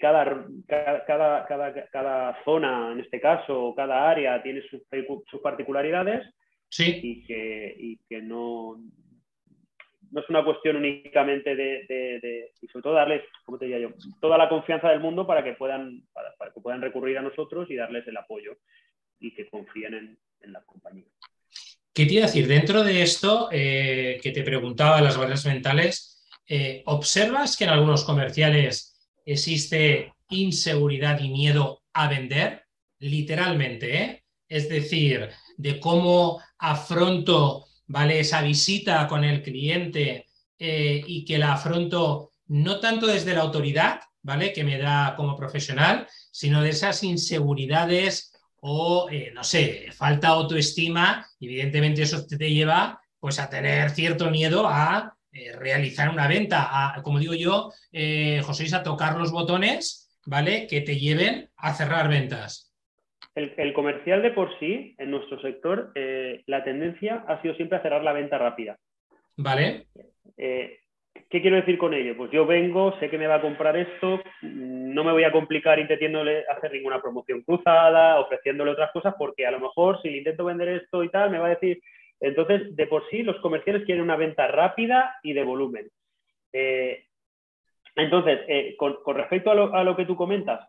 cada, 0.00 0.44
cada, 0.66 1.86
cada, 1.92 2.44
zona, 2.44 2.90
en 2.90 2.98
este 2.98 3.20
caso, 3.20 3.72
cada 3.76 4.10
área 4.10 4.42
tiene 4.42 4.62
sus, 4.62 5.40
particularidades 5.40 6.26
sí. 6.68 6.98
y, 7.00 7.24
que, 7.26 7.76
y 7.78 7.98
que 8.08 8.22
no, 8.22 8.76
no 10.10 10.20
es 10.20 10.28
una 10.28 10.44
cuestión 10.44 10.76
únicamente 10.76 11.54
de, 11.54 12.52
y 12.60 12.66
sobre 12.68 12.82
todo 12.82 12.94
darles, 12.94 13.22
como 13.44 13.58
te 13.58 13.66
diría 13.66 13.80
yo, 13.80 13.94
toda 14.20 14.38
la 14.38 14.48
confianza 14.48 14.88
del 14.90 15.00
mundo 15.00 15.26
para 15.26 15.42
que 15.42 15.54
puedan, 15.54 16.02
para, 16.12 16.52
que 16.52 16.60
puedan 16.60 16.80
recurrir 16.80 17.18
a 17.18 17.22
nosotros 17.22 17.70
y 17.70 17.76
darles 17.76 18.06
el 18.06 18.16
apoyo 18.16 18.58
y 19.18 19.34
que 19.34 19.48
confíen 19.48 20.18
en, 20.40 20.52
la 20.52 20.62
compañía. 20.62 21.06
¿Qué 21.92 22.06
te 22.06 22.14
iba 22.14 22.24
a 22.24 22.26
decir? 22.26 22.46
Dentro 22.46 22.84
de 22.84 23.02
esto 23.02 23.48
eh, 23.50 24.20
que 24.22 24.30
te 24.30 24.44
preguntaba, 24.44 25.00
las 25.00 25.18
barreras 25.18 25.44
mentales, 25.44 26.24
eh, 26.48 26.82
¿observas 26.86 27.56
que 27.56 27.64
en 27.64 27.70
algunos 27.70 28.04
comerciales 28.04 29.10
existe 29.24 30.12
inseguridad 30.28 31.18
y 31.20 31.30
miedo 31.30 31.82
a 31.92 32.08
vender? 32.08 32.62
Literalmente, 33.00 34.02
¿eh? 34.02 34.22
Es 34.48 34.68
decir, 34.68 35.30
de 35.56 35.80
cómo 35.80 36.40
afronto 36.58 37.66
¿vale? 37.86 38.20
Esa 38.20 38.42
visita 38.42 39.06
con 39.06 39.24
el 39.24 39.42
cliente 39.42 40.26
eh, 40.58 41.02
y 41.06 41.24
que 41.24 41.38
la 41.38 41.54
afronto 41.54 42.32
no 42.46 42.80
tanto 42.80 43.06
desde 43.06 43.34
la 43.34 43.42
autoridad, 43.42 44.00
¿vale? 44.22 44.52
Que 44.52 44.64
me 44.64 44.78
da 44.78 45.14
como 45.16 45.36
profesional, 45.36 46.06
sino 46.30 46.62
de 46.62 46.70
esas 46.70 47.02
inseguridades 47.02 48.32
o, 48.60 49.08
eh, 49.10 49.32
no 49.34 49.44
sé, 49.44 49.86
falta 49.92 50.28
autoestima. 50.28 51.26
Evidentemente 51.40 52.02
eso 52.02 52.24
te 52.26 52.50
lleva 52.50 53.00
pues 53.18 53.38
a 53.38 53.48
tener 53.48 53.90
cierto 53.90 54.30
miedo 54.30 54.66
a 54.68 55.16
eh, 55.32 55.52
realizar 55.52 56.08
una 56.08 56.28
venta, 56.28 56.68
a, 56.70 57.02
como 57.02 57.18
digo 57.18 57.34
yo, 57.34 57.72
José, 58.44 58.74
a 58.74 58.82
tocar 58.82 59.16
los 59.16 59.32
botones, 59.32 60.08
¿vale? 60.26 60.66
Que 60.66 60.80
te 60.80 60.98
lleven 60.98 61.50
a 61.56 61.74
cerrar 61.74 62.08
ventas. 62.08 62.66
El, 63.36 63.74
comercial 63.74 64.22
de 64.22 64.30
por 64.30 64.58
sí, 64.58 64.94
en 64.96 65.10
nuestro 65.10 65.38
sector, 65.42 65.92
eh, 65.94 66.42
la 66.46 66.64
tendencia 66.64 67.22
ha 67.28 67.40
sido 67.42 67.54
siempre 67.54 67.76
a 67.76 67.82
cerrar 67.82 68.02
la 68.02 68.14
venta 68.14 68.38
rápida. 68.38 68.78
Vale. 69.36 69.88
Eh, 70.38 70.78
¿Qué 71.28 71.42
quiero 71.42 71.56
decir 71.56 71.76
con 71.76 71.92
ello? 71.92 72.16
Pues 72.16 72.30
yo 72.30 72.46
vengo, 72.46 72.98
sé 72.98 73.10
que 73.10 73.18
me 73.18 73.26
va 73.26 73.34
a 73.34 73.40
comprar 73.42 73.76
esto, 73.76 74.22
no 74.40 75.04
me 75.04 75.12
voy 75.12 75.24
a 75.24 75.32
complicar 75.32 75.78
intentiéndole 75.78 76.44
hacer 76.46 76.72
ninguna 76.72 77.02
promoción 77.02 77.42
cruzada, 77.42 78.20
ofreciéndole 78.20 78.70
otras 78.70 78.90
cosas, 78.92 79.14
porque 79.18 79.46
a 79.46 79.50
lo 79.50 79.60
mejor 79.60 80.00
si 80.00 80.08
le 80.08 80.18
intento 80.18 80.46
vender 80.46 80.68
esto 80.68 81.04
y 81.04 81.10
tal, 81.10 81.30
me 81.30 81.38
va 81.38 81.48
a 81.48 81.56
decir. 81.56 81.82
Entonces, 82.20 82.74
de 82.74 82.86
por 82.86 83.06
sí, 83.10 83.22
los 83.22 83.36
comerciales 83.40 83.84
quieren 83.84 84.04
una 84.04 84.16
venta 84.16 84.46
rápida 84.46 85.14
y 85.22 85.34
de 85.34 85.44
volumen. 85.44 85.90
Eh, 86.54 87.04
entonces, 87.96 88.40
con, 88.78 88.96
respecto 89.14 89.50
a 89.50 89.54
lo, 89.54 89.74
a 89.74 89.84
lo, 89.84 89.94
que 89.94 90.06
tú 90.06 90.16
comentas, 90.16 90.68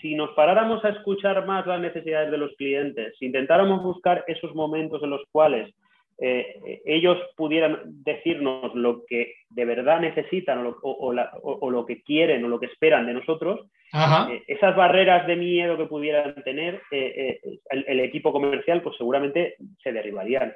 si 0.00 0.14
nos 0.14 0.30
paráramos 0.30 0.84
a 0.84 0.90
escuchar 0.90 1.46
más 1.46 1.66
las 1.66 1.80
necesidades 1.80 2.30
de 2.30 2.38
los 2.38 2.54
clientes, 2.56 3.14
si 3.18 3.26
intentáramos 3.26 3.82
buscar 3.82 4.24
esos 4.26 4.54
momentos 4.54 5.02
en 5.02 5.10
los 5.10 5.22
cuales 5.30 5.72
eh, 6.18 6.80
ellos 6.84 7.18
pudieran 7.36 7.80
decirnos 7.84 8.74
lo 8.74 9.04
que 9.06 9.34
de 9.50 9.64
verdad 9.64 10.00
necesitan 10.00 10.64
o 10.82 11.70
lo, 11.70 11.86
que 11.86 12.02
quieren 12.02 12.44
o 12.44 12.48
lo 12.48 12.60
que 12.60 12.66
esperan 12.66 13.06
de 13.06 13.14
nosotros, 13.14 13.66
eh, 13.92 14.42
esas 14.46 14.76
barreras 14.76 15.26
de 15.26 15.36
miedo 15.36 15.76
que 15.76 15.86
pudieran 15.86 16.34
tener 16.44 16.80
eh, 16.90 17.40
el, 17.70 18.00
equipo 18.00 18.30
comercial, 18.30 18.82
pues 18.82 18.96
seguramente 18.96 19.56
se 19.82 19.92
derribarían. 19.92 20.54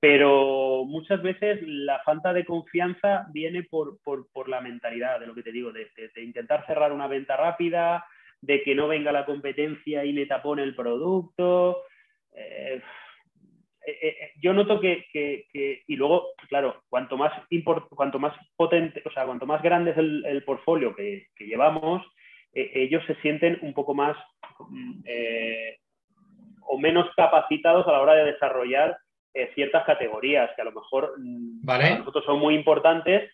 Pero 0.00 0.84
muchas 0.84 1.22
veces 1.22 1.60
la 1.62 2.00
falta 2.00 2.32
de 2.32 2.44
confianza 2.44 3.26
viene 3.32 3.62
por, 3.62 3.98
la 4.48 4.60
mentalidad 4.60 5.20
de 5.20 5.26
lo 5.26 5.34
que 5.34 5.42
te 5.42 5.52
digo, 5.52 5.72
de, 5.72 5.88
intentar 6.16 6.66
cerrar 6.66 6.92
una 6.92 7.06
venta 7.06 7.36
rápida, 7.36 8.04
de 8.44 8.62
que 8.62 8.74
no 8.74 8.88
venga 8.88 9.12
la 9.12 9.24
competencia 9.24 10.04
y 10.04 10.12
me 10.12 10.26
tapone 10.26 10.62
el 10.62 10.74
producto. 10.74 11.84
Eh, 12.32 12.80
eh, 13.86 13.98
eh, 14.02 14.32
yo 14.40 14.52
noto 14.52 14.80
que, 14.80 15.06
y 15.86 15.96
luego, 15.96 16.28
claro, 16.48 16.82
cuanto 16.88 17.16
más, 17.16 17.32
cuanto 17.90 18.18
más 18.18 18.34
potente, 18.56 19.02
o 19.04 19.10
sea, 19.10 19.24
cuanto 19.24 19.46
más 19.46 19.62
grande 19.62 19.92
es 19.92 19.98
el, 19.98 20.42
portfolio 20.44 20.94
que, 20.94 21.28
llevamos, 21.38 22.02
ellos 22.52 23.02
se 23.06 23.14
sienten 23.16 23.58
un 23.62 23.72
poco 23.74 23.94
más 23.94 24.16
o 26.66 26.78
menos 26.78 27.08
capacitados 27.16 27.86
a 27.86 27.92
la 27.92 28.00
hora 28.00 28.14
de 28.14 28.32
desarrollar 28.32 28.96
ciertas 29.54 29.84
categorías 29.84 30.50
que 30.54 30.62
a 30.62 30.66
lo 30.66 30.72
mejor 30.72 31.14
mm, 31.18 31.64
para 31.64 31.98
nosotros 31.98 32.24
son 32.24 32.38
muy 32.38 32.54
importantes, 32.54 33.30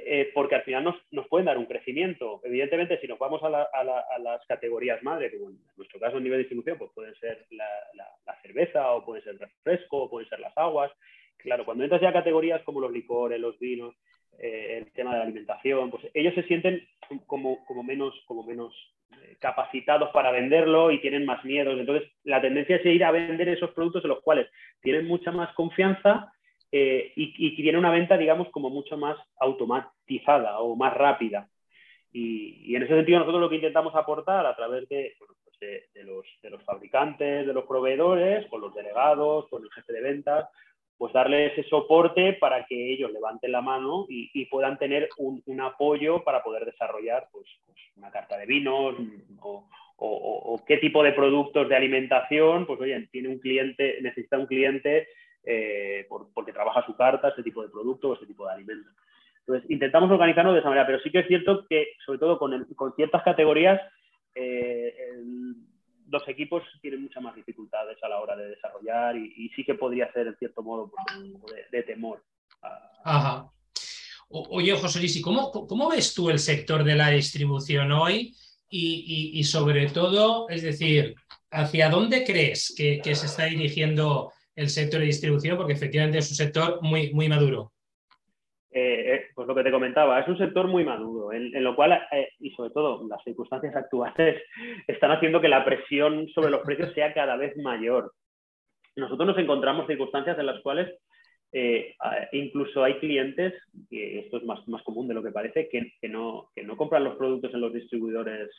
eh, 0.00 0.30
porque 0.32 0.54
al 0.54 0.62
final 0.62 0.84
nos, 1.10 1.28
pueden 1.28 1.46
dar 1.46 1.58
un 1.58 1.66
crecimiento. 1.66 2.40
Evidentemente, 2.44 3.00
si 3.00 3.08
nos 3.08 3.18
vamos 3.18 3.42
a, 3.42 3.50
las 3.50 4.46
categorías 4.46 5.02
madre, 5.02 5.30
como 5.32 5.50
en 5.50 5.58
nuestro 5.76 5.98
caso 5.98 6.16
en 6.16 6.24
nivel 6.24 6.38
de 6.38 6.44
distribución, 6.44 6.78
pues 6.78 6.90
pueden 6.94 7.14
ser 7.16 7.46
la, 7.50 8.36
cerveza 8.42 8.92
o 8.92 9.04
puede 9.04 9.22
ser 9.22 9.32
el 9.32 9.40
refresco 9.40 10.04
o 10.04 10.10
pueden 10.10 10.28
ser 10.28 10.40
las 10.40 10.56
aguas. 10.56 10.92
Claro, 11.36 11.64
cuando 11.64 11.84
entras 11.84 12.00
ya 12.00 12.10
a 12.10 12.12
categorías 12.12 12.62
como 12.62 12.80
los 12.80 12.92
licores, 12.92 13.40
los 13.40 13.58
vinos, 13.58 13.94
eh, 14.38 14.78
el 14.78 14.92
tema 14.92 15.12
de 15.12 15.18
la 15.18 15.24
alimentación, 15.24 15.90
pues 15.90 16.04
ellos 16.14 16.34
se 16.34 16.44
sienten 16.44 16.86
como, 17.26 17.58
menos, 17.82 18.14
como 18.26 18.44
menos 18.44 18.72
eh, 19.12 19.36
capacitados 19.40 20.10
para 20.10 20.30
venderlo 20.30 20.92
y 20.92 21.00
tienen 21.00 21.26
más 21.26 21.44
miedos. 21.44 21.78
Entonces, 21.78 22.08
la 22.22 22.40
tendencia 22.40 22.76
es 22.76 22.86
ir 22.86 23.04
a 23.04 23.10
vender 23.10 23.48
esos 23.48 23.70
productos 23.70 24.04
en 24.04 24.10
los 24.10 24.22
cuales 24.22 24.48
tienen 24.80 25.06
mucha 25.06 25.32
más 25.32 25.52
confianza 25.54 26.32
eh, 26.70 27.12
y, 27.16 27.56
tiene 27.56 27.78
una 27.78 27.90
venta, 27.90 28.16
digamos, 28.18 28.50
como 28.50 28.68
mucho 28.68 28.96
más 28.96 29.16
automatizada 29.40 30.60
o 30.60 30.76
más 30.76 30.94
rápida. 30.94 31.48
Y, 32.12 32.74
en 32.74 32.82
ese 32.82 32.94
sentido 32.94 33.20
nosotros 33.20 33.40
lo 33.40 33.48
que 33.48 33.56
intentamos 33.56 33.94
aportar 33.94 34.44
a 34.46 34.54
través 34.54 34.88
de, 34.88 35.14
pues 35.18 35.58
de, 35.60 36.04
los, 36.04 36.24
de, 36.42 36.50
los, 36.50 36.62
fabricantes, 36.64 37.46
de 37.46 37.52
los 37.52 37.64
proveedores, 37.64 38.46
con 38.48 38.60
los 38.60 38.74
delegados, 38.74 39.48
con 39.48 39.62
el 39.62 39.70
jefe 39.70 39.92
de 39.92 40.00
ventas, 40.02 40.48
pues 40.98 41.12
darle 41.12 41.46
ese 41.46 41.62
soporte 41.64 42.34
para 42.34 42.66
que 42.66 42.92
ellos 42.92 43.12
levanten 43.12 43.52
la 43.52 43.62
mano 43.62 44.06
y, 44.08 44.44
puedan 44.46 44.78
tener 44.78 45.08
un, 45.16 45.42
un, 45.46 45.60
apoyo 45.60 46.24
para 46.24 46.42
poder 46.42 46.64
desarrollar 46.64 47.28
pues, 47.30 47.46
pues 47.64 47.78
una 47.96 48.10
carta 48.10 48.36
de 48.36 48.46
vinos 48.46 48.96
o, 49.40 49.68
o, 49.96 50.08
o, 50.54 50.64
qué 50.66 50.78
tipo 50.78 51.02
de 51.02 51.12
productos 51.12 51.68
de 51.68 51.76
alimentación, 51.76 52.66
pues 52.66 52.80
oye, 52.80 53.08
tiene 53.12 53.28
un 53.28 53.38
cliente, 53.38 53.98
necesita 54.00 54.38
un 54.38 54.46
cliente 54.46 55.08
eh, 55.50 56.06
porque 56.34 56.52
trabaja 56.52 56.84
su 56.84 56.94
carta, 56.94 57.28
este 57.28 57.42
tipo 57.42 57.62
de 57.62 57.70
producto 57.70 58.10
o 58.10 58.14
este 58.14 58.26
tipo 58.26 58.44
de 58.46 58.52
alimento. 58.52 58.90
Entonces, 59.40 59.70
intentamos 59.70 60.10
organizarnos 60.10 60.52
de 60.52 60.60
esa 60.60 60.68
manera, 60.68 60.86
pero 60.86 61.00
sí 61.00 61.10
que 61.10 61.20
es 61.20 61.26
cierto 61.26 61.64
que, 61.66 61.94
sobre 62.04 62.18
todo 62.18 62.38
con, 62.38 62.66
ciertas 62.96 63.22
categorías, 63.22 63.80
eh, 64.34 64.94
los 66.06 66.28
equipos 66.28 66.62
tienen 66.82 67.00
muchas 67.00 67.22
más 67.22 67.34
dificultades 67.34 67.96
a 68.02 68.10
la 68.10 68.20
hora 68.20 68.36
de 68.36 68.50
desarrollar 68.50 69.16
y, 69.16 69.48
sí 69.56 69.64
que 69.64 69.74
podría 69.74 70.12
ser, 70.12 70.26
en 70.26 70.36
cierto 70.36 70.62
modo, 70.62 70.90
pues, 71.40 71.70
de, 71.70 71.82
temor. 71.82 72.22
Ajá. 73.02 73.50
oye, 74.28 74.72
José 74.74 74.98
Luis, 74.98 75.22
cómo, 75.22 75.50
cómo, 75.50 75.88
ves 75.88 76.12
tú 76.12 76.28
el 76.28 76.40
sector 76.40 76.84
de 76.84 76.94
la 76.94 77.08
distribución 77.08 77.90
hoy? 77.92 78.34
Y, 78.68 79.42
sobre 79.44 79.88
todo, 79.88 80.46
es 80.50 80.60
decir, 80.60 81.14
¿hacia 81.50 81.88
dónde 81.88 82.22
crees 82.24 82.74
que 82.76 83.14
se 83.14 83.24
está 83.24 83.46
dirigiendo 83.46 84.30
el 84.58 84.68
sector 84.68 85.00
de 85.00 85.06
distribución, 85.06 85.56
porque 85.56 85.72
efectivamente 85.72 86.18
es 86.18 86.30
un 86.30 86.36
sector 86.36 86.82
muy, 86.82 87.12
muy 87.12 87.28
maduro. 87.28 87.72
Eh, 88.70 89.14
eh, 89.14 89.24
pues 89.34 89.48
lo 89.48 89.54
que 89.54 89.62
te 89.62 89.70
comentaba, 89.70 90.20
es 90.20 90.28
un 90.28 90.36
sector 90.36 90.66
muy 90.66 90.84
maduro, 90.84 91.32
en, 91.32 91.64
lo 91.64 91.74
cual, 91.74 92.00
eh, 92.12 92.28
y 92.40 92.50
sobre 92.50 92.70
todo 92.70 93.06
las 93.08 93.22
circunstancias 93.24 93.74
actuales, 93.74 94.42
están 94.86 95.12
haciendo 95.12 95.40
que 95.40 95.48
la 95.48 95.64
presión 95.64 96.28
sobre 96.28 96.50
los 96.50 96.62
precios 96.62 96.92
sea 96.92 97.14
cada 97.14 97.36
vez 97.36 97.56
mayor. 97.56 98.12
Nosotros 98.96 99.28
nos 99.28 99.38
encontramos 99.38 99.86
circunstancias 99.86 100.38
en 100.38 100.46
las 100.46 100.60
cuales 100.60 100.92
incluso 102.32 102.84
hay 102.84 102.98
clientes, 102.98 103.54
y 103.88 104.18
esto 104.18 104.36
es 104.36 104.44
más, 104.44 104.68
más 104.68 104.82
común 104.82 105.08
de 105.08 105.14
lo 105.14 105.22
que 105.22 105.30
parece, 105.30 105.66
que, 105.70 105.92
que, 105.98 106.06
no, 106.06 106.50
que 106.54 106.62
no 106.62 106.76
compran 106.76 107.04
los 107.04 107.16
productos 107.16 107.54
en 107.54 107.62
los 107.62 107.72
distribuidores 107.72 108.50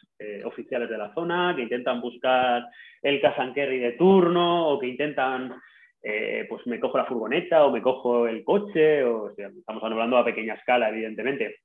oficiales 0.43 0.89
de 0.89 0.97
la 0.97 1.13
zona, 1.13 1.53
que 1.55 1.62
intentan 1.62 2.01
buscar 2.01 2.65
el 3.03 3.21
cash 3.21 3.39
and 3.39 3.53
carry 3.53 3.77
de 3.77 3.91
turno 3.91 4.69
o 4.69 4.79
que 4.79 4.88
intentan 4.88 5.53
eh, 6.01 6.45
pues 6.47 6.65
me 6.67 6.79
cojo 6.79 6.97
la 6.97 7.05
furgoneta 7.05 7.65
o 7.65 7.71
me 7.71 7.81
cojo 7.81 8.27
el 8.27 8.43
coche, 8.43 9.03
o, 9.03 9.31
estamos 9.31 9.83
hablando 9.83 10.17
a 10.17 10.25
pequeña 10.25 10.53
escala, 10.53 10.89
evidentemente. 10.89 11.57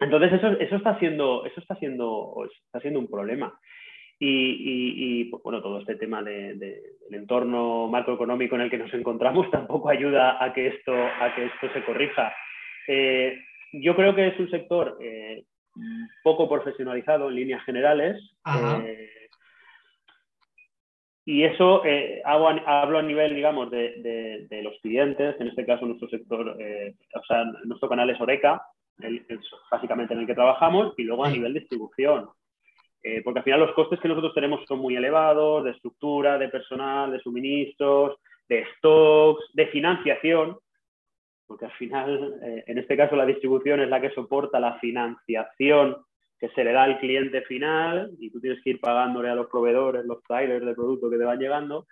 Entonces, 0.00 0.32
eso, 0.32 0.48
eso, 0.58 0.76
está, 0.76 0.98
siendo, 0.98 1.44
eso 1.44 1.60
está, 1.60 1.76
siendo, 1.76 2.48
está 2.66 2.80
siendo 2.80 2.98
un 2.98 3.08
problema. 3.08 3.56
Y, 4.24 5.24
pues, 5.24 5.42
bueno, 5.42 5.60
todo 5.60 5.80
este 5.80 5.96
tema 5.96 6.22
del 6.22 6.80
entorno 7.10 7.88
macroeconómico 7.88 8.54
en 8.54 8.62
el 8.62 8.70
que 8.70 8.78
nos 8.78 8.94
encontramos 8.94 9.50
tampoco 9.50 9.88
ayuda 9.88 10.42
a 10.42 10.52
que 10.52 10.68
esto, 10.68 10.94
a 10.94 11.34
que 11.34 11.46
esto 11.46 11.72
se 11.72 11.84
corrija. 11.84 12.32
Eh, 12.86 13.36
yo 13.72 13.96
creo 13.96 14.14
que 14.14 14.28
es 14.28 14.38
un 14.38 14.50
sector 14.50 14.96
eh, 15.00 15.44
poco 16.22 16.48
profesionalizado 16.48 17.28
en 17.28 17.36
líneas 17.36 17.64
generales. 17.64 18.20
Y 21.24 21.44
eso 21.44 21.84
eh, 21.84 22.20
hablo 22.24 22.98
a 22.98 23.02
nivel, 23.02 23.34
digamos, 23.34 23.70
de, 23.70 24.60
los 24.62 24.76
clientes, 24.80 25.36
en 25.40 25.48
este 25.48 25.64
caso 25.64 25.86
nuestro 25.86 26.08
sector, 26.08 26.56
eh, 26.58 26.94
o 27.14 27.24
sea, 27.24 27.44
nuestro 27.64 27.88
canal 27.88 28.10
es 28.10 28.20
Oreca, 28.20 28.60
básicamente 29.70 30.14
en 30.14 30.20
el 30.20 30.26
que 30.26 30.34
trabajamos, 30.34 30.94
y 30.96 31.04
luego 31.04 31.24
a 31.24 31.30
nivel 31.30 31.54
de 31.54 31.60
distribución. 31.60 32.28
Eh, 33.04 33.20
porque 33.22 33.40
al 33.40 33.44
final 33.44 33.60
los 33.60 33.72
costes 33.72 34.00
que 34.00 34.08
nosotros 34.08 34.34
tenemos 34.34 34.64
son 34.66 34.80
muy 34.80 34.96
elevados, 34.96 35.64
de 35.64 35.70
estructura, 35.70 36.38
de 36.38 36.48
personal, 36.48 37.12
de 37.12 37.20
suministros, 37.20 38.16
de 38.48 38.66
stocks, 38.76 39.44
de 39.54 39.66
financiación, 39.68 40.58
porque 41.46 41.66
al 41.66 41.72
final, 41.72 42.34
en 42.66 42.78
este 42.78 42.96
caso, 42.96 43.14
la 43.14 43.26
distribución 43.26 43.80
es 43.80 43.88
la 43.88 44.00
que 44.00 44.10
soporta 44.10 44.58
la 44.58 44.78
financiación 44.78 45.98
que 46.42 46.48
se 46.56 46.64
le 46.64 46.72
da 46.72 46.82
al 46.82 46.98
cliente 46.98 47.42
final 47.42 48.10
y 48.18 48.28
tú 48.28 48.40
tienes 48.40 48.60
que 48.64 48.70
ir 48.70 48.80
pagándole 48.80 49.28
a 49.28 49.36
los 49.36 49.46
proveedores, 49.46 50.04
los 50.04 50.24
trailers 50.24 50.66
de 50.66 50.74
producto 50.74 51.08
que 51.08 51.16
te 51.16 51.22
van 51.22 51.38
llegando. 51.38 51.86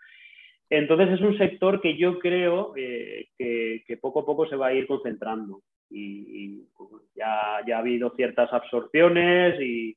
Entonces 0.69 1.09
es 1.11 1.21
un 1.21 1.39
sector 1.39 1.81
que 1.81 1.97
yo 1.97 2.19
creo 2.19 2.73
eh, 2.77 3.29
que, 3.39 3.97
poco 3.99 4.21
a 4.21 4.27
poco 4.27 4.49
se 4.49 4.57
va 4.57 4.67
a 4.67 4.75
ir 4.75 4.89
concentrando 4.89 5.63
y, 5.89 6.65
pues, 6.77 7.05
ya, 7.15 7.61
ya, 7.65 7.77
ha 7.77 7.79
habido 7.79 8.11
ciertas 8.17 8.53
absorciones 8.53 9.61
y, 9.61 9.97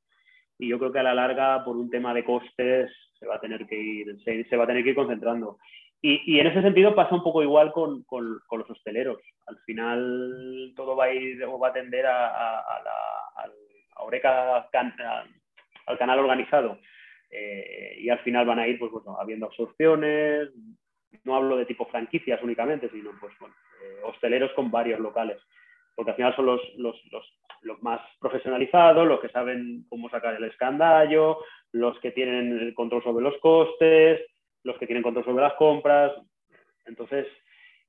yo 0.60 0.78
creo 0.78 0.94
que 0.94 1.00
a 1.00 1.04
la 1.04 1.16
larga 1.16 1.66
por 1.66 1.76
un 1.76 1.90
tema 1.90 2.14
de 2.14 2.24
costes 2.24 2.90
se 3.20 3.26
va 3.26 3.36
a 3.36 3.42
tener 3.42 3.66
que 3.66 3.76
ir, 3.76 4.18
se, 4.24 4.56
va 4.56 4.66
a 4.66 4.68
tener 4.68 4.84
que 4.84 4.92
ir 4.92 4.96
concentrando. 4.96 5.58
Y, 6.00 6.40
en 6.40 6.46
ese 6.46 6.62
sentido 6.62 6.94
pasa 6.94 7.16
un 7.16 7.24
poco 7.24 7.42
igual 7.42 7.72
con, 7.74 8.04
con, 8.04 8.40
los 8.52 8.70
hosteleros. 8.70 9.20
Al 9.48 9.58
final 9.66 10.74
todo 10.76 10.96
va 10.96 11.06
a 11.06 11.14
ir 11.14 11.44
o 11.44 11.58
va 11.58 11.70
a 11.70 11.74
tender 11.74 12.06
a, 12.06 12.62
la, 12.86 12.94
Oreca 13.98 14.58
al 14.58 15.98
canal 15.98 16.20
organizado 16.20 16.80
eh, 17.36 17.98
y 18.00 18.10
al 18.10 18.20
final 18.20 18.46
van 18.46 18.60
a 18.60 18.68
ir 18.68 18.78
pues, 18.78 18.92
bueno, 18.92 19.18
habiendo 19.20 19.48
absorciones, 19.48 20.50
no 21.24 21.36
hablo 21.36 21.58
de 21.58 21.66
tipo 21.66 21.86
franquicias 21.88 22.42
únicamente, 22.44 22.90
sino 22.90 23.12
pues, 23.20 23.34
eh, 23.42 24.02
hosteleros 24.04 24.52
con 24.54 24.70
varios 24.70 25.00
locales, 25.00 25.40
porque 25.96 26.12
al 26.12 26.18
final 26.18 26.36
son 26.36 26.46
los, 26.46 26.62
los, 26.78 26.96
los, 27.62 27.82
más 27.82 28.02
profesionalizados, 28.20 29.08
los 29.08 29.20
que 29.20 29.30
saben 29.30 29.86
cómo 29.90 30.10
sacar 30.10 30.36
el 30.36 30.44
escandallo, 30.44 31.40
los 31.72 32.00
que 32.02 32.12
tienen 32.12 32.60
el 32.60 32.74
control 32.76 33.04
sobre 33.04 33.24
los 33.24 33.38
costes, 33.40 34.22
los 34.64 34.78
que 34.78 34.86
tienen 34.86 35.04
control 35.04 35.26
sobre 35.26 35.44
las 35.44 35.54
compras. 35.54 36.12
Entonces, 36.86 37.26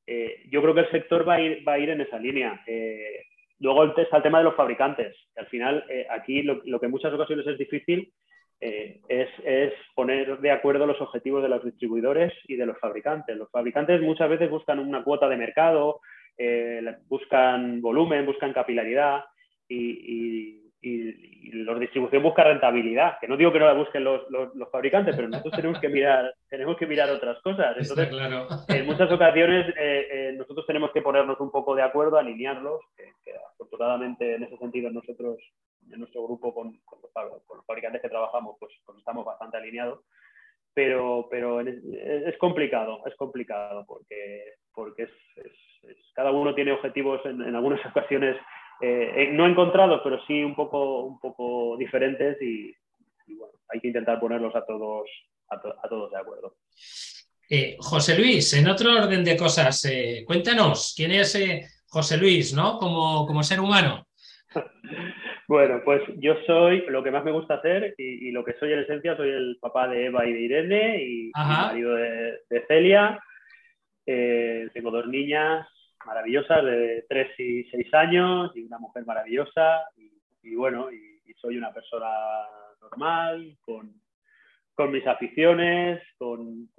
eh, 0.06 0.42
yo 0.48 0.62
creo 0.62 0.74
que 0.74 0.80
el 0.80 0.90
sector 0.90 1.28
va 1.28 1.34
a 1.34 1.40
ir, 1.40 1.68
va 1.68 1.74
a 1.74 1.78
ir 1.78 1.90
en 1.90 2.00
esa 2.00 2.18
línea. 2.18 2.62
Luego 3.60 3.84
está 3.96 4.16
el 4.16 4.22
tema 4.22 4.38
de 4.38 4.44
los 4.44 4.56
fabricantes. 4.56 5.16
al 5.36 5.46
final, 5.46 5.84
eh, 5.88 6.06
aquí 6.10 6.42
lo, 6.42 6.60
que 6.62 6.86
en 6.86 6.90
muchas 6.90 7.12
ocasiones 7.12 7.46
es 7.46 7.58
difícil 7.58 8.12
eh, 8.60 9.00
es, 9.08 9.72
poner 9.94 10.38
de 10.38 10.50
acuerdo 10.50 10.86
los 10.86 11.00
objetivos 11.00 11.42
de 11.42 11.48
los 11.48 11.64
distribuidores 11.64 12.32
y 12.48 12.56
de 12.56 12.66
los 12.66 12.78
fabricantes. 12.78 13.36
Los 13.36 13.50
fabricantes 13.50 14.00
muchas 14.00 14.28
veces 14.28 14.50
buscan 14.50 14.78
una 14.78 15.04
cuota 15.04 15.28
de 15.28 15.36
mercado, 15.36 16.00
eh, 16.38 16.96
buscan 17.08 17.80
volumen, 17.80 18.26
buscan 18.26 18.52
capilaridad 18.52 19.24
y, 19.68 20.63
la 20.84 21.78
distribución 21.78 22.22
busca 22.22 22.44
rentabilidad, 22.44 23.18
que 23.18 23.28
no 23.28 23.36
digo 23.36 23.52
que 23.52 23.58
no 23.58 23.66
la 23.66 23.72
busquen 23.72 24.04
los, 24.04 24.22
fabricantes, 24.70 25.16
pero 25.16 25.28
nosotros 25.28 25.54
tenemos 25.56 25.80
que 25.80 25.88
mirar, 25.88 26.34
tenemos 26.48 26.76
que 26.76 26.86
mirar 26.86 27.10
otras 27.10 27.40
cosas. 27.42 27.76
Entonces, 27.78 28.10
en 28.68 28.86
muchas 28.86 29.10
ocasiones 29.10 29.68
eh, 29.78 30.08
eh, 30.10 30.34
nosotros 30.36 30.66
tenemos 30.66 30.90
que 30.92 31.02
ponernos 31.02 31.40
un 31.40 31.50
poco 31.50 31.74
de 31.74 31.82
acuerdo, 31.82 32.18
alinearlos, 32.18 32.80
que, 32.96 33.32
afortunadamente 33.54 34.34
en 34.34 34.42
ese 34.44 34.56
sentido 34.58 34.90
nosotros, 34.90 35.38
en 35.90 36.00
nuestro 36.00 36.24
grupo 36.24 36.52
con, 36.52 36.72
los, 36.72 37.64
fabricantes 37.66 38.02
que 38.02 38.08
trabajamos, 38.08 38.56
pues, 38.58 38.72
pues, 38.84 38.98
estamos 38.98 39.24
bastante 39.24 39.56
alineados. 39.56 40.00
Pero, 40.74 41.28
pero 41.30 41.60
es, 41.60 42.36
complicado, 42.38 43.00
es 43.06 43.14
complicado 43.14 43.84
porque, 43.86 44.54
porque 44.74 45.04
es, 45.04 45.10
cada 46.14 46.32
uno 46.32 46.52
tiene 46.52 46.72
objetivos 46.72 47.24
en, 47.24 47.40
en 47.42 47.54
algunas 47.54 47.84
ocasiones 47.86 48.36
eh, 48.80 49.12
eh, 49.16 49.28
no 49.32 49.46
encontrados, 49.46 50.00
pero 50.02 50.24
sí 50.26 50.42
un 50.42 50.54
poco, 50.54 51.04
un 51.04 51.20
poco 51.20 51.76
diferentes 51.76 52.40
y, 52.42 52.74
bueno, 53.28 53.54
hay 53.68 53.80
que 53.80 53.88
intentar 53.88 54.18
ponerlos 54.18 54.54
a 54.54 54.64
todos, 54.64 55.08
a, 55.48 55.88
todos 55.88 56.10
de 56.10 56.18
acuerdo. 56.18 56.56
Eh, 57.48 57.76
José 57.78 58.18
Luis, 58.18 58.52
en 58.54 58.68
otro 58.68 58.92
orden 58.92 59.22
de 59.24 59.36
cosas, 59.36 59.86
cuéntanos, 60.26 60.94
¿quién 60.96 61.12
es 61.12 61.38
José 61.88 62.16
Luis, 62.16 62.54
¿no? 62.54 62.78
Como, 62.78 63.26
como 63.26 63.42
ser 63.42 63.60
humano. 63.60 64.06
Bueno, 65.46 65.82
pues 65.84 66.00
yo 66.20 66.36
soy 66.46 66.86
lo 66.88 67.04
que 67.04 67.10
más 67.10 67.22
me 67.22 67.30
gusta 67.30 67.56
hacer 67.56 67.94
y, 67.98 68.30
lo 68.30 68.42
que 68.42 68.54
soy 68.54 68.72
en 68.72 68.78
esencia, 68.78 69.14
soy 69.14 69.28
el 69.28 69.58
papá 69.60 69.88
de 69.88 70.06
Eva 70.06 70.24
y 70.24 70.32
de 70.32 70.40
Irene 70.40 71.04
y, 71.04 71.30
marido 71.34 71.94
de, 71.96 72.64
Celia. 72.66 73.20
tengo 74.06 74.90
dos 74.90 75.06
niñas, 75.06 75.68
maravillosas 76.06 76.64
de 76.64 77.04
3 77.08 77.40
y 77.40 77.64
6 77.64 77.94
años 77.94 78.52
y 78.54 78.62
una 78.62 78.78
mujer 78.78 79.04
maravillosa 79.04 79.84
y, 80.42 80.54
bueno, 80.54 80.90
y, 80.92 81.12
soy 81.40 81.58
una 81.58 81.74
persona 81.74 82.08
normal, 82.80 83.58
con, 83.60 83.92
con 84.74 84.92
mis 84.92 85.06
aficiones, 85.06 86.02
con, 86.16 86.70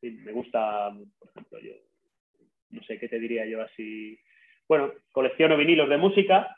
me 0.00 0.32
gusta, 0.32 0.90
por 1.18 1.28
ejemplo, 1.28 1.58
yo 1.58 1.72
no 2.70 2.82
sé 2.84 2.98
qué 2.98 3.08
te 3.08 3.18
diría 3.18 3.44
yo 3.44 3.60
así, 3.60 4.18
bueno, 4.66 4.92
colecciono 5.12 5.58
vinilos 5.58 5.88
de 5.90 5.98
música, 5.98 6.56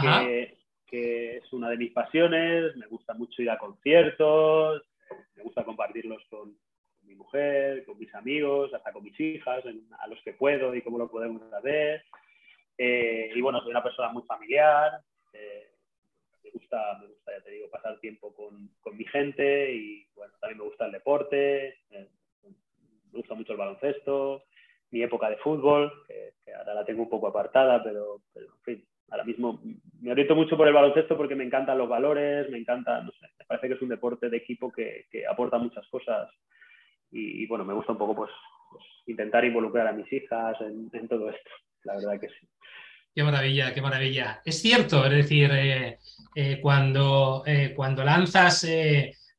que, 0.00 0.58
que, 0.86 1.36
es 1.36 1.52
una 1.52 1.68
de 1.68 1.76
mis 1.76 1.92
pasiones, 1.92 2.74
me 2.76 2.86
gusta 2.86 3.14
mucho 3.14 3.42
ir 3.42 3.50
a 3.50 3.58
conciertos, 3.58 4.82
me 5.36 5.44
gusta 5.44 5.64
compartirlos 5.64 6.22
con, 6.28 6.56
mi 7.12 7.18
mujer, 7.18 7.84
con 7.84 7.98
mis 7.98 8.14
amigos, 8.14 8.72
hasta 8.74 8.92
con 8.92 9.04
mis 9.04 9.18
hijas, 9.20 9.62
a 9.98 10.06
los 10.08 10.20
que 10.22 10.32
puedo 10.32 10.74
y 10.74 10.82
cómo 10.82 10.98
lo 10.98 11.10
podemos 11.10 11.42
hacer. 11.52 12.04
Eh, 12.78 13.30
y 13.34 13.40
bueno, 13.40 13.60
soy 13.60 13.70
una 13.70 13.82
persona 13.82 14.08
muy 14.08 14.22
familiar, 14.22 15.00
eh, 15.32 15.68
me, 16.42 16.50
gusta, 16.50 16.98
me 17.00 17.08
gusta, 17.08 17.32
ya 17.32 17.44
te 17.44 17.50
digo, 17.50 17.68
pasar 17.70 18.00
tiempo 18.00 18.34
con, 18.34 18.70
con 18.80 18.96
mi 18.96 19.04
gente 19.04 19.74
y 19.74 20.06
bueno, 20.16 20.32
también 20.40 20.58
me 20.58 20.64
gusta 20.64 20.86
el 20.86 20.92
deporte, 20.92 21.76
eh, 21.90 22.08
me 23.12 23.18
gusta 23.18 23.34
mucho 23.34 23.52
el 23.52 23.58
baloncesto, 23.58 24.44
mi 24.90 25.02
época 25.02 25.28
de 25.28 25.36
fútbol, 25.36 25.92
que, 26.08 26.32
ahora 26.54 26.74
la 26.74 26.84
tengo 26.84 27.02
un 27.02 27.10
poco 27.10 27.28
apartada, 27.28 27.82
pero, 27.84 28.22
pero, 28.32 28.46
en 28.46 28.62
fin, 28.62 28.84
ahora 29.10 29.24
mismo 29.24 29.60
me 30.00 30.10
oriento 30.10 30.34
mucho 30.34 30.56
por 30.56 30.66
el 30.66 30.74
baloncesto 30.74 31.16
porque 31.16 31.34
me 31.34 31.44
encantan 31.44 31.78
los 31.78 31.88
valores, 31.88 32.48
me 32.50 32.58
encanta, 32.58 33.02
no 33.02 33.12
sé, 33.12 33.26
me 33.38 33.44
parece 33.44 33.68
que 33.68 33.74
es 33.74 33.82
un 33.82 33.90
deporte 33.90 34.30
de 34.30 34.38
equipo 34.38 34.72
que, 34.72 35.06
que 35.10 35.26
aporta 35.26 35.58
muchas 35.58 35.86
cosas 35.88 36.30
y, 37.12 37.46
bueno, 37.46 37.64
me 37.64 37.74
gusta 37.74 37.92
un 37.92 37.98
poco 37.98 38.16
pues, 38.16 38.30
pues 38.70 38.82
intentar 39.06 39.44
involucrar 39.44 39.86
a 39.86 39.92
mis 39.92 40.10
hijas 40.12 40.56
en, 40.60 41.08
todo 41.08 41.28
esto, 41.28 41.50
la 41.84 41.94
verdad 41.94 42.20
que 42.20 42.28
sí. 42.28 42.48
Qué 43.14 43.22
maravilla, 43.22 43.74
qué 43.74 43.82
maravilla. 43.82 44.40
Es 44.44 44.62
cierto, 44.62 45.04
es 45.04 45.10
decir, 45.10 45.50
eh, 45.52 45.98
eh, 46.34 46.58
cuando, 46.62 47.42
eh, 47.46 47.74
cuando 47.76 48.02
lanzas 48.02 48.66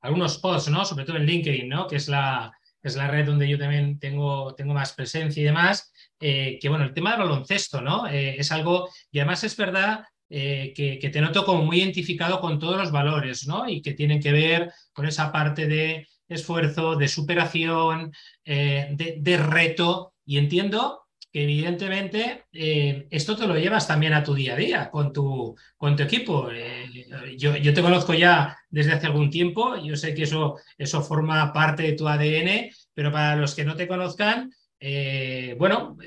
algunos 0.01 0.37
posts, 0.37 0.69
¿no? 0.69 0.85
sobre 0.85 1.05
todo 1.05 1.17
en 1.17 1.25
LinkedIn, 1.25 1.67
¿no? 1.67 1.87
que 1.87 1.95
es 1.95 2.07
la, 2.07 2.51
es 2.83 2.95
la 2.95 3.07
red 3.07 3.25
donde 3.25 3.49
yo 3.49 3.57
también 3.57 3.97
tengo, 3.97 4.53
tengo 4.53 4.75
más 4.75 4.93
presencia 4.93 5.41
y 5.41 5.45
demás, 5.45 5.91
que 6.19 6.67
bueno, 6.69 6.85
el 6.85 6.93
tema 6.93 7.11
del 7.11 7.21
baloncesto 7.21 7.81
¿no? 7.81 8.07
es 8.07 8.51
algo, 8.51 8.89
y 9.11 9.19
además 9.19 9.43
es 9.43 9.57
verdad 9.57 10.05
que, 10.29 10.99
que, 11.01 11.09
te 11.09 11.21
noto 11.21 11.43
como 11.43 11.63
muy 11.63 11.79
identificado 11.79 12.39
con 12.39 12.59
todos 12.59 12.77
los 12.77 12.91
valores 12.91 13.47
¿no? 13.47 13.67
y 13.67 13.81
que 13.81 13.93
tienen 13.93 14.21
que 14.21 14.31
ver 14.31 14.71
con 14.93 15.05
esa 15.05 15.31
parte 15.31 15.67
de 15.67 16.07
esfuerzo, 16.33 16.95
de 16.95 17.07
superación, 17.07 18.11
eh, 18.45 18.89
de, 18.91 19.37
reto. 19.37 20.13
Y 20.25 20.37
entiendo 20.37 21.01
que 21.31 21.43
evidentemente 21.43 22.45
eh, 22.51 23.07
esto 23.09 23.35
te 23.35 23.47
lo 23.47 23.57
llevas 23.57 23.87
también 23.87 24.13
a 24.13 24.23
tu 24.23 24.33
día 24.33 24.53
a 24.53 24.57
día 24.57 24.91
con 24.91 25.11
tu, 25.11 25.55
con 25.77 25.95
tu 25.95 26.03
equipo. 26.03 26.49
Eh, 26.51 27.07
yo, 27.37 27.73
te 27.73 27.81
conozco 27.81 28.13
ya 28.13 28.57
desde 28.69 28.93
hace 28.93 29.07
algún 29.07 29.29
tiempo, 29.29 29.75
yo 29.77 29.95
sé 29.95 30.13
que 30.13 30.23
eso, 30.23 30.57
eso 30.77 31.01
forma 31.01 31.51
parte 31.53 31.83
de 31.83 31.93
tu 31.93 32.07
ADN, 32.07 32.69
pero 32.93 33.11
para 33.11 33.35
los 33.35 33.55
que 33.55 33.65
no 33.65 33.75
te 33.75 33.87
conozcan, 33.87 34.51
bueno, 35.57 35.97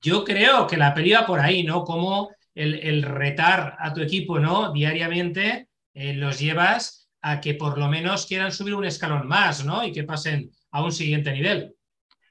yo 0.00 0.24
creo 0.24 0.66
que 0.66 0.76
la 0.76 0.94
peli 0.94 1.12
va 1.12 1.26
por 1.26 1.40
ahí, 1.40 1.64
¿no? 1.64 1.84
Como 1.84 2.30
el, 2.54 2.74
el 2.76 3.02
retar 3.02 3.76
a 3.78 3.92
tu 3.92 4.00
equipo, 4.00 4.38
¿no? 4.38 4.72
Diariamente 4.72 5.68
los 5.94 6.38
llevas 6.38 7.07
a 7.30 7.40
que 7.40 7.54
por 7.54 7.78
lo 7.78 7.88
menos 7.88 8.26
quieran 8.26 8.52
subir 8.52 8.74
un 8.74 8.84
escalón 8.84 9.26
más, 9.26 9.64
¿no? 9.64 9.84
Y 9.84 9.92
que 9.92 10.04
pasen 10.04 10.50
a 10.70 10.84
un 10.84 10.92
siguiente 10.92 11.32
nivel. 11.32 11.74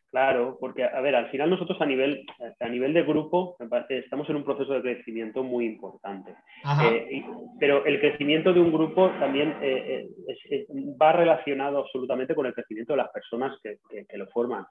Claro, 0.10 0.58
porque, 0.60 0.84
a 0.84 1.02
ver, 1.02 1.16
al 1.16 1.30
final 1.30 1.50
nosotros 1.50 1.80
a 1.82 1.86
nivel, 1.86 2.26
a 2.60 2.70
nivel 2.70 2.94
de 2.94 3.04
grupo 3.04 3.58
estamos 3.90 4.30
en 4.30 4.38
un 4.38 4.46
proceso 4.46 4.74
de 4.74 4.82
crecimiento 4.82 5.44
muy 5.44 5.66
importante. 5.66 6.34
Eh, 6.84 7.24
pero 7.60 7.86
el 7.86 8.00
crecimiento 8.00 8.54
de 8.54 8.62
un 8.62 8.72
grupo 8.72 9.10
también 9.20 9.56
eh, 9.62 10.08
eh, 10.50 10.66
va 11.00 11.12
relacionado 11.12 11.80
absolutamente 11.80 12.34
con 12.34 12.46
el 12.46 12.54
crecimiento 12.54 12.94
de 12.94 12.98
las 12.98 13.10
personas 13.10 13.60
que, 13.62 13.78
que 14.08 14.18
lo 14.18 14.28
forman. 14.28 14.66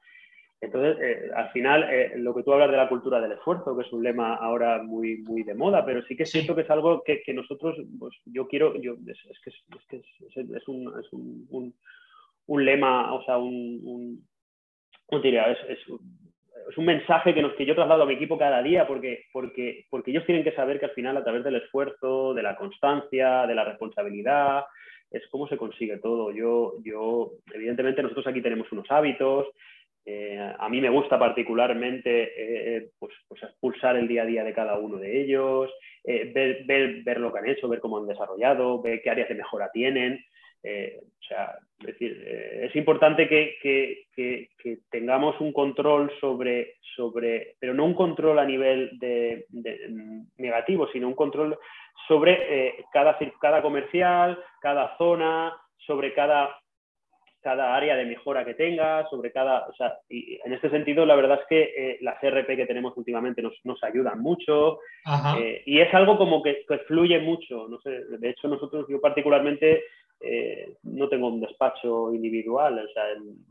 Entonces, 0.61 0.97
eh, 1.03 1.31
al 1.35 1.51
final, 1.51 1.85
eh, 1.85 2.13
lo 2.17 2.35
que 2.35 2.43
tú 2.43 2.53
hablas 2.53 2.71
de 2.71 2.79
la 2.79 2.89
cultura 2.89 3.21
del 3.21 3.33
esfuerzo, 3.33 3.77
que 3.77 3.83
es 3.83 3.93
un 3.93 4.03
lema 4.03 4.37
ahora 4.37 4.83
muy, 4.83 5.19
muy 5.19 5.43
de 5.43 5.55
moda, 5.55 5.85
pero 5.85 6.03
sí 6.03 6.17
que 6.17 6.25
siento 6.25 6.55
que 6.55 6.63
es 6.63 6.71
algo 6.71 7.03
que, 7.05 7.23
nosotros, 7.35 7.77
pues 7.99 8.15
yo 8.25 8.49
quiero, 8.49 8.75
yo, 8.81 8.95
es, 9.07 9.41
que, 9.45 9.51
es, 9.51 9.87
que 9.89 9.97
es, 9.97 10.69
un, 10.69 10.93
es 10.99 11.13
un, 11.13 11.75
un, 12.47 12.65
lema, 12.65 13.13
o 13.13 13.23
sea, 13.25 13.37
un, 13.37 13.81
un 13.85 15.23
diría? 15.23 15.51
Es, 15.51 15.79
un 16.77 16.85
mensaje 16.85 17.33
que, 17.33 17.43
nos, 17.43 17.53
que 17.55 17.67
yo 17.67 17.75
traslado 17.75 18.03
a 18.03 18.07
mi 18.07 18.15
equipo 18.15 18.39
cada 18.39 18.63
día 18.63 18.87
porque, 18.87 19.27
porque, 19.33 19.87
porque 19.89 20.11
ellos 20.11 20.27
tienen 20.27 20.43
que 20.43 20.55
saber 20.55 20.81
que 20.81 20.87
al 20.87 20.93
final, 20.93 21.17
a 21.17 21.23
través 21.23 21.45
del 21.45 21.57
esfuerzo, 21.57 22.35
de 22.35 22.43
la 22.43 22.57
constancia, 22.57 23.47
de 23.47 23.55
la 23.55 23.65
responsabilidad, 23.65 24.65
es 25.11 25.23
cómo 25.29 25.47
se 25.47 25.57
consigue 25.57 25.99
todo. 25.99 26.33
Yo, 26.33 26.75
yo, 26.83 27.33
evidentemente, 27.53 28.03
nosotros 28.03 28.27
aquí 28.27 28.43
tenemos 28.43 28.71
unos 28.73 28.91
hábitos, 28.91 29.47
eh, 30.09 30.55
a 30.57 30.69
mí 30.69 30.81
me 30.81 30.89
gusta 30.89 31.19
particularmente 31.19 32.23
eh, 32.23 32.77
eh, 32.77 32.91
pues, 32.97 33.13
pues, 33.27 33.43
expulsar 33.43 33.97
el 33.97 34.07
día 34.07 34.23
a 34.23 34.27
día 34.27 34.45
de 34.45 34.55
cada 34.55 34.79
uno 34.79 34.99
de 34.99 35.21
ellos, 35.21 35.69
ver, 36.05 36.63
ver, 36.65 37.19
lo 37.19 37.33
que 37.33 37.41
han 37.41 37.49
hecho, 37.49 37.69
ver 37.69 37.81
cómo 37.81 37.99
han 37.99 38.07
desarrollado, 38.07 38.81
ver 38.81 39.03
qué 39.03 39.11
áreas 39.11 39.29
de 39.29 39.35
mejora 39.35 39.69
tienen. 39.73 40.25
o 40.63 41.25
sea, 41.27 41.59
es 41.81 41.87
decir, 41.87 42.25
es 42.63 42.77
importante 42.77 43.27
que, 43.29 43.57
que, 43.61 44.79
tengamos 44.89 45.41
un 45.41 45.53
control 45.53 46.13
sobre, 46.21 46.75
sobre, 46.95 47.57
pero 47.59 47.75
no 47.75 47.85
un 47.85 47.95
control 47.95 48.39
a 48.39 48.45
nivel 48.45 48.97
de, 49.01 49.47
negativo, 50.39 50.87
sino 50.93 51.09
un 51.09 51.15
control 51.15 51.59
sobre 52.07 52.85
cada, 52.93 53.19
cada 53.41 53.61
comercial, 53.61 54.39
cada 54.61 54.97
zona, 54.99 55.53
sobre 55.79 56.15
cada 56.15 56.57
cada 57.47 57.77
área 57.77 57.95
de 57.95 58.07
mejora 58.07 58.45
que 58.45 58.55
tenga, 58.55 59.09
sobre 59.09 59.31
cada, 59.31 59.69
o 59.69 59.75
sea, 59.75 60.01
y 60.11 60.37
en 60.45 60.53
este 60.53 60.69
sentido 60.69 61.07
la 61.07 61.15
verdad 61.15 61.39
es 61.41 61.47
que 61.49 61.63
eh, 61.63 61.99
las 62.01 62.21
RP 62.21 62.57
que 62.57 62.67
tenemos 62.67 62.97
últimamente 62.97 63.41
nos, 63.41 63.55
nos 63.63 63.81
ayudan 63.85 64.19
mucho 64.21 64.81
eh, 65.39 65.63
y 65.65 65.79
es 65.79 65.95
algo 65.95 66.19
como 66.19 66.43
que, 66.43 66.65
que, 66.69 66.79
fluye 66.79 67.21
mucho, 67.21 67.69
no 67.69 67.79
sé, 67.83 67.91
de 68.19 68.31
hecho 68.31 68.49
nosotros, 68.49 68.87
yo 68.89 69.01
particularmente 69.01 69.85
eh, 70.23 70.73
no 70.83 71.09
tengo 71.09 71.29
un 71.29 71.41
despacho 71.41 72.13
individual, 72.13 72.81
o 72.81 72.93
sea, 72.93 73.05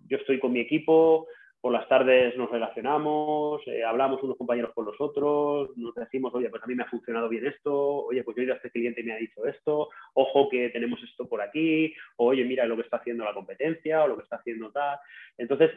yo 0.09 0.17
estoy 0.17 0.41
con 0.41 0.51
mi 0.51 0.59
equipo, 0.59 1.27
por 1.65 1.73
las 1.73 1.89
tardes 1.89 2.37
nos 2.37 2.51
relacionamos, 2.51 3.59
eh, 3.65 3.83
hablamos 3.83 4.21
unos 4.21 4.37
compañeros 4.37 4.71
con 4.75 4.85
los 4.85 5.01
otros, 5.01 5.75
nos 5.75 5.95
decimos, 5.95 6.31
oye, 6.35 6.47
pues 6.47 6.61
a 6.61 6.67
mí 6.67 6.75
me 6.75 6.83
ha 6.83 6.89
funcionado 6.91 7.27
bien 7.27 7.47
esto, 7.47 8.05
oye, 8.05 8.23
pues 8.23 8.37
yo 8.37 8.43
he 8.43 8.45
ido 8.45 8.53
a 8.53 8.57
este 8.57 8.69
cliente 8.69 9.01
y 9.01 9.03
me 9.03 9.13
ha 9.13 9.17
dicho 9.17 9.43
esto, 9.47 9.89
ojo 10.13 10.47
que 10.47 10.69
tenemos 10.69 11.01
esto 11.01 11.27
por 11.27 11.41
aquí, 11.41 11.91
oye, 12.17 12.45
mira 12.45 12.67
lo 12.67 12.75
que 12.75 12.83
está 12.83 12.97
haciendo 12.97 13.25
la 13.25 13.33
competencia 13.33 14.03
o 14.03 14.07
lo 14.07 14.15
que 14.15 14.21
está 14.21 14.35
haciendo 14.35 14.71
tal. 14.71 14.99
Entonces, 15.39 15.71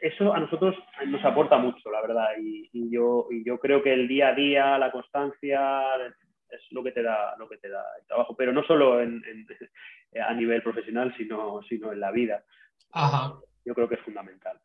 eso 0.00 0.32
a 0.32 0.38
nosotros 0.38 0.76
nos 1.08 1.24
aporta 1.24 1.58
mucho, 1.58 1.90
la 1.90 2.00
verdad, 2.00 2.28
y, 2.40 2.88
yo, 2.88 3.26
yo 3.44 3.58
creo 3.58 3.82
que 3.82 3.94
el 3.94 4.06
día 4.06 4.28
a 4.28 4.34
día, 4.36 4.78
la 4.78 4.92
constancia, 4.92 5.96
es 6.50 6.70
lo 6.70 6.84
que 6.84 6.92
te 6.92 7.02
da, 7.02 7.34
lo 7.36 7.48
que 7.48 7.56
te 7.56 7.68
da 7.68 7.82
el 8.00 8.06
trabajo, 8.06 8.36
pero 8.36 8.52
no 8.52 8.62
solo 8.62 9.00
a 9.00 10.34
nivel 10.34 10.62
profesional, 10.62 11.12
sino, 11.16 11.62
sino 11.64 11.92
en 11.92 11.98
la 11.98 12.12
vida. 12.12 12.44
Ajá 12.92 13.34
yo 13.64 13.74
creo 13.74 13.88
que 13.88 13.96
es 13.96 14.02
fundamental. 14.02 14.60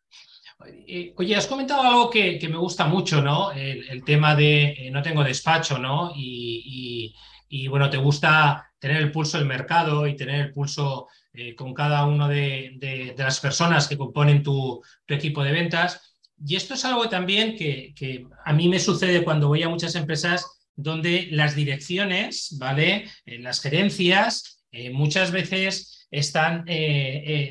Oye, 1.16 1.36
has 1.36 1.48
comentado 1.48 1.84
algo 1.84 2.10
que, 2.10 2.40
me 2.50 2.58
gusta 2.58 2.86
mucho, 2.86 3.22
¿no? 3.22 3.52
El, 3.52 4.04
tema 4.04 4.36
de 4.36 4.72
eh, 4.72 4.92
no 4.92 5.02
tengo 5.02 5.24
despacho, 5.24 5.80
¿no? 5.80 6.12
Y, 6.16 7.16
y 7.48 7.68
bueno, 7.68 7.90
te 7.90 7.98
gusta 7.98 8.72
tener 8.78 8.98
el 8.98 9.12
pulso 9.12 9.38
del 9.38 9.48
mercado 9.48 10.08
y 10.08 10.16
tener 10.16 10.40
el 10.42 10.52
pulso 10.52 11.08
eh, 11.34 11.56
con 11.56 11.74
cada 11.74 12.06
una 12.06 12.28
de, 12.28 13.14
las 13.18 13.40
personas 13.40 13.88
que 13.88 13.98
componen 13.98 14.44
tu, 14.44 14.82
equipo 15.08 15.44
de 15.44 15.52
ventas. 15.52 16.16
Y 16.44 16.56
esto 16.56 16.76
es 16.76 16.86
algo 16.86 17.10
también 17.10 17.56
que, 17.56 18.28
a 18.46 18.54
mí 18.54 18.68
me 18.70 18.80
sucede 18.80 19.24
cuando 19.24 19.48
voy 19.48 19.64
a 19.64 19.70
muchas 19.70 19.96
empresas 19.96 20.46
donde 20.76 21.28
las 21.32 21.56
direcciones, 21.56 22.56
¿vale? 22.58 23.10
Eh, 23.26 23.40
las 23.40 23.62
gerencias, 23.62 24.64
eh, 24.72 24.92
muchas 24.92 25.32
veces 25.32 25.99
están 26.12 26.66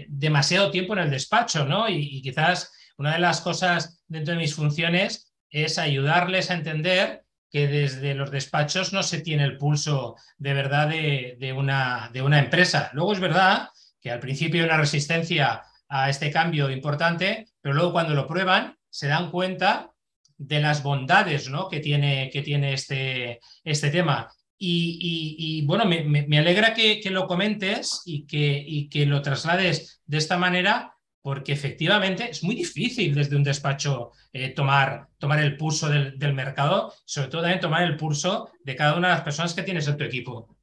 demasiado 0.09 0.71
tiempo 0.71 0.93
en 0.95 1.01
el 1.01 1.11
despacho, 1.11 1.65
¿no? 1.65 1.89
y 1.89 2.21
quizás 2.23 2.73
una 2.97 3.13
de 3.13 3.21
las 3.21 3.41
cosas 3.41 4.03
dentro 4.09 4.35
de 4.35 4.41
mis 4.41 4.55
funciones 4.55 5.33
es 5.51 5.79
ayudarles 5.79 6.51
a 6.51 6.55
entender 6.55 7.25
que 7.51 7.67
desde 7.67 8.15
los 8.15 8.31
despachos 8.31 8.93
no 8.93 9.03
se 9.03 9.21
tiene 9.21 9.45
el 9.45 9.57
pulso 9.57 10.17
de 10.37 10.53
verdad 10.53 10.89
de, 10.89 11.55
una, 11.57 12.11
de 12.13 12.23
una 12.23 12.39
empresa. 12.39 12.91
Luego 12.93 13.13
es 13.13 13.21
verdad 13.21 13.69
que 14.01 14.11
al 14.11 14.21
principio 14.21 14.61
hay 14.61 14.69
una 14.69 14.77
resistencia 14.77 15.63
a 15.89 16.11
este 16.11 16.31
cambio 16.31 16.71
importante, 16.71 17.47
pero 17.61 17.75
luego 17.75 17.93
cuando 17.93 18.15
lo 18.15 18.27
prueban 18.27 18.77
se 18.91 19.07
dan 19.07 19.31
cuenta 19.31 19.91
de 20.37 20.61
las 20.61 20.83
bondades 20.83 21.49
¿no? 21.49 21.69
que, 21.69 21.81
tiene, 21.81 22.31
que 22.31 22.43
tiene 22.43 22.75
este, 22.75 23.41
este 23.65 23.91
tema. 23.91 24.31
Y, 24.61 25.65
bueno, 25.67 25.85
me, 25.87 26.39
alegra 26.39 26.75
que, 26.75 27.01
lo 27.11 27.27
comentes 27.27 28.03
y 28.05 28.27
que, 28.27 28.63
y 28.67 28.89
que 28.89 29.07
lo 29.07 29.23
traslades 29.23 30.03
de 30.07 30.19
esta 30.19 30.37
manera, 30.37 30.95
porque 31.23 31.53
efectivamente 31.53 32.31
es 32.31 32.43
muy 32.43 32.55
difícil 32.55 33.15
desde 33.15 33.37
un 33.37 33.45
despacho 33.45 34.13
eh, 34.33 34.51
tomar, 34.51 35.09
tomar 35.19 35.41
el 35.41 35.57
pulso 35.57 35.89
del, 35.89 36.35
mercado, 36.35 36.93
sobre 37.05 37.29
todo 37.29 37.43
también 37.43 37.61
tomar 37.61 37.83
el 37.83 37.97
pulso 37.97 38.51
de 38.65 38.77
cada 38.77 38.97
una 38.97 39.09
de 39.09 39.15
las 39.15 39.23
personas 39.23 39.55
que 39.55 39.63
tienes 39.63 39.87
en 39.89 39.97
tu 39.97 40.05
equipo. 40.05 40.57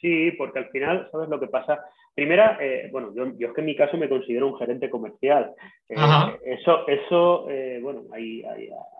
Sí, 0.00 0.32
porque 0.36 0.58
al 0.58 0.70
final, 0.70 1.08
¿sabes 1.12 1.28
lo 1.28 1.38
que 1.38 1.46
pasa? 1.46 1.78
Primera, 2.14 2.58
eh, 2.60 2.88
bueno, 2.92 3.12
yo, 3.14 3.24
es 3.24 3.54
que 3.54 3.60
en 3.60 3.66
mi 3.66 3.74
caso 3.74 3.96
me 3.96 4.08
considero 4.08 4.46
un 4.46 4.58
gerente 4.58 4.90
comercial. 4.90 5.52
Eh, 5.88 5.96
eso, 6.44 6.86
eso 6.86 7.48
bueno, 7.80 8.02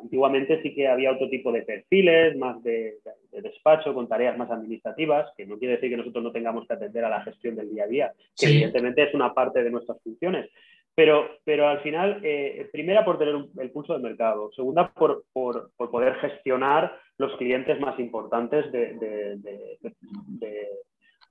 antiguamente 0.01 0.63
sí 0.63 0.75
que 0.75 0.89
había 0.89 1.13
otro 1.13 1.29
tipo 1.29 1.53
de 1.53 1.63
perfiles, 1.63 2.37
más 2.37 2.63
de, 2.63 2.95
despacho, 3.31 3.93
con 3.93 4.09
tareas 4.09 4.39
más 4.39 4.51
administrativas, 4.51 5.31
que 5.37 5.47
no 5.47 5.59
quiere 5.59 5.75
decir 5.75 5.91
que 5.91 5.97
nosotros 5.97 6.25
no 6.25 6.33
tengamos 6.33 6.67
que 6.67 6.75
atender 6.75 7.05
a 7.05 7.11
la 7.11 7.23
gestión 7.23 7.55
del 7.55 7.71
día 7.71 7.85
a 7.85 7.89
día, 7.89 8.13
que 8.37 8.47
evidentemente 8.47 9.03
es 9.03 9.15
una 9.15 9.35
parte 9.35 9.63
de 9.63 9.71
nuestras 9.71 10.03
funciones. 10.03 10.49
Pero, 10.95 11.39
pero 11.45 11.69
al 11.69 11.81
final, 11.81 12.21
eh, 12.23 12.69
primera 12.71 13.05
por 13.05 13.19
tener 13.19 13.35
el 13.59 13.71
pulso 13.71 13.95
del 13.95 14.03
mercado, 14.03 14.51
segunda 14.55 14.93
por, 14.93 15.25
por, 15.33 15.71
poder 15.77 16.17
gestionar 16.17 16.99
los 17.17 17.35
clientes 17.39 17.81
más 17.81 17.99
importantes 17.99 18.71
de, 18.73 18.95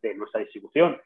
de, 0.01 0.15
nuestra 0.15 0.39
distribución. 0.39 0.97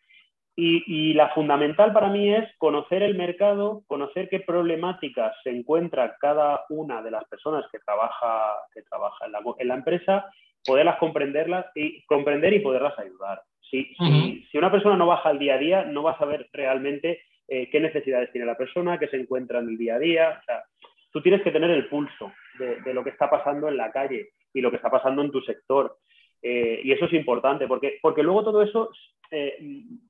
Y, 0.57 0.83
y, 0.87 1.13
la 1.13 1.29
fundamental 1.33 1.91
para 1.91 2.07
mí 2.07 2.33
es 2.33 2.45
conocer 2.57 3.03
el 3.03 3.15
mercado, 3.15 3.83
conocer 3.87 4.29
qué 4.29 4.39
problemáticas 4.39 5.35
se 5.43 5.49
encuentra 5.49 6.15
cada 6.19 6.63
una 6.69 7.01
de 7.01 7.11
las 7.11 7.25
personas 7.25 7.65
que 7.71 7.79
trabaja, 7.79 8.53
que 8.73 8.81
trabaja 8.83 9.25
en, 9.25 9.33
la, 9.33 9.41
en 9.57 9.67
la 9.67 9.75
empresa, 9.75 10.31
poderlas 10.65 10.97
comprenderlas 10.97 11.65
y 11.75 12.01
comprender 12.05 12.53
y 12.53 12.59
poderlas 12.59 12.97
ayudar. 12.97 13.41
Si, 13.69 13.93
si, 13.95 14.47
si 14.49 14.57
una 14.57 14.71
persona 14.71 14.95
no 14.95 15.07
baja 15.07 15.29
al 15.29 15.39
día 15.39 15.55
a 15.55 15.57
día, 15.57 15.83
no 15.83 16.03
va 16.03 16.11
a 16.11 16.19
saber 16.19 16.47
realmente 16.53 17.21
eh, 17.47 17.69
qué 17.69 17.79
necesidades 17.79 18.31
tiene 18.31 18.47
la 18.47 18.57
persona, 18.57 18.97
qué 18.97 19.07
se 19.07 19.17
encuentra 19.17 19.59
en 19.59 19.69
el 19.69 19.77
día 19.77 19.95
a 19.95 19.99
día. 19.99 20.39
O 20.41 20.45
sea, 20.45 20.63
tú 21.11 21.21
tienes 21.21 21.41
que 21.43 21.51
tener 21.51 21.69
el 21.69 21.87
pulso 21.87 22.31
de, 22.57 22.93
lo 22.93 23.03
que 23.03 23.11
está 23.11 23.29
pasando 23.29 23.67
en 23.67 23.77
la 23.77 23.91
calle 23.91 24.29
y 24.53 24.61
lo 24.61 24.69
que 24.69 24.77
está 24.77 24.89
pasando 24.89 25.21
en 25.21 25.31
tu 25.31 25.41
sector. 25.41 25.97
Eh, 26.41 26.81
y 26.83 26.91
eso 26.91 27.05
es 27.05 27.13
importante, 27.13 27.67
porque, 27.67 27.97
porque 28.01 28.23
luego 28.23 28.43
todo 28.43 28.61
eso 28.61 28.91
eh, 29.31 29.57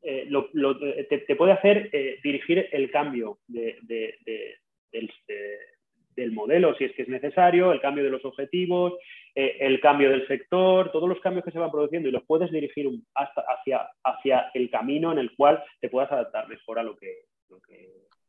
te, 0.02 1.36
puede 1.36 1.54
hacer 1.54 1.90
dirigir 2.24 2.68
el 2.72 2.92
cambio 2.92 3.40
del, 3.48 3.78
del, 6.16 6.32
modelo, 6.32 6.76
si 6.76 6.86
es 6.86 6.94
que 6.94 7.04
es 7.04 7.10
necesario, 7.10 7.72
el 7.72 7.82
cambio 7.82 8.04
de 8.04 8.10
los 8.10 8.26
objetivos, 8.26 8.94
el 9.34 9.80
cambio 9.80 10.10
del 10.10 10.28
sector, 10.28 10.92
todos 10.92 11.08
los 11.08 11.20
cambios 11.20 11.46
que 11.46 11.52
se 11.52 11.60
van 11.60 11.72
produciendo 11.72 12.10
y 12.10 12.12
los 12.12 12.24
puedes 12.24 12.52
dirigir 12.52 12.90
hacia, 13.14 13.90
hacia 14.04 14.52
el 14.54 14.70
camino 14.70 15.12
en 15.12 15.20
el 15.20 15.36
cual 15.36 15.64
te 15.80 15.90
puedas 15.90 16.12
adaptar 16.12 16.48
mejor 16.48 16.80
a 16.80 16.84
lo 16.84 16.96
que, 16.96 17.26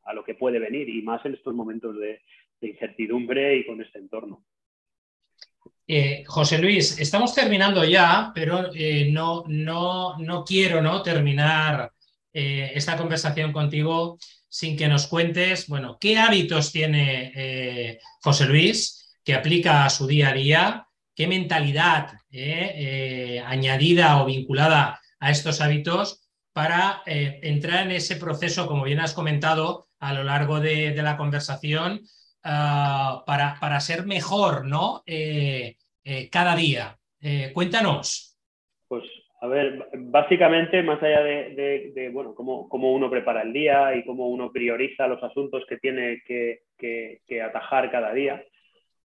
a 0.06 0.14
lo 0.14 0.24
que 0.24 0.34
puede 0.34 0.58
venir 0.58 0.88
y 0.88 1.02
más 1.02 1.24
en 1.26 1.34
estos 1.34 1.54
momentos 1.54 1.96
de, 1.98 2.20
incertidumbre 2.62 3.56
y 3.56 3.66
con 3.66 3.80
este 3.82 3.98
entorno. 3.98 4.42
Eh, 5.86 6.24
José 6.26 6.58
Luis, 6.58 6.98
estamos 6.98 7.34
terminando 7.34 7.84
ya, 7.84 8.32
pero 8.34 8.70
eh, 8.74 9.08
no, 9.10 9.44
no, 9.46 10.18
no, 10.18 10.44
quiero 10.44 10.82
¿no? 10.82 11.00
terminar 11.02 11.92
eh, 12.32 12.72
esta 12.74 12.96
conversación 12.96 13.52
contigo 13.52 14.18
sin 14.48 14.76
que 14.76 14.88
nos 14.88 15.06
cuentes, 15.06 15.68
bueno, 15.68 15.96
qué 16.00 16.18
hábitos 16.18 16.72
tiene 16.72 17.98
José 18.22 18.46
Luis 18.46 19.18
que 19.22 19.34
aplica 19.34 19.84
a 19.84 19.90
su 19.90 20.06
día 20.06 20.30
a 20.30 20.32
día, 20.32 20.86
qué 21.14 21.26
mentalidad 21.26 22.12
añadida 23.44 24.22
o 24.22 24.26
vinculada 24.26 25.00
a 25.20 25.30
estos 25.30 25.60
hábitos 25.60 26.22
para 26.52 27.02
entrar 27.04 27.84
en 27.84 27.92
ese 27.92 28.16
proceso, 28.16 28.66
como 28.66 28.84
bien 28.84 29.00
has 29.00 29.12
comentado 29.12 29.88
a 29.98 30.14
lo 30.14 30.24
largo 30.24 30.60
de, 30.60 30.94
la 31.02 31.16
conversación, 31.16 32.02
ah, 32.46 33.22
para, 33.26 33.56
para, 33.60 33.80
ser 33.80 34.06
mejor 34.06 34.66
¿no? 34.66 35.02
Eh, 35.06 35.76
eh, 36.04 36.28
cada 36.30 36.54
día. 36.54 36.96
cuéntanos. 37.52 38.38
Pues, 38.88 39.04
a 39.40 39.46
ver, 39.48 39.88
básicamente, 39.92 40.82
más 40.82 41.02
allá 41.02 41.22
de, 41.22 42.10
bueno, 42.12 42.34
cómo, 42.34 42.68
cómo, 42.68 42.92
uno 42.92 43.10
prepara 43.10 43.42
el 43.42 43.52
día 43.52 43.94
y 43.96 44.04
cómo 44.04 44.28
uno 44.28 44.52
prioriza 44.52 45.08
los 45.08 45.22
asuntos 45.22 45.64
que 45.68 45.78
tiene 45.78 46.22
que, 46.26 46.60
que, 46.78 47.42
atajar 47.42 47.90
cada 47.90 48.12
día, 48.12 48.44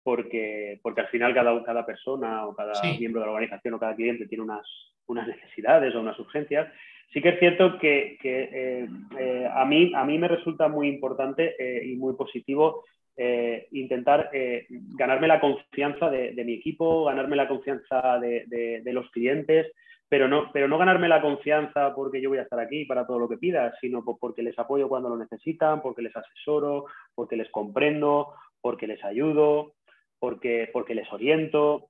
porque, 0.02 0.78
porque 0.82 1.02
al 1.02 1.08
final 1.08 1.34
cada, 1.34 1.62
cada 1.64 1.84
persona 1.84 2.46
o 2.46 2.54
cada 2.54 2.72
miembro 2.98 3.20
de 3.20 3.26
la 3.26 3.32
organización 3.32 3.74
o 3.74 3.80
cada 3.80 3.96
cliente 3.96 4.26
tiene 4.26 4.44
unas, 4.44 4.66
unas 5.06 5.26
necesidades 5.26 5.94
o 5.94 6.00
unas 6.00 6.18
urgencias 6.18 6.68
Sí 7.14 7.22
que 7.22 7.28
es 7.28 7.38
cierto 7.38 7.78
que, 7.78 8.18
eh, 8.22 8.88
eh, 9.18 9.48
a, 9.52 9.64
mí, 9.64 9.92
a 9.94 10.04
mí 10.04 10.18
me 10.18 10.26
resulta 10.26 10.66
muy 10.66 10.88
importante 10.88 11.54
eh, 11.58 11.86
y 11.86 11.96
muy 11.96 12.14
positivo 12.16 12.84
intentar 13.16 14.30
ganarme 14.68 15.28
la 15.28 15.40
confianza 15.40 16.10
de, 16.10 16.44
mi 16.44 16.54
equipo, 16.54 17.04
ganarme 17.04 17.36
la 17.36 17.48
confianza 17.48 18.18
de, 18.18 18.82
los 18.92 19.10
clientes, 19.10 19.72
pero 20.08 20.28
no, 20.28 20.50
pero 20.52 20.68
no 20.68 20.78
ganarme 20.78 21.08
la 21.08 21.20
confianza 21.20 21.94
porque 21.94 22.20
yo 22.20 22.28
voy 22.28 22.38
a 22.38 22.42
estar 22.42 22.60
aquí 22.60 22.84
para 22.84 23.06
todo 23.06 23.18
lo 23.18 23.28
que 23.28 23.38
pidas, 23.38 23.74
sino 23.80 24.04
porque 24.04 24.42
les 24.42 24.58
apoyo 24.58 24.88
cuando 24.88 25.08
lo 25.08 25.16
necesitan, 25.16 25.80
porque 25.82 26.02
les 26.02 26.14
asesoro, 26.16 26.86
porque 27.14 27.36
les 27.36 27.50
comprendo, 27.50 28.34
porque 28.60 28.86
les 28.86 29.02
ayudo, 29.04 29.74
porque, 30.18 30.70
porque 30.72 30.94
les 30.94 31.12
oriento. 31.12 31.88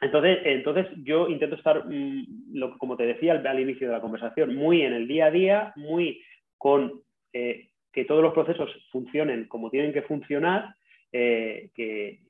Entonces, 0.00 0.38
entonces 0.44 0.86
yo 1.02 1.28
intento 1.28 1.56
estar, 1.56 1.84
mm, 1.86 2.78
como 2.78 2.96
te 2.96 3.04
decía 3.04 3.32
al, 3.32 3.60
inicio 3.60 3.88
de 3.88 3.92
la 3.92 4.00
conversación, 4.00 4.54
muy 4.54 4.82
en 4.82 4.92
el 4.92 5.08
día 5.08 5.26
a 5.26 5.30
día, 5.30 5.72
muy 5.76 6.22
con 6.56 7.02
eh, 7.32 7.68
que 7.98 8.04
todos 8.04 8.22
los 8.22 8.32
procesos 8.32 8.70
funcionen 8.92 9.46
como 9.48 9.70
tienen 9.70 9.92
que 9.92 10.02
funcionar 10.02 10.74
eh, 11.10 11.70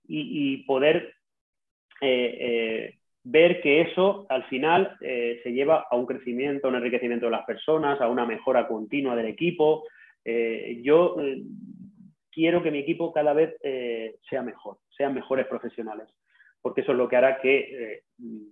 y, 0.07 0.57
poder 0.65 1.15
eh, 2.01 2.95
ver 3.23 3.61
que 3.61 3.83
eso 3.83 4.25
al 4.29 4.45
final 4.45 4.97
se 5.01 5.53
lleva 5.53 5.87
a 5.91 5.97
un 5.97 6.07
crecimiento, 6.07 6.67
a 6.67 6.71
un 6.71 6.77
enriquecimiento 6.77 7.27
de 7.27 7.33
las 7.33 7.45
personas, 7.45 8.01
a 8.01 8.09
una 8.09 8.25
mejora 8.25 8.67
continua 8.67 9.15
del 9.15 9.27
equipo. 9.27 9.85
yo 10.25 11.17
quiero 12.31 12.63
que 12.63 12.71
mi 12.71 12.79
equipo 12.79 13.13
cada 13.13 13.35
vez 13.35 13.55
sea 14.31 14.43
mejor, 14.43 14.79
sean 14.97 15.13
mejores 15.13 15.47
profesionales 15.47 16.09
porque 16.61 16.81
eso 16.81 16.93
es 16.93 16.99
lo 16.99 17.09
que 17.09 17.17
hará 17.17 17.41
que 17.41 17.59
eh, 17.59 18.03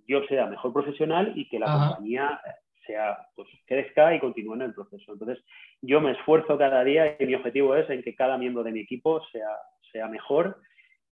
yo 0.07 0.23
sea 0.27 0.47
mejor 0.47 0.73
profesional 0.73 1.33
y 1.35 1.47
que 1.47 1.59
la 1.59 1.65
compañía 1.65 2.39
sea, 2.87 3.17
pues, 3.35 3.47
crezca 3.65 4.15
y 4.15 4.19
continúe 4.19 4.55
en 4.55 4.61
el 4.63 4.73
proceso. 4.73 5.13
Entonces, 5.13 5.43
yo 5.81 6.01
me 6.01 6.11
esfuerzo 6.11 6.57
cada 6.57 6.83
día 6.83 7.15
y 7.19 7.25
mi 7.25 7.35
objetivo 7.35 7.75
es 7.75 7.89
en 7.89 8.01
que 8.01 8.15
cada 8.15 8.37
miembro 8.37 8.63
de 8.63 8.71
mi 8.71 8.79
equipo 8.79 9.23
sea, 9.31 9.49
sea 9.91 10.07
mejor 10.07 10.59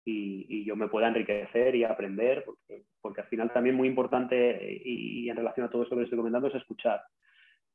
y, 0.03 0.65
yo 0.65 0.75
me 0.75 0.87
pueda 0.87 1.07
enriquecer 1.07 1.75
y 1.75 1.83
aprender, 1.83 2.43
porque, 2.45 2.83
porque 3.01 3.21
al 3.21 3.27
final 3.27 3.51
también 3.51 3.75
muy 3.75 3.87
importante 3.87 4.81
y, 4.83 5.29
en 5.29 5.35
relación 5.35 5.65
a 5.65 5.69
todo 5.69 5.83
esto 5.83 5.95
que 5.95 6.03
estoy 6.03 6.17
comentando 6.17 6.47
es 6.47 6.55
escuchar 6.55 7.01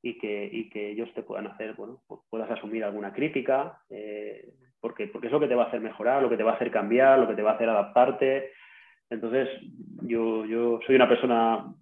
y 0.03 0.19
que, 0.19 0.49
y 0.51 0.69
que 0.69 0.91
ellos 0.91 1.13
te 1.15 1.23
puedan 1.23 1.47
hacer, 1.47 1.75
bueno, 1.75 2.03
pues 2.09 2.21
puedas 2.29 2.51
asumir 2.51 2.85
alguna 2.85 3.13
crítica, 3.13 3.79
eh, 3.89 4.49
porque, 4.81 5.07
porque 5.07 5.29
es 5.29 5.33
lo 5.33 5.41
que 5.41 5.47
te 5.47 5.55
va 5.55 5.65
a 5.65 5.67
hacer 5.69 5.81
mejorar, 5.81 6.23
lo 6.23 6.29
que 6.29 6.37
te 6.37 6.43
va 6.43 6.53
a 6.53 6.55
hacer 6.55 6.71
cambiar, 6.71 7.19
lo 7.19 7.29
que 7.29 7.35
te 7.35 7.43
va 7.43 7.53
a 7.53 7.55
hacer 7.55 7.69
adaptarte 7.69 8.51
entonces, 9.13 9.47
yo, 10.03 10.47
yo 10.47 10.81
soy 10.87 10.97
una 10.97 11.09
persona 11.09 11.75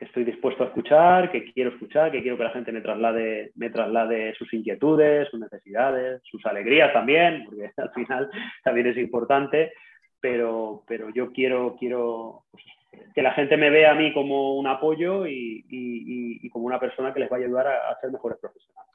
que 0.00 0.06
estoy 0.06 0.24
dispuesto 0.24 0.64
a 0.64 0.68
escuchar, 0.68 1.30
que 1.30 1.52
quiero 1.52 1.72
escuchar, 1.72 2.10
que 2.10 2.22
quiero 2.22 2.38
que 2.38 2.44
la 2.44 2.52
gente 2.52 2.72
me 2.72 2.80
traslade, 2.80 3.52
me 3.56 3.68
traslade 3.68 4.34
sus 4.34 4.50
inquietudes, 4.54 5.28
sus 5.28 5.38
necesidades, 5.38 6.22
sus 6.24 6.44
alegrías 6.46 6.90
también, 6.94 7.44
porque 7.44 7.70
al 7.76 7.92
final 7.92 8.30
también 8.64 8.86
es 8.86 8.96
importante, 8.96 9.74
pero, 10.18 10.84
pero 10.88 11.10
yo 11.10 11.30
quiero, 11.32 11.76
quiero 11.78 12.44
pues, 12.50 12.64
que 13.14 13.20
la 13.20 13.34
gente 13.34 13.58
me 13.58 13.68
vea 13.68 13.90
a 13.90 13.94
mí 13.94 14.14
como 14.14 14.54
un 14.56 14.66
apoyo 14.68 15.26
y, 15.26 16.48
como 16.50 16.64
una 16.64 16.80
persona 16.80 17.12
que 17.12 17.20
les 17.20 17.30
va 17.30 17.36
a 17.36 17.40
ayudar 17.40 17.66
a, 17.66 18.00
ser 18.00 18.10
mejores 18.10 18.38
profesionales. 18.38 18.90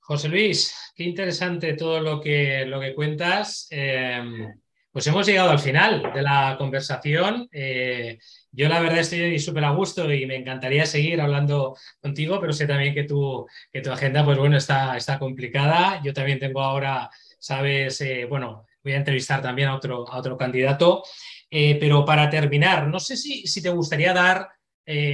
José 0.00 0.28
Luis, 0.28 0.92
qué 0.94 1.04
interesante 1.04 1.72
todo 1.72 2.00
lo 2.00 2.20
que, 2.20 2.66
lo 2.66 2.78
que 2.78 2.94
cuentas. 2.94 3.66
Em, 3.70 4.60
pues 4.92 5.06
hemos 5.06 5.26
llegado 5.26 5.50
al 5.50 5.58
final 5.60 6.10
de 6.12 6.22
la 6.22 6.56
conversación. 6.58 7.48
Eh, 7.52 8.18
yo 8.50 8.68
la 8.68 8.80
verdad 8.80 8.98
estoy 8.98 9.38
súper 9.38 9.64
a 9.64 9.70
gusto 9.70 10.12
y 10.12 10.26
me 10.26 10.36
encantaría 10.36 10.84
seguir 10.84 11.20
hablando 11.20 11.76
contigo, 12.00 12.40
pero 12.40 12.52
sé 12.52 12.66
también 12.66 12.94
que 12.94 13.04
tu, 13.04 13.46
que 13.72 13.80
tu 13.82 13.92
agenda, 13.92 14.24
pues 14.24 14.36
bueno, 14.38 14.56
está, 14.56 14.96
está 14.96 15.18
complicada. 15.18 16.00
Yo 16.02 16.12
también 16.12 16.40
tengo 16.40 16.60
ahora, 16.60 17.08
sabes, 17.38 18.00
eh, 18.00 18.26
bueno, 18.28 18.66
voy 18.82 18.94
a 18.94 18.96
entrevistar 18.96 19.40
también 19.40 19.68
a 19.68 19.76
otro, 19.76 20.08
a 20.10 20.18
otro 20.18 20.36
candidato. 20.36 21.04
Eh, 21.48 21.76
pero 21.78 22.04
para 22.04 22.28
terminar, 22.28 22.88
no 22.88 22.98
sé 22.98 23.16
si, 23.16 23.46
si 23.46 23.62
te 23.62 23.70
gustaría 23.70 24.12
dar, 24.12 24.48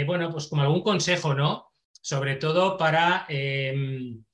bueno, 0.06 0.30
pues 0.30 0.46
como 0.46 0.62
algún 0.62 0.82
consejo, 0.82 1.34
¿no? 1.34 1.70
Sobre 2.00 2.36
todo 2.36 2.78
para 2.78 3.26
em, 3.28 4.24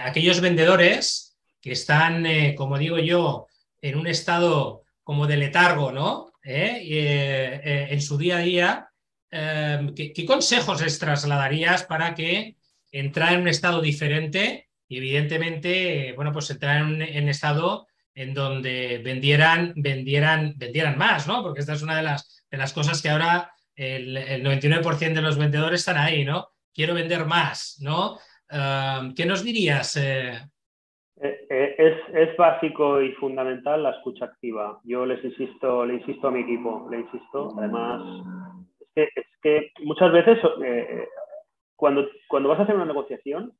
aquellos 0.00 0.40
vendedores 0.40 1.36
que 1.60 1.72
están, 1.72 2.24
como 2.54 2.78
digo 2.78 2.98
yo, 2.98 3.48
en 3.82 3.98
un 3.98 4.06
estado 4.06 4.83
como 5.04 5.26
de 5.26 5.36
letargo, 5.36 5.92
¿no? 5.92 6.32
en 6.42 8.02
su 8.02 8.18
día 8.18 8.36
a 8.36 8.40
día, 8.40 8.88
¿qué, 9.30 10.24
consejos 10.26 10.82
les 10.82 10.98
trasladarías 10.98 11.84
para 11.84 12.14
que 12.14 12.56
entrar 12.92 13.32
en 13.32 13.42
un 13.42 13.48
estado 13.48 13.80
diferente 13.80 14.68
y 14.88 14.98
evidentemente, 14.98 16.12
bueno, 16.16 16.32
pues 16.32 16.50
entrar 16.50 16.78
en 16.78 17.22
un 17.24 17.28
estado 17.28 17.86
en 18.14 18.34
donde 18.34 19.00
vendieran, 19.04 19.72
vendieran, 19.76 20.54
vendieran 20.56 20.96
más, 20.96 21.26
¿no? 21.26 21.42
Porque 21.42 21.60
esta 21.60 21.72
es 21.72 21.82
una 21.82 21.96
de 21.96 22.02
las, 22.02 22.44
de 22.50 22.58
las 22.58 22.72
cosas 22.72 23.02
que 23.02 23.08
ahora 23.08 23.52
el, 23.74 24.16
99% 24.44 25.14
de 25.14 25.22
los 25.22 25.36
vendedores 25.36 25.80
están 25.80 25.98
ahí, 25.98 26.24
¿no? 26.24 26.48
Quiero 26.72 26.94
vender 26.94 27.24
más, 27.26 27.76
¿no? 27.80 28.18
¿Qué 29.16 29.26
nos 29.26 29.42
dirías? 29.42 29.96
Eh? 29.96 30.40
Eh, 31.24 31.46
eh, 31.48 31.74
es, 31.78 32.14
es, 32.14 32.36
básico 32.36 33.00
y 33.00 33.12
fundamental 33.12 33.82
la 33.82 33.90
escucha 33.90 34.26
activa. 34.26 34.78
Yo 34.84 35.06
les 35.06 35.24
insisto, 35.24 35.86
le 35.86 35.94
insisto 35.94 36.28
a 36.28 36.30
mi 36.30 36.40
equipo, 36.40 36.86
le 36.90 37.00
insisto. 37.00 37.54
Además, 37.56 38.02
es 38.78 38.88
que, 38.94 39.02
es 39.16 39.26
que 39.42 39.72
muchas 39.84 40.12
veces 40.12 40.38
cuando, 41.76 42.06
cuando 42.28 42.50
vas 42.50 42.60
a 42.60 42.64
hacer 42.64 42.74
una 42.74 42.84
negociación, 42.84 43.54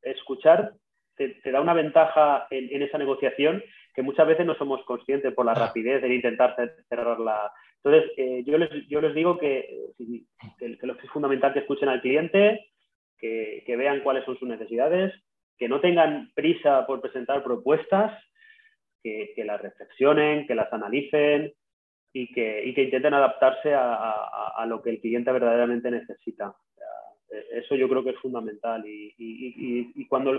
escuchar 0.00 0.72
te, 1.16 1.52
da 1.52 1.60
una 1.60 1.74
ventaja 1.74 2.46
en, 2.50 2.82
esa 2.82 2.98
negociación 2.98 3.62
que 3.94 4.02
muchas 4.02 4.26
veces 4.26 4.46
no 4.46 4.54
somos 4.56 4.82
conscientes 4.84 5.32
por 5.34 5.46
la 5.46 5.52
ah. 5.52 5.66
rapidez 5.66 6.02
de 6.02 6.14
intentar 6.14 6.56
cerrarla. 6.88 7.52
Entonces, 7.82 8.10
eh, 8.16 8.42
yo, 8.46 8.58
les, 8.58 8.70
yo 8.88 9.00
les 9.00 9.14
digo 9.14 9.38
que, 9.38 9.92
que, 9.98 10.24
es 10.58 11.10
fundamental 11.10 11.52
que 11.52 11.60
escuchen 11.60 11.88
al 11.88 12.00
cliente, 12.00 12.66
que, 13.18 13.62
que, 13.66 13.76
vean 13.76 14.00
cuáles 14.00 14.24
son 14.24 14.38
sus 14.38 14.48
necesidades, 14.48 15.12
que 15.58 15.68
no 15.68 15.80
tengan 15.80 16.30
prisa 16.34 16.86
por 16.86 17.00
presentar 17.00 17.42
propuestas, 17.42 18.12
que, 19.02 19.34
las 19.44 19.60
reflexionen, 19.60 20.46
que 20.46 20.54
las 20.54 20.72
analicen 20.72 21.52
y 22.12 22.32
que, 22.32 22.64
y 22.64 22.80
intenten 22.80 23.12
adaptarse 23.12 23.74
a, 23.74 23.94
a, 24.56 24.64
lo 24.66 24.80
que 24.82 24.90
el 24.90 25.00
cliente 25.00 25.30
verdaderamente 25.30 25.90
necesita. 25.90 26.54
Eso 27.52 27.74
yo 27.74 27.88
creo 27.88 28.02
que 28.02 28.10
es 28.10 28.18
fundamental 28.18 28.86
y, 28.86 29.14
y, 29.18 29.92
y 29.94 30.06
cuando 30.06 30.32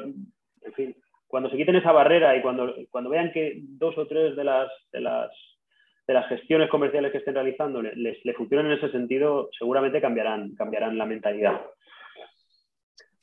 en 0.66 0.74
fin, 0.74 0.96
cuando 1.28 1.50
se 1.50 1.58
quiten 1.58 1.76
esa 1.76 1.92
barrera 1.92 2.36
y 2.36 2.42
cuando, 2.42 2.74
cuando 2.90 3.10
vean 3.10 3.32
que 3.32 3.60
dos 3.62 3.98
o 3.98 4.08
tres 4.08 4.36
de 4.36 4.44
las, 4.44 4.72
de 4.92 5.02
las, 5.02 5.32
de 6.08 6.14
las 6.14 6.28
gestiones 6.28 6.70
comerciales 6.70 7.12
que 7.12 7.20
estén 7.20 7.36
realizando 7.36 7.82
les, 7.82 8.24
les 8.24 8.36
funcionan 8.36 8.68
en 8.68 8.78
ese 8.78 8.92
sentido, 8.92 9.50
seguramente 9.58 10.02
cambiarán, 10.02 10.56
cambiarán 10.56 10.98
la 10.98 11.06
mentalidad. 11.06 11.62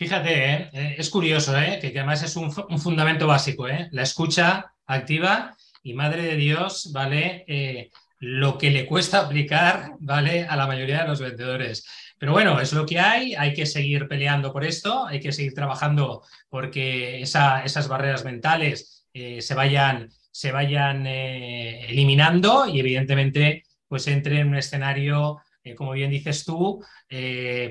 Fíjate, 0.02 0.52
¿eh? 0.52 0.70
Eh, 0.72 0.94
es 0.98 1.08
curioso, 1.10 1.56
¿eh? 1.56 1.78
que, 1.80 1.96
además 1.96 2.24
es 2.24 2.34
un, 2.34 2.52
un 2.68 2.80
fundamento 2.80 3.28
básico, 3.28 3.68
la 3.68 4.02
escucha 4.02 4.74
activa 4.84 5.56
y 5.80 5.94
madre 5.94 6.24
de 6.24 6.34
Dios, 6.34 6.90
¿vale? 6.92 7.46
lo 8.18 8.58
que 8.58 8.72
le 8.72 8.84
cuesta 8.84 9.20
aplicar, 9.20 9.92
¿vale? 10.00 10.44
A 10.44 10.56
la 10.56 10.66
mayoría 10.66 11.02
de 11.02 11.08
los 11.08 11.20
vendedores. 11.20 11.86
Pero 12.18 12.32
bueno, 12.32 12.58
es 12.58 12.72
lo 12.72 12.84
que 12.84 12.98
hay, 12.98 13.36
hay 13.36 13.54
que 13.54 13.64
seguir 13.64 14.08
peleando 14.08 14.52
por 14.52 14.64
esto, 14.64 15.06
hay 15.06 15.20
que 15.20 15.30
seguir 15.30 15.54
trabajando 15.54 16.24
porque 16.48 17.22
esas 17.22 17.86
barreras 17.86 18.24
mentales 18.24 19.06
se 19.12 19.54
vayan, 19.54 20.08
se 20.32 20.50
vayan 20.50 21.06
eliminando 21.06 22.66
y 22.66 22.80
evidentemente 22.80 23.62
pues 23.86 24.08
entre 24.08 24.40
en 24.40 24.48
un 24.48 24.56
escenario, 24.56 25.40
eh, 25.62 25.74
como 25.74 25.92
bien 25.92 26.10
dices 26.10 26.44
tú, 26.44 26.84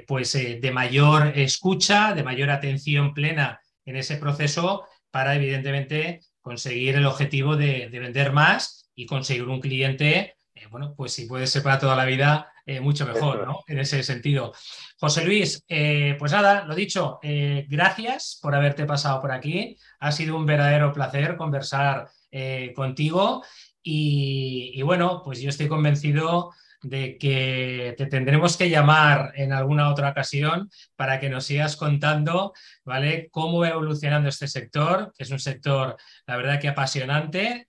pues 0.08 0.34
de 0.34 0.72
mayor 0.72 1.34
escucha, 1.36 2.14
de 2.14 2.24
mayor 2.24 2.50
atención 2.50 3.14
plena 3.14 3.60
en 3.86 3.96
ese 3.96 4.18
proceso 4.18 4.86
para 5.10 5.36
evidentemente 5.36 6.22
conseguir 6.42 6.96
el 6.96 7.06
objetivo 7.06 7.56
de, 7.56 7.90
de 7.90 8.00
vender 8.00 8.32
más 8.32 8.90
y 8.96 9.06
conseguir 9.06 9.44
un 9.44 9.60
cliente 9.60 10.36
eh, 10.62 10.68
bueno, 10.70 10.94
pues 10.96 11.14
si 11.14 11.26
puede 11.26 11.48
ser 11.48 11.64
para 11.64 11.80
toda 11.80 11.96
la 11.96 12.06
vida, 12.06 12.52
eh, 12.66 12.80
mucho 12.80 13.06
mejor, 13.06 13.48
¿no? 13.48 13.64
En 13.68 13.80
ese 13.80 14.04
sentido. 14.04 14.54
José 15.00 15.26
Luis, 15.26 15.64
eh, 15.68 16.16
pues 16.20 16.32
nada, 16.32 16.66
lo 16.66 16.76
dicho, 16.76 17.20
gracias 17.68 18.40
por 18.42 18.54
haberte 18.54 18.86
pasado 18.86 19.22
por 19.22 19.32
aquí. 19.32 19.78
Ha 20.00 20.12
sido 20.12 20.36
un 20.36 20.46
verdadero 20.46 20.94
placer 20.94 21.38
conversar 21.38 22.10
contigo 22.76 23.44
y, 23.84 24.72
y, 24.76 24.82
bueno, 24.84 25.22
pues 25.24 25.42
yo 25.42 25.50
estoy 25.50 25.68
convencido 25.68 26.54
de 26.82 27.18
que 27.18 27.94
te 27.98 28.06
tendremos 28.08 28.58
que 28.58 28.70
llamar 28.70 29.34
en 29.36 29.54
alguna 29.54 29.90
otra 29.90 30.10
ocasión 30.10 30.70
para 30.96 31.20
que 31.20 31.30
nos 31.30 31.46
sigas 31.46 31.76
contando, 31.76 32.54
¿vale? 32.84 33.30
Cómo 33.32 33.60
va 33.60 33.70
evolucionando 33.70 34.30
este 34.30 34.48
sector, 34.48 35.14
que 35.16 35.24
es 35.24 35.32
un 35.32 35.40
sector, 35.40 35.98
la 36.26 36.38
verdad 36.38 36.60
que 36.60 36.68
apasionante 36.68 37.68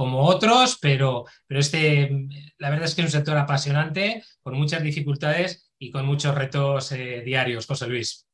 como 0.00 0.22
otros, 0.22 0.78
pero, 0.80 1.26
pero 1.46 1.60
este, 1.60 2.10
la 2.56 2.70
verdad 2.70 2.86
es 2.86 2.94
que 2.94 3.02
es 3.02 3.08
un 3.08 3.12
sector 3.12 3.36
apasionante, 3.36 4.24
con 4.42 4.54
muchas 4.54 4.82
dificultades 4.82 5.70
y 5.78 5.90
con 5.90 6.06
muchos 6.06 6.34
retos 6.34 6.92
eh, 6.92 7.20
diarios. 7.22 7.66
José 7.66 7.86
Luis. 7.86 8.29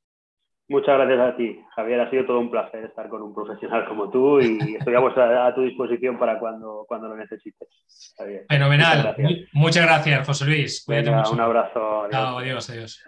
Muchas 0.69 0.97
gracias 0.99 1.21
a 1.21 1.37
ti, 1.37 1.61
Javier. 1.77 2.01
Ha 2.01 2.11
sido 2.11 2.27
todo 2.27 2.41
un 2.41 2.51
placer 2.51 2.85
estar 2.85 3.09
con 3.09 3.23
un 3.23 3.33
profesional 3.33 3.87
como 3.87 4.11
tú 4.11 4.41
y 4.41 4.59
estoy 4.79 4.95
a, 4.97 5.55
tu 5.55 5.63
disposición 5.63 6.19
para 6.19 6.39
cuando, 6.41 6.85
cuando 6.89 7.09
lo 7.09 7.17
necesites. 7.17 7.69
Javier. 8.19 8.47
Fenomenal. 8.49 9.17
Muchas 9.53 9.85
gracias. 9.85 10.27
José 10.27 10.45
Luis. 10.45 10.85
Cuídate 10.85 11.11
Un 11.11 11.41
abrazo. 11.41 12.05
adiós. 12.05 12.69
Adiós, 12.69 12.71
adiós. 12.71 13.05